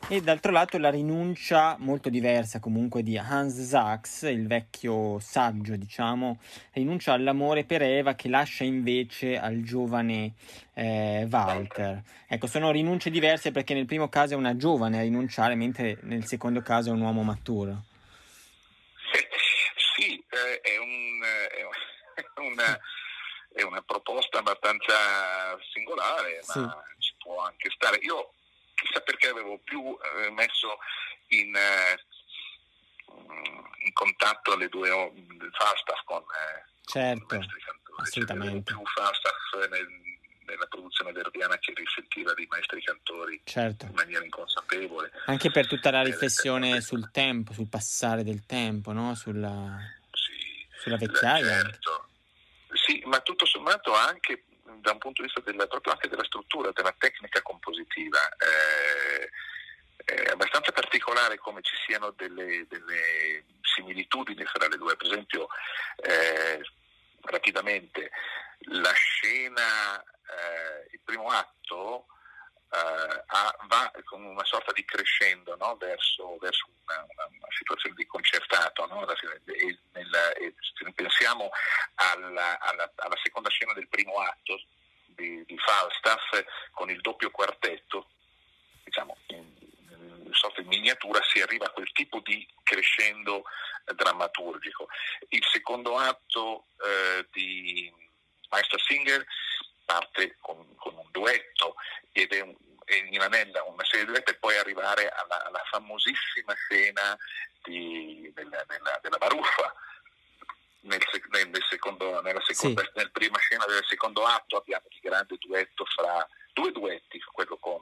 e 0.10 0.22
d'altro 0.22 0.54
lato 0.54 0.78
la 0.78 0.90
rinuncia 0.90 1.76
molto 1.80 2.08
diversa 2.08 2.62
comunque 2.62 3.04
di 3.04 3.18
Hans 3.18 3.62
Sachs, 3.62 4.22
il 4.22 4.48
vecchio 4.48 5.20
saggio 5.20 5.76
diciamo, 5.76 6.40
rinuncia 6.72 7.12
all'amore 7.12 7.66
per 7.66 7.82
Eva 7.82 8.14
che 8.14 8.30
lascia 8.30 8.64
invece 8.64 9.38
al 9.38 9.64
giovane 9.64 10.34
eh, 10.74 11.28
Walter. 11.30 12.02
Ecco, 12.26 12.48
sono 12.48 12.72
rinunce 12.72 13.10
diverse 13.10 13.52
perché 13.52 13.74
nel 13.74 13.86
primo 13.86 14.08
caso 14.08 14.34
è 14.34 14.38
una 14.38 14.56
giovane 14.56 15.00
a 15.00 15.02
rinunciare 15.02 15.56
mentre 15.56 15.98
nel 16.04 16.26
secondo 16.26 16.62
caso 16.62 16.90
è 16.90 16.94
un 16.94 17.02
uomo 17.02 17.24
maturo. 17.24 17.84
Sì, 19.96 20.16
eh, 20.16 20.62
è, 20.62 20.78
un, 20.78 21.20
è, 22.16 22.40
una, 22.40 22.80
è, 23.52 23.62
una, 23.64 23.82
proposta 23.82 24.40
abbastanza 24.40 24.94
singolare, 25.74 26.40
sì. 26.44 26.60
ma 26.60 26.82
ci 26.98 27.14
può 27.18 27.44
anche 27.44 27.70
stare. 27.72 27.98
Io 28.04 28.32
chissà 28.88 29.02
perché 29.02 29.28
avevo 29.28 29.60
più 29.60 29.98
eh, 30.24 30.30
messo 30.32 30.80
in, 31.28 31.56
eh, 31.56 32.00
in, 33.86 33.94
contatto 33.94 34.56
le 34.56 34.70
due 34.70 34.90
Falstaff 35.52 36.04
con, 36.06 36.22
eh, 36.22 36.64
certo, 36.86 37.26
con 37.26 37.46
assolutamente. 37.98 38.74
più 38.74 38.82
Falstaff 38.86 39.70
nel, 39.70 39.88
nella 40.46 40.66
produzione 40.68 41.12
verdiana 41.12 41.58
che 41.58 41.74
risentiva 41.76 42.34
dei 42.34 42.48
maestri 42.50 42.82
cantori 42.82 43.42
certo. 43.44 43.86
in 43.86 43.94
maniera 43.94 44.24
inconsapevole. 44.24 45.12
Anche 45.26 45.52
per 45.52 45.68
tutta 45.68 45.92
la 45.92 46.04
riflessione 46.04 46.82
sul 46.82 47.12
tempo, 47.12 47.54
sul 47.54 47.70
passare 47.70 48.24
del 48.24 48.46
tempo, 48.46 48.94
no? 48.94 49.16
sulla, 49.16 49.78
sì, 50.12 50.66
sulla 50.80 50.98
vecchiaia. 50.98 51.62
Certo. 51.62 52.10
Sì, 52.74 53.02
ma 53.06 53.20
tutto 53.22 53.46
sommato 53.46 53.94
anche 53.94 54.44
da 54.80 54.92
un 54.92 54.98
punto 54.98 55.22
di 55.22 55.28
vista 55.28 55.42
della, 55.50 55.68
proprio 55.68 55.94
anche 55.94 56.08
della 56.08 56.24
struttura, 56.24 56.72
della 56.72 56.96
tecnica 56.98 57.42
compositiva. 57.42 58.20
Eh, 58.38 59.30
è 60.08 60.30
abbastanza 60.32 60.72
particolare 60.72 61.38
come 61.38 61.62
ci 61.62 61.76
siano 61.86 62.12
delle, 62.12 62.66
delle 62.70 63.44
similitudini 63.62 64.46
fra 64.46 64.68
le 64.68 64.78
due. 64.78 64.96
Per 64.96 65.08
esempio, 65.08 65.48
eh, 65.98 66.62
rapidamente, 67.24 68.12
la 68.70 68.94
scena, 68.94 70.02
eh, 70.02 70.88
il 70.92 71.00
primo 71.04 71.28
atto 71.28 72.06
eh, 72.70 73.24
va 73.68 73.92
con 74.04 74.24
una 74.24 74.44
sorta 74.44 74.72
di 74.74 74.84
crescendo 74.84 75.56
no? 75.58 75.76
verso, 75.78 76.38
verso 76.40 76.68
una, 76.84 77.06
una, 77.10 77.26
una, 77.26 77.48
situazione 77.58 77.96
di 77.96 78.06
concertato. 78.06 78.86
No? 78.88 79.08
E, 79.08 79.80
nella, 79.94 80.34
e 80.34 80.54
se 80.60 80.92
pensiamo 80.94 81.50
alla, 81.96 82.60
alla, 82.60 82.92
alla, 82.96 83.18
seconda 83.24 83.50
scena 83.50 83.74
del 83.74 83.88
primo 83.88 84.18
atto 84.20 84.60
di, 85.06 85.44
di 85.46 85.58
Falstaff 85.58 86.44
con 86.72 86.90
il 86.90 87.00
doppio 87.02 87.32
quartetto, 87.32 88.10
diciamo, 88.84 89.16
in, 89.28 89.46
in 90.26 90.34
sorta 90.34 90.62
di 90.62 90.68
miniatura 90.68 91.22
si 91.24 91.42
arriva 91.42 91.66
a 91.66 91.72
quel 91.72 91.92
tipo 91.94 92.20
di 92.20 92.46
crescendo 92.64 93.44
drammaturgico. 93.96 94.88
Il 95.30 95.46
secondo 95.50 95.98
atto 95.98 96.66
eh, 96.84 97.26
di 97.32 97.92
Meister 98.50 98.82
Singer 98.82 99.26
parte 99.88 100.36
con, 100.42 100.76
con 100.76 100.94
un 100.96 101.08
duetto 101.12 101.76
ed 102.12 102.34
è, 102.34 102.42
un, 102.42 102.54
è 102.84 102.96
in 102.96 103.22
anella 103.22 103.64
una 103.64 103.86
serie 103.86 104.06
di 104.06 104.12
duetti 104.12 104.32
e 104.32 104.36
poi 104.36 104.58
arrivare 104.58 105.08
alla, 105.10 105.46
alla 105.46 105.64
famosissima 105.72 106.54
scena 106.54 107.18
di, 107.64 108.30
della, 108.36 108.64
della, 108.68 109.00
della 109.02 109.18
baruffa. 109.18 109.74
Nel, 110.82 111.02
nel 111.32 111.66
secondo, 111.70 112.22
nella 112.22 112.42
seconda, 112.42 112.82
sì. 112.82 112.92
nella 112.96 113.10
prima 113.12 113.38
scena 113.40 113.66
del 113.66 113.84
secondo 113.88 114.24
atto 114.26 114.58
abbiamo 114.58 114.86
il 114.90 115.00
grande 115.02 115.36
duetto 115.40 115.84
fra 115.86 116.26
due 116.54 116.72
duetti, 116.72 117.20
quello 117.32 117.58
con, 117.58 117.82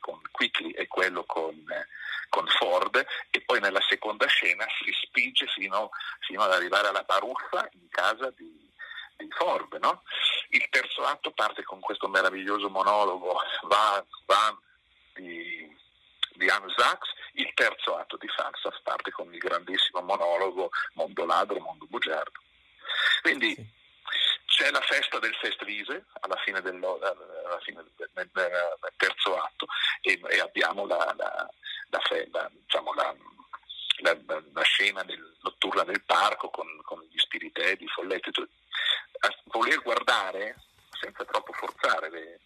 con 0.00 0.20
Quickly 0.32 0.70
e 0.70 0.88
quello 0.88 1.24
con, 1.24 1.64
con, 2.28 2.46
Ford, 2.48 3.06
e 3.30 3.40
poi 3.42 3.60
nella 3.60 3.80
seconda 3.88 4.26
scena 4.26 4.66
si 4.82 4.90
spinge 4.92 5.46
fino, 5.46 5.90
fino 6.20 6.42
ad 6.42 6.52
arrivare 6.52 6.88
alla 6.88 7.02
baruffa 7.02 7.68
in 7.72 7.88
casa 7.88 8.32
di, 8.36 8.68
di 9.16 9.28
Ford. 9.30 9.72
No? 9.74 10.02
Il 10.50 10.68
terzo 10.70 11.02
atto 11.02 11.30
parte 11.32 11.62
con 11.62 11.80
questo 11.80 12.08
meraviglioso 12.08 12.68
monologo 12.68 13.38
va, 13.62 14.04
va 14.26 14.58
di, 15.14 15.76
di 16.34 16.48
Anne 16.48 16.72
Sachs, 16.76 17.08
il 17.34 17.52
terzo 17.54 17.96
atto 17.96 18.16
di 18.16 18.28
Falstaff 18.28 18.80
parte 18.82 19.10
con 19.12 19.32
il 19.32 19.38
grandissimo 19.38 20.00
monologo 20.00 20.70
Mondo 20.94 21.24
ladro, 21.24 21.60
mondo 21.60 21.86
bugiardo. 21.86 22.40
Quindi 23.22 23.54
sì. 23.54 23.66
c'è 24.46 24.70
la 24.70 24.80
festa 24.80 25.18
del 25.18 25.34
Festvise 25.36 26.06
alla 26.20 26.36
fine 26.44 26.60
del, 26.60 26.82
alla 26.82 27.60
fine 27.60 27.84
del, 27.96 28.10
del, 28.12 28.30
del 28.32 28.92
terzo 28.96 29.36
atto 29.36 29.66
e, 30.00 30.20
e 30.30 30.40
abbiamo 30.40 30.86
la, 30.86 31.14
la, 31.16 31.48
la, 31.90 32.00
la 32.32 32.50
diciamo 32.52 32.92
la, 32.94 34.62
scena 34.62 35.02
del, 35.04 35.36
notturna 35.42 35.84
del 35.84 36.02
parco 36.04 36.50
con, 36.50 36.66
con 36.82 37.00
gli 37.10 37.18
spiriteti, 37.18 37.84
i 37.84 37.88
folletti, 37.88 38.30
a 39.20 39.36
voler 39.44 39.82
guardare 39.82 40.56
senza 41.00 41.24
troppo 41.24 41.52
forzare 41.52 42.10
le, 42.10 42.40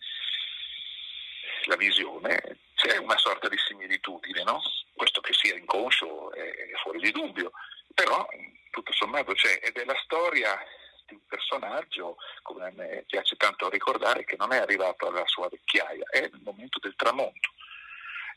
la 1.64 1.76
visione, 1.76 2.58
c'è 2.74 2.96
una 2.98 3.16
sorta 3.16 3.48
di 3.48 3.56
similitudine, 3.58 4.42
no? 4.44 4.60
questo 4.94 5.20
che 5.20 5.32
sia 5.32 5.56
inconscio 5.56 6.32
è, 6.32 6.40
è 6.40 6.74
fuori 6.82 7.00
di 7.00 7.10
dubbio, 7.10 7.52
però 7.94 8.26
tutto 8.70 8.92
sommato 8.92 9.32
c'è 9.32 9.60
ed 9.62 9.76
è 9.76 9.84
la 9.84 9.98
storia 10.04 10.58
di 11.06 11.14
un 11.14 11.26
personaggio, 11.26 12.16
come 12.42 12.66
a 12.66 12.72
me 12.74 13.04
piace 13.06 13.36
tanto 13.36 13.68
ricordare, 13.68 14.24
che 14.24 14.36
non 14.36 14.52
è 14.52 14.58
arrivato 14.58 15.06
alla 15.06 15.26
sua 15.26 15.48
vecchiaia, 15.48 16.04
è 16.10 16.18
il 16.18 16.40
momento 16.42 16.78
del 16.78 16.94
tramonto 16.96 17.50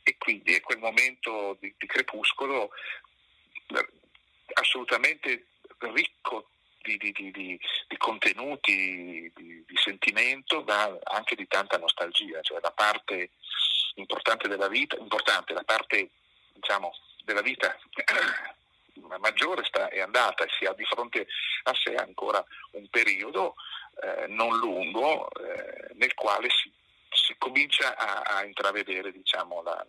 e 0.03 0.15
quindi 0.17 0.55
è 0.55 0.61
quel 0.61 0.79
momento 0.79 1.57
di, 1.59 1.73
di 1.77 1.85
crepuscolo 1.85 2.69
eh, 3.67 3.87
assolutamente 4.53 5.47
ricco 5.79 6.49
di, 6.95 7.11
di, 7.11 7.31
di, 7.31 7.59
di 7.87 7.97
contenuti, 7.97 9.31
di, 9.35 9.65
sentimento, 9.75 10.63
ma 10.63 10.97
anche 11.03 11.35
di 11.35 11.47
tanta 11.47 11.77
nostalgia, 11.77 12.41
cioè 12.41 12.59
la 12.61 12.71
parte 12.71 13.31
importante 13.95 14.47
della 14.47 14.67
vita, 14.67 14.95
importante, 14.97 15.53
la 15.53 15.63
parte 15.63 16.09
diciamo, 16.53 16.93
della 17.23 17.41
vita 17.41 17.77
maggiore 19.19 19.63
sta, 19.65 19.89
è 19.89 19.99
andata 19.99 20.43
e 20.43 20.49
si 20.57 20.65
ha 20.65 20.73
di 20.73 20.85
fronte 20.85 21.27
a 21.63 21.73
sé 21.73 21.95
ancora 21.95 22.43
un 22.71 22.87
periodo 22.89 23.55
eh, 24.01 24.27
non 24.27 24.57
lungo 24.57 25.29
eh, 25.31 25.93
nel 25.95 26.13
quale 26.13 26.49
si, 26.49 26.71
si 27.09 27.35
comincia 27.37 27.95
a, 27.95 28.37
a 28.37 28.45
intravedere 28.45 29.11
diciamo, 29.11 29.61
la, 29.61 29.85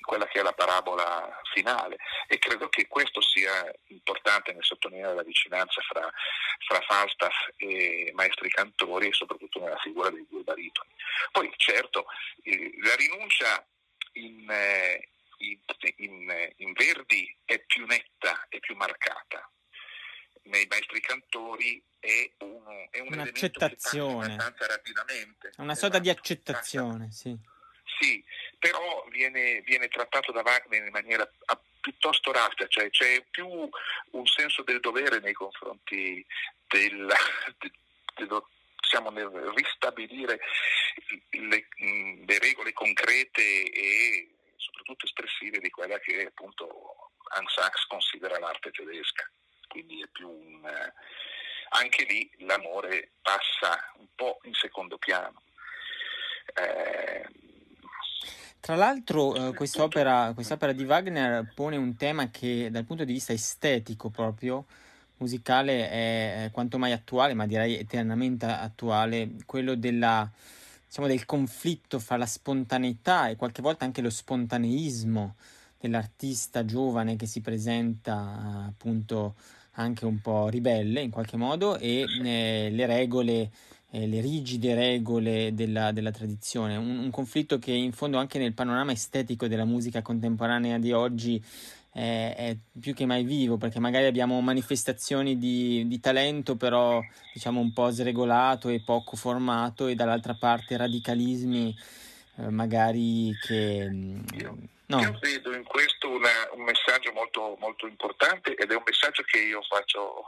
quella 0.00 0.26
che 0.26 0.40
è 0.40 0.42
la 0.42 0.52
parabola 0.52 1.40
finale 1.52 1.96
e 2.26 2.38
credo 2.38 2.68
che 2.68 2.86
questo 2.86 3.20
sia 3.20 3.70
importante 3.88 4.52
nel 4.52 4.64
sottolineare 4.64 5.14
la 5.14 5.22
vicinanza 5.22 5.80
fra, 5.82 6.10
fra 6.66 6.80
Falstaff 6.80 7.34
e 7.56 8.10
maestri 8.14 8.48
cantori 8.50 9.08
e 9.08 9.12
soprattutto 9.12 9.60
nella 9.60 9.78
figura 9.78 10.10
dei 10.10 10.26
due 10.28 10.42
baritoni. 10.42 10.90
Poi 11.32 11.52
certo 11.56 12.06
eh, 12.42 12.72
la 12.82 12.94
rinuncia 12.96 13.66
in, 14.12 14.50
eh, 14.50 15.08
in, 15.38 15.58
in, 15.96 16.52
in 16.56 16.72
Verdi 16.72 17.36
è 17.44 17.58
più 17.60 17.86
netta 17.86 18.46
e 18.48 18.60
più 18.60 18.74
marcata, 18.76 19.48
nei 20.44 20.66
maestri 20.68 21.00
cantori 21.00 21.82
è, 21.98 22.30
uno, 22.38 22.88
è 22.90 23.00
un 23.00 23.12
un'accettazione. 23.12 24.36
rapidamente. 24.58 25.52
Una 25.58 25.74
sorta 25.74 25.98
di 25.98 26.08
esatto. 26.08 26.20
accettazione, 26.20 27.10
sì. 27.12 27.38
Sì, 28.00 28.24
però 28.58 29.04
viene, 29.10 29.60
viene, 29.60 29.88
trattato 29.88 30.32
da 30.32 30.40
Wagner 30.40 30.86
in 30.86 30.90
maniera 30.90 31.30
piuttosto 31.82 32.32
rapida, 32.32 32.66
cioè 32.66 32.88
c'è 32.88 33.22
più 33.30 33.46
un 33.46 34.26
senso 34.26 34.62
del 34.62 34.80
dovere 34.80 35.20
nei 35.20 35.34
confronti 35.34 36.24
del, 36.66 37.12
del, 37.58 37.72
del 38.16 38.42
diciamo, 38.80 39.10
nel 39.10 39.28
ristabilire 39.54 40.40
le, 41.28 41.68
le, 42.26 42.38
regole 42.38 42.72
concrete 42.72 43.70
e 43.70 44.30
soprattutto 44.56 45.04
espressive 45.04 45.58
di 45.58 45.68
quella 45.68 45.98
che 45.98 46.24
appunto 46.24 47.12
Hans 47.32 47.52
Sachs 47.52 47.86
considera 47.86 48.38
l'arte 48.38 48.70
tedesca. 48.70 49.30
Quindi 49.68 50.00
è 50.00 50.08
più 50.08 50.28
un, 50.28 50.92
anche 51.68 52.04
lì 52.04 52.30
l'amore 52.38 53.10
passa 53.20 53.92
un 53.96 54.06
po' 54.14 54.40
in 54.44 54.54
secondo 54.54 54.96
piano. 54.96 55.42
Eh, 56.54 57.48
tra 58.60 58.76
l'altro 58.76 59.34
eh, 59.34 59.54
quest'opera, 59.54 60.32
quest'opera, 60.34 60.72
di 60.72 60.84
Wagner 60.84 61.52
pone 61.54 61.76
un 61.76 61.96
tema 61.96 62.30
che 62.30 62.68
dal 62.70 62.84
punto 62.84 63.04
di 63.04 63.12
vista 63.12 63.32
estetico 63.32 64.10
proprio, 64.10 64.66
musicale, 65.16 65.90
è, 65.90 66.50
quanto 66.52 66.78
mai 66.78 66.92
attuale, 66.92 67.34
ma 67.34 67.46
direi 67.46 67.78
eternamente 67.78 68.46
attuale, 68.46 69.30
quello 69.46 69.74
della, 69.74 70.30
diciamo, 70.86 71.06
del 71.06 71.24
conflitto 71.24 71.98
fra 71.98 72.16
la 72.16 72.26
spontaneità 72.26 73.28
e 73.28 73.36
qualche 73.36 73.62
volta 73.62 73.84
anche 73.84 74.02
lo 74.02 74.10
spontaneismo 74.10 75.36
dell'artista 75.78 76.64
giovane 76.64 77.16
che 77.16 77.26
si 77.26 77.40
presenta 77.40 78.66
appunto 78.68 79.34
anche 79.72 80.04
un 80.04 80.20
po' 80.20 80.48
ribelle 80.48 81.00
in 81.00 81.10
qualche 81.10 81.38
modo 81.38 81.78
e 81.78 82.04
eh, 82.22 82.68
le 82.70 82.86
regole 82.86 83.50
eh, 83.90 84.06
le 84.06 84.20
rigide 84.20 84.74
regole 84.74 85.54
della, 85.54 85.92
della 85.92 86.12
tradizione, 86.12 86.76
un, 86.76 86.98
un, 86.98 87.10
conflitto 87.10 87.58
che 87.58 87.72
in 87.72 87.92
fondo 87.92 88.18
anche 88.18 88.38
nel 88.38 88.54
panorama 88.54 88.92
estetico 88.92 89.48
della 89.48 89.64
musica 89.64 90.00
contemporanea 90.00 90.78
di 90.78 90.92
oggi 90.92 91.42
è, 91.92 92.34
è 92.36 92.56
più 92.80 92.94
che 92.94 93.04
mai 93.04 93.24
vivo, 93.24 93.56
perché 93.56 93.80
magari 93.80 94.06
abbiamo 94.06 94.40
manifestazioni 94.40 95.38
di, 95.38 95.88
di, 95.88 95.98
talento 95.98 96.56
però 96.56 97.00
diciamo 97.32 97.60
un 97.60 97.72
po' 97.72 97.90
sregolato 97.90 98.68
e 98.68 98.80
poco 98.80 99.16
formato 99.16 99.88
e 99.88 99.96
dall'altra 99.96 100.34
parte 100.34 100.76
radicalismi 100.76 101.76
eh, 102.36 102.50
magari 102.50 103.36
che... 103.44 103.88
Mm, 103.90 104.20
io, 104.34 104.56
no. 104.86 105.00
io 105.00 105.18
vedo 105.20 105.52
in 105.52 105.64
questo 105.64 106.08
una, 106.08 106.30
un 106.54 106.62
messaggio 106.62 107.12
molto, 107.12 107.56
molto 107.58 107.88
importante 107.88 108.54
ed 108.54 108.70
è 108.70 108.74
un 108.76 108.84
messaggio 108.86 109.24
che 109.24 109.38
io 109.38 109.60
faccio 109.62 110.24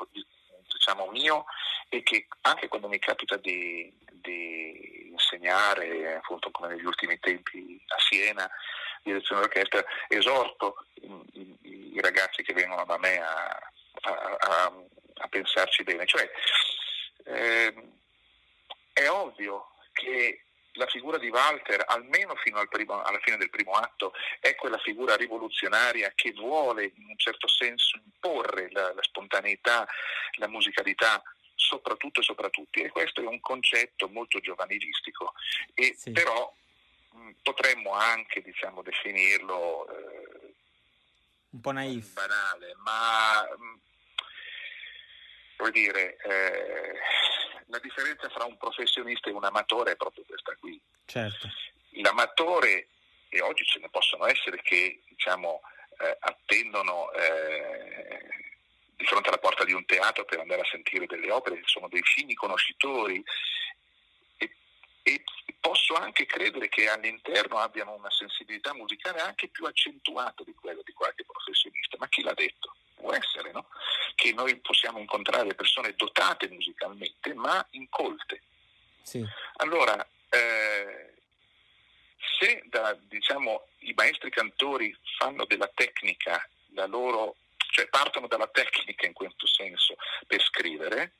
diciamo 0.83 1.07
mio 1.13 1.45
e 1.89 2.03
che 2.03 2.27
anche 2.41 2.67
quando 2.67 2.89
mi 2.89 2.99
capita 2.99 3.37
di, 3.37 3.93
di 4.11 5.11
insegnare, 5.11 6.17
appunto 6.17 6.51
come 6.51 6.75
negli 6.75 6.85
ultimi 6.85 7.19
tempi 7.21 7.81
a 7.87 8.01
Siena, 8.01 8.51
direzione 9.03 9.43
d'orchestra, 9.43 9.85
esorto 10.09 10.87
i, 10.95 11.59
i, 11.63 11.95
i 11.95 12.01
ragazzi 12.01 12.43
che 12.43 12.53
vengono 12.53 12.85
da 12.85 12.99
me 12.99 13.21
a, 13.21 13.63
a, 14.01 14.37
a, 14.41 14.73
a 15.19 15.29
pensarci 15.29 15.85
bene. 15.85 16.05
Cioè, 16.05 16.29
eh, 17.27 17.75
è 18.93 19.09
ovvio 19.09 19.69
che 19.93 20.47
la 20.75 20.87
figura 20.87 21.19
di 21.19 21.29
Walter, 21.29 21.85
almeno 21.87 22.35
fino 22.37 22.59
al 22.59 22.69
primo, 22.69 23.03
alla 23.03 23.19
fine 23.23 23.37
del 23.37 23.51
primo 23.51 23.73
atto, 23.73 24.13
è 24.41 24.55
quella 24.55 24.79
figura 24.79 25.17
rivoluzionaria 25.17 26.13
che 26.15 26.33
vuole 26.33 26.93
in 26.95 27.07
un 27.09 27.19
certo 27.19 27.49
senso 27.49 28.01
imporre 28.05 28.71
la, 28.71 28.93
la 28.95 29.03
spontaneità, 29.03 29.87
la 30.37 30.49
musicalità 30.49 31.23
soprattutto 31.55 32.21
e 32.21 32.25
soprattutto. 32.25 32.81
E 32.81 32.89
questo 32.89 33.21
è 33.21 33.27
un 33.27 33.41
concetto 33.41 34.09
molto 34.09 34.41
giovanilistico 34.41 35.35
e 35.75 35.95
sì. 35.97 36.11
però 36.13 36.53
mh, 37.11 37.31
potremmo 37.43 37.93
anche 37.93 38.41
diciamo, 38.43 38.83
definirlo 38.83 39.89
eh, 39.89 40.55
un 41.51 41.61
po' 41.61 41.73
naif. 41.73 42.13
banale 42.15 42.75
ma 42.79 43.43
mh, 43.43 43.81
vuol 45.57 45.71
dire 45.71 46.17
eh, 46.17 46.99
la 47.67 47.79
differenza 47.79 48.29
fra 48.29 48.45
un 48.45 48.57
professionista 48.57 49.29
e 49.29 49.33
un 49.33 49.45
amatore 49.45 49.93
è 49.93 49.97
proprio 49.97 50.25
questa 50.27 50.55
qui 50.59 50.81
certo. 51.07 51.49
l'amatore 52.03 52.89
e 53.29 53.41
oggi 53.41 53.65
ce 53.65 53.79
ne 53.79 53.89
possono 53.89 54.27
essere 54.27 54.61
che 54.63 55.01
diciamo 55.09 55.63
eh, 55.99 56.17
attendono 56.21 57.11
eh, 57.13 58.43
di 58.97 59.05
fronte 59.05 59.29
alla 59.29 59.39
porta 59.39 59.65
di 59.65 59.73
un 59.73 59.85
teatro 59.85 60.25
per 60.25 60.39
andare 60.39 60.61
a 60.61 60.69
sentire 60.71 61.07
delle 61.07 61.31
opere, 61.31 61.61
sono 61.65 61.89
dei 61.89 62.03
fini 62.03 62.35
conoscitori 62.35 63.23
e, 64.37 64.51
e 65.03 65.25
posso 65.59 65.95
anche 65.95 66.27
credere 66.27 66.69
che 66.69 66.89
all'interno 66.89 67.59
abbiano 67.59 67.95
una 67.95 68.11
sensibilità 68.11 68.75
musicale 68.75 69.21
anche 69.21 69.49
più 69.49 69.65
accentuata 69.65 70.45
di 70.45 70.55
quella 70.55 70.81
di 70.85 70.93
qualche 70.93 71.25
professionista, 71.25 71.97
ma 71.99 72.09
chi 72.09 72.23
l'ha 72.23 72.35
detto? 72.35 72.75
Può 72.95 73.13
essere 73.13 73.51
no? 73.53 73.67
Che 74.23 74.33
noi 74.33 74.55
possiamo 74.61 75.01
incontrare 75.01 75.57
persone 75.57 75.95
dotate 75.97 76.49
musicalmente 76.49 77.35
ma 77.35 77.67
incolte. 77.71 78.43
Sì. 79.03 79.27
Allora, 79.57 80.01
eh, 80.29 81.13
se 82.39 82.63
da, 82.67 82.97
diciamo, 83.09 83.67
i 83.81 83.93
maestri 83.97 84.31
cantori 84.31 84.97
fanno 85.19 85.45
della 85.45 85.69
tecnica 85.75 86.49
la 86.75 86.87
loro 86.87 87.35
cioè 87.73 87.89
partono 87.89 88.29
dalla 88.29 88.47
tecnica 88.47 89.07
in 89.07 89.13
questo 89.13 89.47
senso 89.47 89.97
per 90.27 90.41
scrivere, 90.41 91.15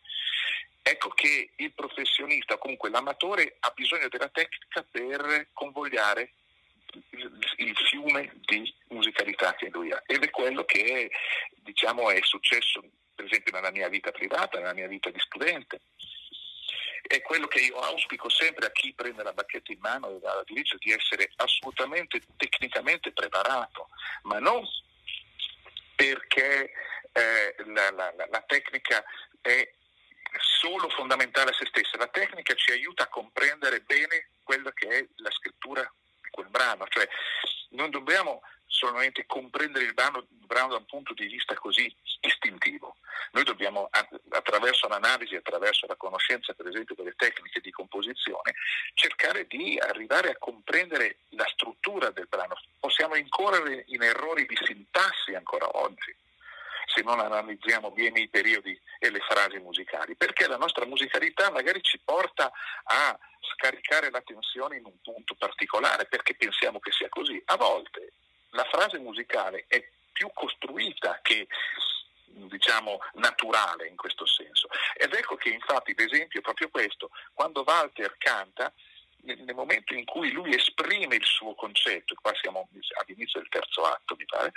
ecco 0.83 1.09
che 1.09 1.51
il 1.57 1.73
professionista, 1.73 2.57
comunque 2.59 2.91
l'amatore, 2.91 3.57
ha 3.61 3.73
bisogno 3.75 4.09
della 4.09 4.29
tecnica 4.29 4.85
per 4.89 5.49
convogliare 5.55 6.35
il, 7.11 7.39
il 7.57 7.77
fiume 7.89 8.33
di 8.45 8.73
musicalità 8.89 9.55
che 9.55 9.71
lui 9.71 9.91
ha 9.91 10.03
ed 10.07 10.23
è 10.23 10.31
quello 10.31 10.65
che 10.65 11.11
diciamo, 11.63 12.11
è 12.11 12.21
successo 12.23 12.83
per 13.15 13.27
esempio 13.27 13.53
nella 13.53 13.71
mia 13.71 13.89
vita 13.89 14.11
privata, 14.11 14.59
nella 14.59 14.75
mia 14.75 14.89
vita 14.89 15.11
di 15.11 15.19
studente. 15.21 15.81
È 17.03 17.21
quello 17.21 17.47
che 17.47 17.61
io 17.61 17.77
auspico 17.79 18.29
sempre 18.29 18.67
a 18.67 18.71
chi 18.71 18.95
prende 18.95 19.23
la 19.23 19.33
bacchetta 19.33 19.73
in 19.73 19.81
mano 19.81 20.09
e 20.09 20.19
va 20.21 20.33
a 20.33 20.45
dirigere, 20.45 20.79
di 20.81 20.93
essere 20.93 21.31
assolutamente 21.37 22.23
tecnicamente 22.37 23.13
preparato, 23.13 23.89
ma 24.23 24.39
non 24.39 24.65
perché 25.95 26.73
eh, 27.13 27.55
la, 27.67 27.91
la, 27.91 28.15
la 28.31 28.43
tecnica 28.47 29.05
è 29.41 29.71
solo 30.39 30.89
fondamentale 30.91 31.51
a 31.51 31.55
se 31.55 31.67
stessa, 31.67 31.99
la 31.99 32.07
tecnica 32.07 32.55
ci 32.55 32.71
aiuta 32.71 33.05
a 33.05 33.09
comprendere 33.09 33.81
bene 33.81 34.31
quella 34.43 34.73
che 34.73 34.89
è 34.89 35.07
la 35.17 35.31
scrittura 35.31 35.83
di 36.23 36.31
quel 36.31 36.49
brano, 36.49 36.87
cioè 36.89 37.07
non 37.71 37.91
dobbiamo 37.91 38.43
solamente 38.67 39.27
comprendere 39.27 39.85
il 39.85 39.95
brano, 39.95 40.27
brano, 40.53 40.69
da 40.69 40.77
un 40.77 40.85
punto 40.85 41.15
di 41.15 41.27
vista 41.27 41.55
così 41.55 41.93
istintivo, 42.21 42.97
noi 43.33 43.45
dobbiamo 43.45 43.89
attraverso 44.29 44.87
l'analisi, 44.89 45.35
attraverso 45.35 45.87
la 45.87 45.97
conoscenza 45.97 46.53
per 46.53 46.67
esempio 46.67 46.95
delle 46.95 47.15
tecniche 47.17 47.61
di 47.61 47.71
composizione, 47.71 48.55
cercare 48.95 49.47
di 49.47 49.79
arrivare 49.79 50.31
a 50.31 50.37
comprendere 50.39 51.17
la 51.31 51.47
struttura 51.53 52.11
del 52.11 52.27
brano. 52.29 52.55
Possiamo 52.79 53.15
incorrere 53.15 53.85
in 53.89 54.03
errori 54.03 54.45
di 54.47 54.59
sintassi 54.63 55.35
ancora 55.35 55.69
oggi 55.79 56.15
se 56.85 57.03
non 57.03 57.21
analizziamo 57.21 57.91
bene 57.91 58.21
i 58.21 58.29
periodi 58.29 58.79
e 58.99 59.11
le 59.11 59.21
frasi 59.21 59.59
musicali, 59.59 60.15
perché 60.15 60.47
la 60.47 60.59
nostra 60.59 60.85
musicalità 60.85 61.51
magari 61.51 61.81
ci 61.81 61.99
porta 62.05 62.53
a 62.83 63.19
scaricare 63.55 64.11
la 64.11 64.21
tensione 64.21 64.77
in 64.77 64.85
un 64.85 65.01
punto 65.03 65.35
particolare 65.37 66.05
perché 66.05 66.35
pensiamo 66.35 66.81
che 66.81 66.93
sia 66.93 67.09
così. 67.09 67.41
A 67.47 67.57
volte 67.57 68.13
la 68.51 68.65
frase 68.65 68.99
musicale 68.99 69.65
è 69.69 69.83
più 70.13 70.31
costruita 70.33 71.19
che 71.23 71.47
diciamo 72.27 72.99
naturale 73.15 73.89
in 73.89 73.97
questo 73.97 74.27
senso. 74.27 74.69
Ed 74.95 75.13
ecco 75.13 75.37
che 75.37 75.51
infatti 75.51 75.95
l'esempio 75.97 76.41
è 76.41 76.43
proprio 76.43 76.69
questo, 76.71 77.11
quando 77.33 77.63
Walter 77.67 78.15
canta, 78.19 78.73
nel 79.23 79.55
momento 79.55 79.95
in 79.95 80.05
cui 80.05 80.33
lui 80.33 80.55
esprime 80.55 81.15
il 81.15 81.25
suo 81.25 81.55
concetto, 81.55 82.15
qua 82.21 82.33
siamo 82.41 82.69
all'inizio 82.99 83.41
del 83.41 83.49
terzo 83.49 83.85
atto 83.85 84.17
mi 84.17 84.25
pare, 84.25 84.53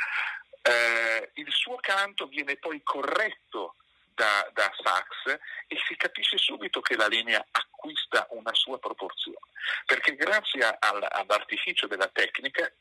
eh, 0.63 1.31
il 1.35 1.51
suo 1.51 1.75
canto 1.75 2.25
viene 2.25 2.55
poi 2.57 2.81
corretto 2.81 3.75
da, 4.15 4.49
da, 4.53 4.71
sax 4.81 5.37
e 5.67 5.77
si 5.87 5.95
capisce 5.95 6.37
subito 6.37 6.81
che 6.81 6.95
la 6.95 7.07
linea 7.07 7.45
acquista 7.51 8.25
una 8.31 8.53
sua 8.53 8.79
proporzione, 8.79 9.37
perché 9.85 10.15
grazie 10.15 10.63
al, 10.79 11.05
all'artificio 11.07 11.85
della 11.85 12.07
tecnica 12.07 12.71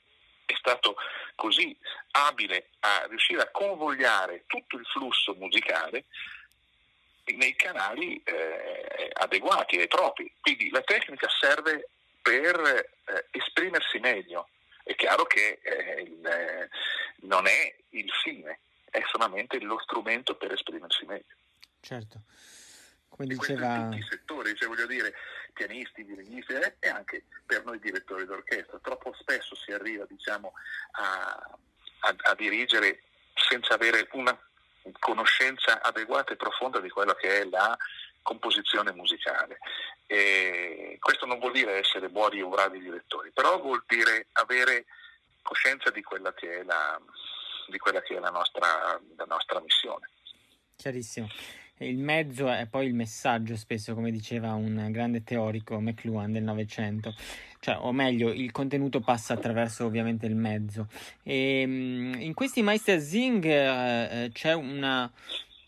è 0.46 0.54
stato 0.56 0.96
così 1.34 1.76
abile 2.12 2.68
a 2.80 3.06
riuscire 3.08 3.42
a 3.42 3.50
convogliare 3.50 4.44
tutto 4.46 4.76
il 4.76 4.86
flusso 4.86 5.34
musicale 5.34 6.04
nei 7.36 7.56
canali 7.56 8.22
eh, 8.22 9.10
adeguati 9.14 9.76
e 9.76 9.86
propri. 9.86 10.30
Quindi 10.40 10.70
la 10.70 10.82
tecnica 10.82 11.28
serve 11.28 11.88
per 12.20 12.58
eh, 12.60 13.26
esprimersi 13.30 13.98
meglio. 13.98 14.48
È 14.82 14.94
chiaro 14.94 15.24
che 15.24 15.60
eh, 15.62 16.02
il, 16.02 16.26
eh, 16.26 16.68
non 17.22 17.46
è 17.46 17.74
il 17.90 18.10
fine, 18.22 18.60
è 18.90 19.02
solamente 19.10 19.58
lo 19.60 19.78
strumento 19.80 20.36
per 20.36 20.52
esprimersi 20.52 21.04
meglio. 21.06 21.34
Certo. 21.80 22.20
Come 23.08 23.28
diceva... 23.28 23.76
in 23.76 23.90
tutti 23.90 23.98
i 23.98 24.06
settori, 24.08 24.54
cioè 24.56 24.68
voglio 24.68 24.86
dire, 24.86 25.14
pianisti, 25.54 26.02
violinisti 26.02 26.52
e 26.52 26.88
anche 26.88 27.24
per 27.46 27.64
noi 27.64 27.78
direttori 27.78 28.26
d'orchestra. 28.26 28.78
Troppo 28.82 29.14
spesso 29.18 29.54
si 29.54 29.72
arriva 29.72 30.04
diciamo, 30.06 30.52
a, 30.92 31.56
a, 32.00 32.14
a 32.30 32.34
dirigere 32.34 33.02
senza 33.34 33.74
avere 33.74 34.08
una 34.12 34.38
conoscenza 34.98 35.80
adeguata 35.80 36.32
e 36.32 36.36
profonda 36.36 36.80
di 36.80 36.90
quella 36.90 37.16
che 37.16 37.40
è 37.40 37.44
la 37.44 37.74
composizione 38.20 38.92
musicale. 38.92 39.58
E 40.06 40.98
questo 41.00 41.24
non 41.24 41.38
vuol 41.38 41.52
dire 41.52 41.78
essere 41.78 42.10
buoni 42.10 42.42
o 42.42 42.48
bravi 42.48 42.80
direttori, 42.80 43.30
però 43.30 43.58
vuol 43.60 43.82
dire 43.86 44.26
avere 44.32 44.84
coscienza 45.42 45.90
di 45.90 46.02
quella 46.02 46.34
che 46.34 46.60
è 46.60 46.62
la, 46.64 47.00
che 47.70 48.16
è 48.16 48.18
la, 48.18 48.30
nostra, 48.30 49.00
la 49.16 49.24
nostra 49.24 49.60
missione. 49.60 50.10
Chiarissimo 50.76 51.28
il 51.78 51.98
mezzo 51.98 52.48
è 52.48 52.66
poi 52.66 52.86
il 52.86 52.94
messaggio, 52.94 53.56
spesso, 53.56 53.94
come 53.94 54.12
diceva 54.12 54.54
un 54.54 54.88
grande 54.90 55.24
teorico 55.24 55.80
McLuhan 55.80 56.30
del 56.30 56.44
Novecento, 56.44 57.14
cioè, 57.58 57.76
o 57.80 57.92
meglio, 57.92 58.30
il 58.30 58.52
contenuto 58.52 59.00
passa 59.00 59.34
attraverso 59.34 59.84
ovviamente 59.84 60.26
il 60.26 60.36
mezzo. 60.36 60.86
E 61.22 61.60
ehm, 61.62 62.16
in 62.20 62.34
questi 62.34 62.62
Meister 62.62 63.00
Zing 63.00 63.44
eh, 63.44 64.24
eh, 64.24 64.30
c'è 64.32 64.52
una, 64.52 65.10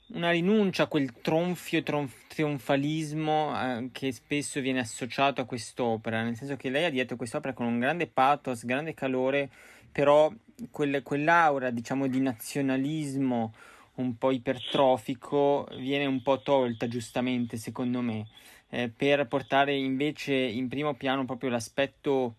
una, 0.08 0.30
rinuncia 0.30 0.84
a 0.84 0.86
quel 0.86 1.12
tronfio 1.20 1.82
tronf- 1.82 2.26
trionfalismo 2.28 3.54
eh, 3.60 3.88
che 3.92 4.12
spesso 4.12 4.60
viene 4.60 4.80
associato 4.80 5.40
a 5.40 5.44
quest'opera, 5.44 6.22
nel 6.22 6.36
senso 6.36 6.56
che 6.56 6.68
lei 6.68 6.84
ha 6.84 6.90
dietro 6.90 7.16
quest'opera 7.16 7.52
con 7.52 7.66
un 7.66 7.80
grande 7.80 8.06
pathos, 8.06 8.64
grande 8.64 8.94
calore, 8.94 9.48
però 9.90 10.32
quel, 10.70 11.02
quell'aura, 11.02 11.70
diciamo, 11.70 12.06
di 12.06 12.20
nazionalismo 12.20 13.52
un 13.96 14.16
po' 14.16 14.30
ipertrofico 14.30 15.66
viene 15.78 16.06
un 16.06 16.22
po' 16.22 16.40
tolta 16.40 16.88
giustamente 16.88 17.56
secondo 17.56 18.00
me 18.00 18.26
eh, 18.68 18.88
per 18.94 19.26
portare 19.26 19.74
invece 19.74 20.34
in 20.34 20.68
primo 20.68 20.94
piano 20.94 21.24
proprio 21.24 21.50
l'aspetto 21.50 22.36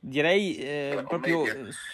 direi 0.00 0.56
eh, 0.56 1.04
proprio 1.06 1.44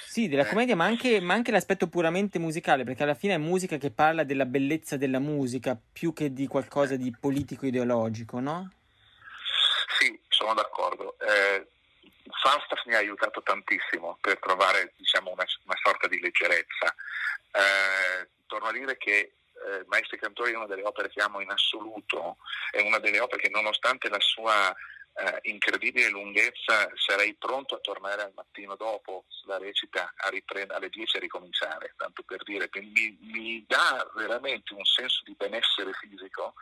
sì, 0.07 0.29
della 0.29 0.45
eh. 0.45 0.49
commedia, 0.49 0.77
ma 0.77 0.85
anche, 0.85 1.21
ma 1.21 1.35
anche, 1.35 1.51
l'aspetto 1.51 1.89
puramente 1.89 2.39
musicale, 2.39 2.85
perché 2.85 3.03
alla 3.03 3.15
fine 3.15 3.35
è 3.35 3.39
musica 3.39 3.77
che 3.77 3.91
parla 3.91 4.23
della 4.23 4.47
bellezza 4.47 4.97
della 4.97 5.19
musica 5.19 5.77
più 5.93 6.13
che 6.13 6.33
di 6.33 6.47
qualcosa 6.47 6.95
di 6.95 7.15
politico-ideologico, 7.19 8.39
no? 8.39 8.71
Sì, 9.99 10.19
sono 10.29 10.55
d'accordo. 10.55 11.17
Eh, 11.19 11.67
Falstaff 12.43 12.85
mi 12.87 12.95
ha 12.95 12.99
aiutato 12.99 13.43
tantissimo 13.43 14.19
per 14.21 14.39
trovare 14.39 14.93
diciamo, 14.97 15.31
una, 15.31 15.45
una, 15.65 15.77
sorta 15.83 16.07
di 16.09 16.21
leggerezza. 16.21 16.95
Eh, 17.53 18.29
torno 18.47 18.69
a 18.69 18.73
dire 18.73 18.97
che 18.97 19.33
eh, 19.67 19.85
Maestri 19.87 20.19
Cantori 20.19 20.53
è 20.53 20.57
una 20.57 20.67
delle 20.67 20.85
opere 20.85 21.09
che 21.09 21.23
amo 21.23 21.41
in 21.41 21.51
assoluto, 21.51 22.39
è 22.71 22.81
una 22.81 22.99
delle 22.99 23.21
opere 23.21 23.43
che 23.43 23.49
nonostante 23.49 24.09
la 24.09 24.21
sua 24.21 24.75
eh, 25.19 25.39
incredibile 25.43 26.11
lunghezza 26.11 26.91
sarei 26.95 27.35
pronto 27.35 27.75
a 27.75 27.81
tornare 27.81 28.23
al 28.23 28.33
mattino 28.35 28.77
dopo 28.77 29.25
la 29.47 29.59
recita 29.59 30.13
a 30.17 30.29
riprendere 30.29 30.79
alle 30.79 30.89
10 30.91 31.17
a 31.17 31.21
ricominciare, 31.21 31.95
tanto 31.97 32.23
per 32.23 32.43
dire, 32.43 32.69
mi, 32.75 33.17
mi 33.21 33.65
dà 33.67 34.07
veramente 34.15 34.75
un 34.75 34.85
senso 34.85 35.23
di 35.25 35.35
benessere 35.37 35.93
fisico 35.93 36.55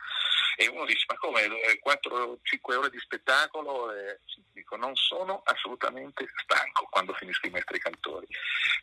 e 0.57 0.67
uno 0.67 0.85
dice 0.85 1.05
ma 1.09 1.17
come 1.17 1.41
4-5 1.83 2.37
ore 2.75 2.89
di 2.89 2.99
spettacolo? 2.99 3.91
E 3.91 4.19
dico 4.53 4.77
non 4.77 4.95
sono 4.95 5.41
assolutamente 5.43 6.25
stanco 6.43 6.87
quando 6.89 7.13
finisco 7.13 7.47
i 7.47 7.49
maestri 7.49 7.79
cantori 7.79 8.27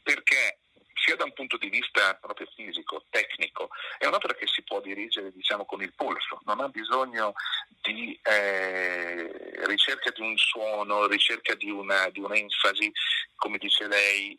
perché 0.03 0.59
sia 0.95 1.17
da 1.17 1.25
un 1.25 1.33
punto 1.33 1.57
di 1.57 1.69
vista 1.69 2.15
proprio 2.15 2.47
fisico, 2.55 3.05
tecnico, 3.11 3.71
è 3.99 4.07
un'opera 4.07 4.35
che 4.35 4.47
si 4.47 4.63
può 4.63 4.81
dirigere 4.81 5.33
diciamo, 5.33 5.65
con 5.65 5.83
il 5.83 5.93
polso, 5.95 6.41
non 6.45 6.61
ha 6.61 6.69
bisogno 6.69 7.35
di 7.81 8.19
eh, 8.23 9.67
ricerca 9.67 10.11
di 10.11 10.21
un 10.21 10.37
suono, 10.37 11.07
ricerca 11.07 11.55
di, 11.55 11.71
una, 11.71 12.09
di 12.11 12.21
un'enfasi, 12.21 12.93
come 13.37 13.59
dice 13.59 13.87
lei, 13.87 14.39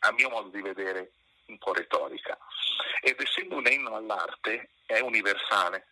a 0.00 0.12
mio 0.12 0.28
modo 0.28 0.48
di 0.48 0.60
vedere 0.60 1.12
un 1.46 1.58
po' 1.58 1.72
retorica. 1.72 2.36
Ed 3.00 3.20
essendo 3.20 3.56
un 3.56 3.66
inno 3.66 3.96
all'arte 3.96 4.70
è 4.86 5.00
universale, 5.00 5.86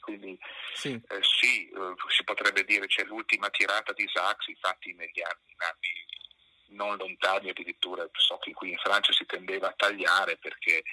quindi 0.00 0.38
sì, 0.74 0.92
eh, 0.92 1.18
sì 1.20 1.68
eh, 1.68 1.94
si 2.08 2.22
potrebbe 2.24 2.64
dire 2.64 2.86
c'è 2.86 3.04
l'ultima 3.04 3.50
tirata 3.50 3.92
di 3.92 4.08
Sachs, 4.12 4.46
infatti 4.48 4.92
negli 4.94 5.20
anni, 5.20 5.54
anni 5.58 6.06
non 6.76 6.96
lontani 6.96 7.50
addirittura, 7.50 8.08
so 8.12 8.38
che 8.38 8.52
qui 8.52 8.70
in 8.70 8.78
Francia 8.78 9.12
si 9.12 9.26
tendeva 9.26 9.68
a 9.68 9.74
tagliare 9.76 10.36
perché 10.36 10.84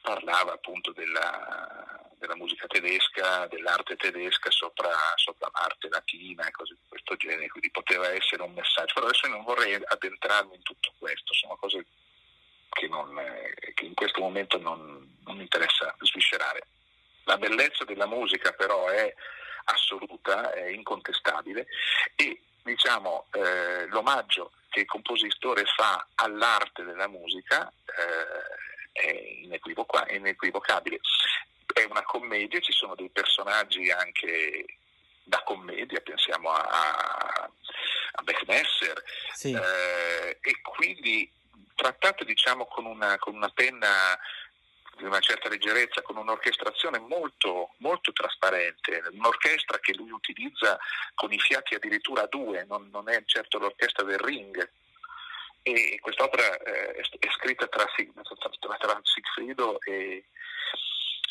parlava 0.00 0.52
appunto 0.52 0.92
della, 0.92 2.00
della 2.18 2.36
musica 2.36 2.66
tedesca, 2.66 3.46
dell'arte 3.46 3.96
tedesca 3.96 4.50
sopra, 4.50 4.90
sopra, 5.16 5.50
l'arte 5.52 5.88
latina 5.88 6.46
e 6.46 6.50
cose 6.50 6.74
di 6.74 6.88
questo 6.88 7.16
genere, 7.16 7.48
quindi 7.48 7.70
poteva 7.70 8.10
essere 8.12 8.42
un 8.42 8.52
messaggio. 8.52 8.94
Però 8.94 9.06
adesso 9.06 9.26
non 9.26 9.42
vorrei 9.42 9.74
addentrarmi 9.74 10.54
in 10.54 10.62
tutto 10.62 10.92
questo, 10.98 11.34
sono 11.34 11.56
cose 11.56 11.86
che, 12.70 12.88
non, 12.88 13.14
che 13.74 13.84
in 13.84 13.94
questo 13.94 14.20
momento 14.20 14.58
non, 14.58 15.18
non 15.24 15.36
mi 15.36 15.42
interessa 15.42 15.94
sviscerare. 16.00 16.66
La 17.24 17.36
bellezza 17.36 17.84
della 17.84 18.06
musica 18.06 18.52
però 18.52 18.88
è 18.88 19.12
assoluta, 19.64 20.52
è 20.52 20.68
incontestabile 20.68 21.66
e 22.16 22.42
diciamo, 22.62 23.26
eh, 23.32 23.86
l'omaggio 23.86 24.52
che 24.68 24.80
il 24.80 24.86
compositore 24.86 25.64
fa 25.64 26.06
all'arte 26.14 26.84
della 26.84 27.08
musica 27.08 27.70
eh, 27.86 29.00
è 29.00 29.10
inequivoca- 29.42 30.08
inequivocabile. 30.10 31.00
È 31.72 31.84
una 31.84 32.02
commedia, 32.02 32.60
ci 32.60 32.72
sono 32.72 32.94
dei 32.94 33.10
personaggi 33.10 33.90
anche 33.90 34.64
da 35.22 35.42
commedia, 35.44 36.00
pensiamo 36.00 36.50
a, 36.50 37.48
a 38.12 38.22
Beckmesser, 38.22 39.02
sì. 39.32 39.52
eh, 39.52 40.38
e 40.40 40.60
quindi 40.62 41.30
trattate 41.74 42.24
diciamo, 42.24 42.66
con, 42.66 42.84
una, 42.84 43.16
con 43.18 43.34
una 43.34 43.48
penna 43.48 44.18
di 45.00 45.06
una 45.06 45.20
certa 45.20 45.48
leggerezza, 45.48 46.02
con 46.02 46.16
un'orchestrazione 46.16 46.98
molto, 46.98 47.74
molto 47.78 48.12
trasparente, 48.12 49.02
un'orchestra 49.12 49.78
che 49.78 49.94
lui 49.94 50.10
utilizza 50.10 50.78
con 51.14 51.32
i 51.32 51.38
fiati 51.38 51.74
addirittura 51.74 52.22
a 52.22 52.26
due, 52.26 52.64
non, 52.68 52.88
non 52.90 53.08
è 53.08 53.22
certo 53.24 53.58
l'orchestra 53.58 54.04
del 54.04 54.18
ring. 54.18 54.70
E 55.62 55.98
quest'opera 56.00 56.56
eh, 56.58 56.92
è, 56.92 57.00
è, 57.18 57.30
scritta 57.36 57.66
tra, 57.66 57.84
tra, 57.84 58.76
tra 58.78 59.00
Sigfrido 59.02 59.80
e, 59.82 60.24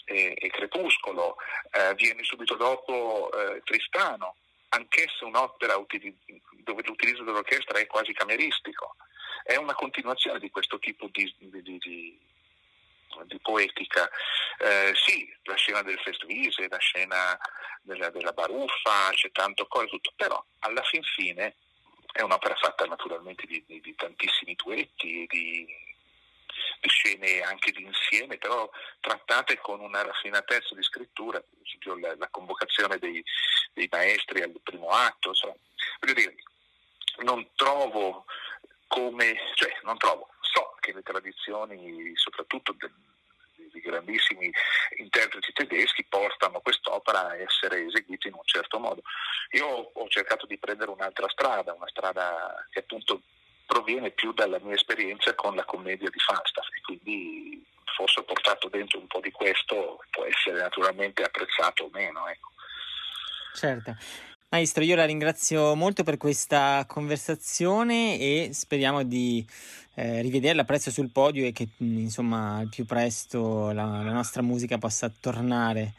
e, 0.06 0.36
e 0.40 0.50
Crepuscolo, 0.50 1.38
eh, 1.72 1.94
viene 1.96 2.24
subito 2.24 2.56
dopo 2.56 3.32
eh, 3.32 3.62
Tristano, 3.64 4.36
anch'essa 4.70 5.26
un'opera 5.26 5.78
utili- 5.78 6.16
dove 6.64 6.84
l'utilizzo 6.84 7.24
dell'orchestra 7.24 7.80
è 7.80 7.88
quasi 7.88 8.14
cameristico. 8.14 8.96
È 9.44 9.56
una 9.56 9.74
continuazione 9.74 10.38
di 10.38 10.50
questo 10.52 10.78
tipo 10.78 11.08
di, 11.12 11.34
di, 11.40 11.80
di 11.80 12.20
di 13.26 13.40
poetica. 13.40 14.10
Eh, 14.60 14.94
sì, 14.96 15.32
la 15.44 15.56
scena 15.56 15.82
del 15.82 16.00
Festvise, 16.00 16.68
la 16.70 16.78
scena 16.78 17.38
della, 17.82 18.10
della 18.10 18.32
baruffa, 18.32 19.10
c'è 19.12 19.32
tanto 19.32 19.66
cuore, 19.68 19.88
tutto, 19.88 20.14
però 20.16 20.44
alla 20.60 20.84
fin 20.84 21.04
fine 21.04 21.56
è 22.12 22.22
un'opera 22.22 22.56
fatta 22.56 22.86
naturalmente 22.86 23.46
di, 23.46 23.64
di, 23.66 23.80
di 23.82 23.96
tantissimi 23.96 24.56
duetti, 24.56 25.26
di, 25.30 25.66
di, 25.66 26.90
scene 26.90 27.42
anche 27.42 27.72
di 27.72 27.84
insieme, 27.84 28.38
però 28.38 28.70
trattate 29.00 29.58
con 29.58 29.80
una 29.80 30.02
raffinatezza 30.02 30.76
di 30.76 30.84
scrittura, 30.84 31.42
la, 32.02 32.16
la 32.18 32.28
convocazione 32.30 32.98
dei, 32.98 33.24
dei, 33.74 33.88
maestri 33.92 34.42
al 34.42 34.60
primo 34.64 34.90
atto, 34.90 35.30
insomma, 35.30 35.56
voglio 36.00 36.14
dire, 36.14 36.36
non 37.20 37.48
trovo 37.56 38.26
come, 38.88 39.38
cioè 39.54 39.78
non 39.84 39.98
trovo, 39.98 40.30
so 40.90 40.92
che 40.92 40.94
le 40.94 41.02
tradizioni, 41.02 42.12
soprattutto 42.16 42.76
di 43.72 43.80
grandissimi 43.82 44.52
interpreti 44.98 45.54
tedeschi, 45.54 46.06
portano 46.06 46.60
quest'opera 46.62 47.30
a 47.30 47.38
essere 47.38 47.86
eseguita 47.86 48.28
in 48.28 48.34
un 48.34 48.46
certo 48.46 48.80
modo. 48.80 49.02
Io 49.52 49.68
ho 49.68 50.08
cercato 50.08 50.46
di 50.46 50.58
prendere 50.58 50.92
un'altra 50.92 51.30
strada, 51.30 51.74
una 51.74 51.88
strada 51.88 52.66
che 52.72 52.80
appunto 52.80 53.22
proviene 53.66 54.12
più 54.12 54.34
dalla 54.34 54.60
mia 54.60 54.74
esperienza 54.74 55.36
con 55.36 55.56
la 55.56 55.66
commedia 55.66 56.10
di 56.10 56.20
Falstaff 56.20 56.68
e 56.76 56.82
quindi 56.82 57.64
forse 57.96 58.22
ho 58.22 58.24
portato 58.24 58.70
dentro 58.70 59.00
un 59.00 59.08
po' 59.08 59.20
di 59.20 59.32
questo, 59.32 60.04
può 60.10 60.24
essere 60.26 60.62
naturalmente 60.62 61.22
apprezzato 61.24 61.84
o 61.84 61.90
meno. 61.92 62.28
Ecco. 62.28 62.50
Certo. 63.54 63.96
Maestro, 64.52 64.84
io 64.84 64.96
la 64.96 65.06
ringrazio 65.06 65.76
molto 65.76 66.04
per 66.04 66.18
questa 66.18 66.84
conversazione 66.88 68.18
e 68.18 68.50
speriamo 68.52 69.04
di 69.04 69.46
eh, 69.94 70.24
rivederla 70.24 70.64
presto 70.64 70.90
sul 70.90 71.12
podio 71.12 71.46
e 71.46 71.52
che 71.52 71.70
insomma 71.78 72.58
al 72.58 72.68
più 72.68 72.84
presto 72.84 73.72
la, 73.72 74.02
la, 74.02 74.12
nostra 74.12 74.42
musica 74.42 74.80
possa 74.80 75.08
tornare 75.22 75.94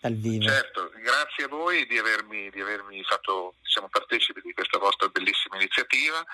dal 0.00 0.14
vivo. 0.14 0.44
Certo, 0.44 0.90
grazie 1.02 1.44
a 1.44 1.48
voi 1.48 1.84
di 1.86 1.98
avermi, 1.98 2.48
di 2.48 2.62
avermi 2.62 3.04
fatto 3.04 3.56
diciamo, 3.62 3.90
partecipe 3.90 4.40
di 4.40 4.54
questa 4.54 4.78
vostra 4.78 5.08
bellissima 5.08 5.56
iniziativa 5.56 6.24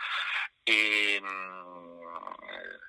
e 0.63 1.19
mh, 1.21 1.27
mm, 1.27 2.01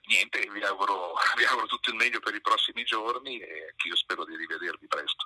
niente, 0.09 0.47
vi 0.53 0.61
auguro, 0.61 1.15
vi 1.37 1.43
auguro 1.45 1.65
tutto 1.65 1.89
il 1.89 1.95
meglio 1.95 2.19
per 2.19 2.35
i 2.35 2.41
prossimi 2.41 2.83
giorni 2.83 3.39
e 3.39 3.73
io 3.83 3.95
spero 3.95 4.25
di 4.25 4.35
rivedervi 4.35 4.85
presto. 4.85 5.25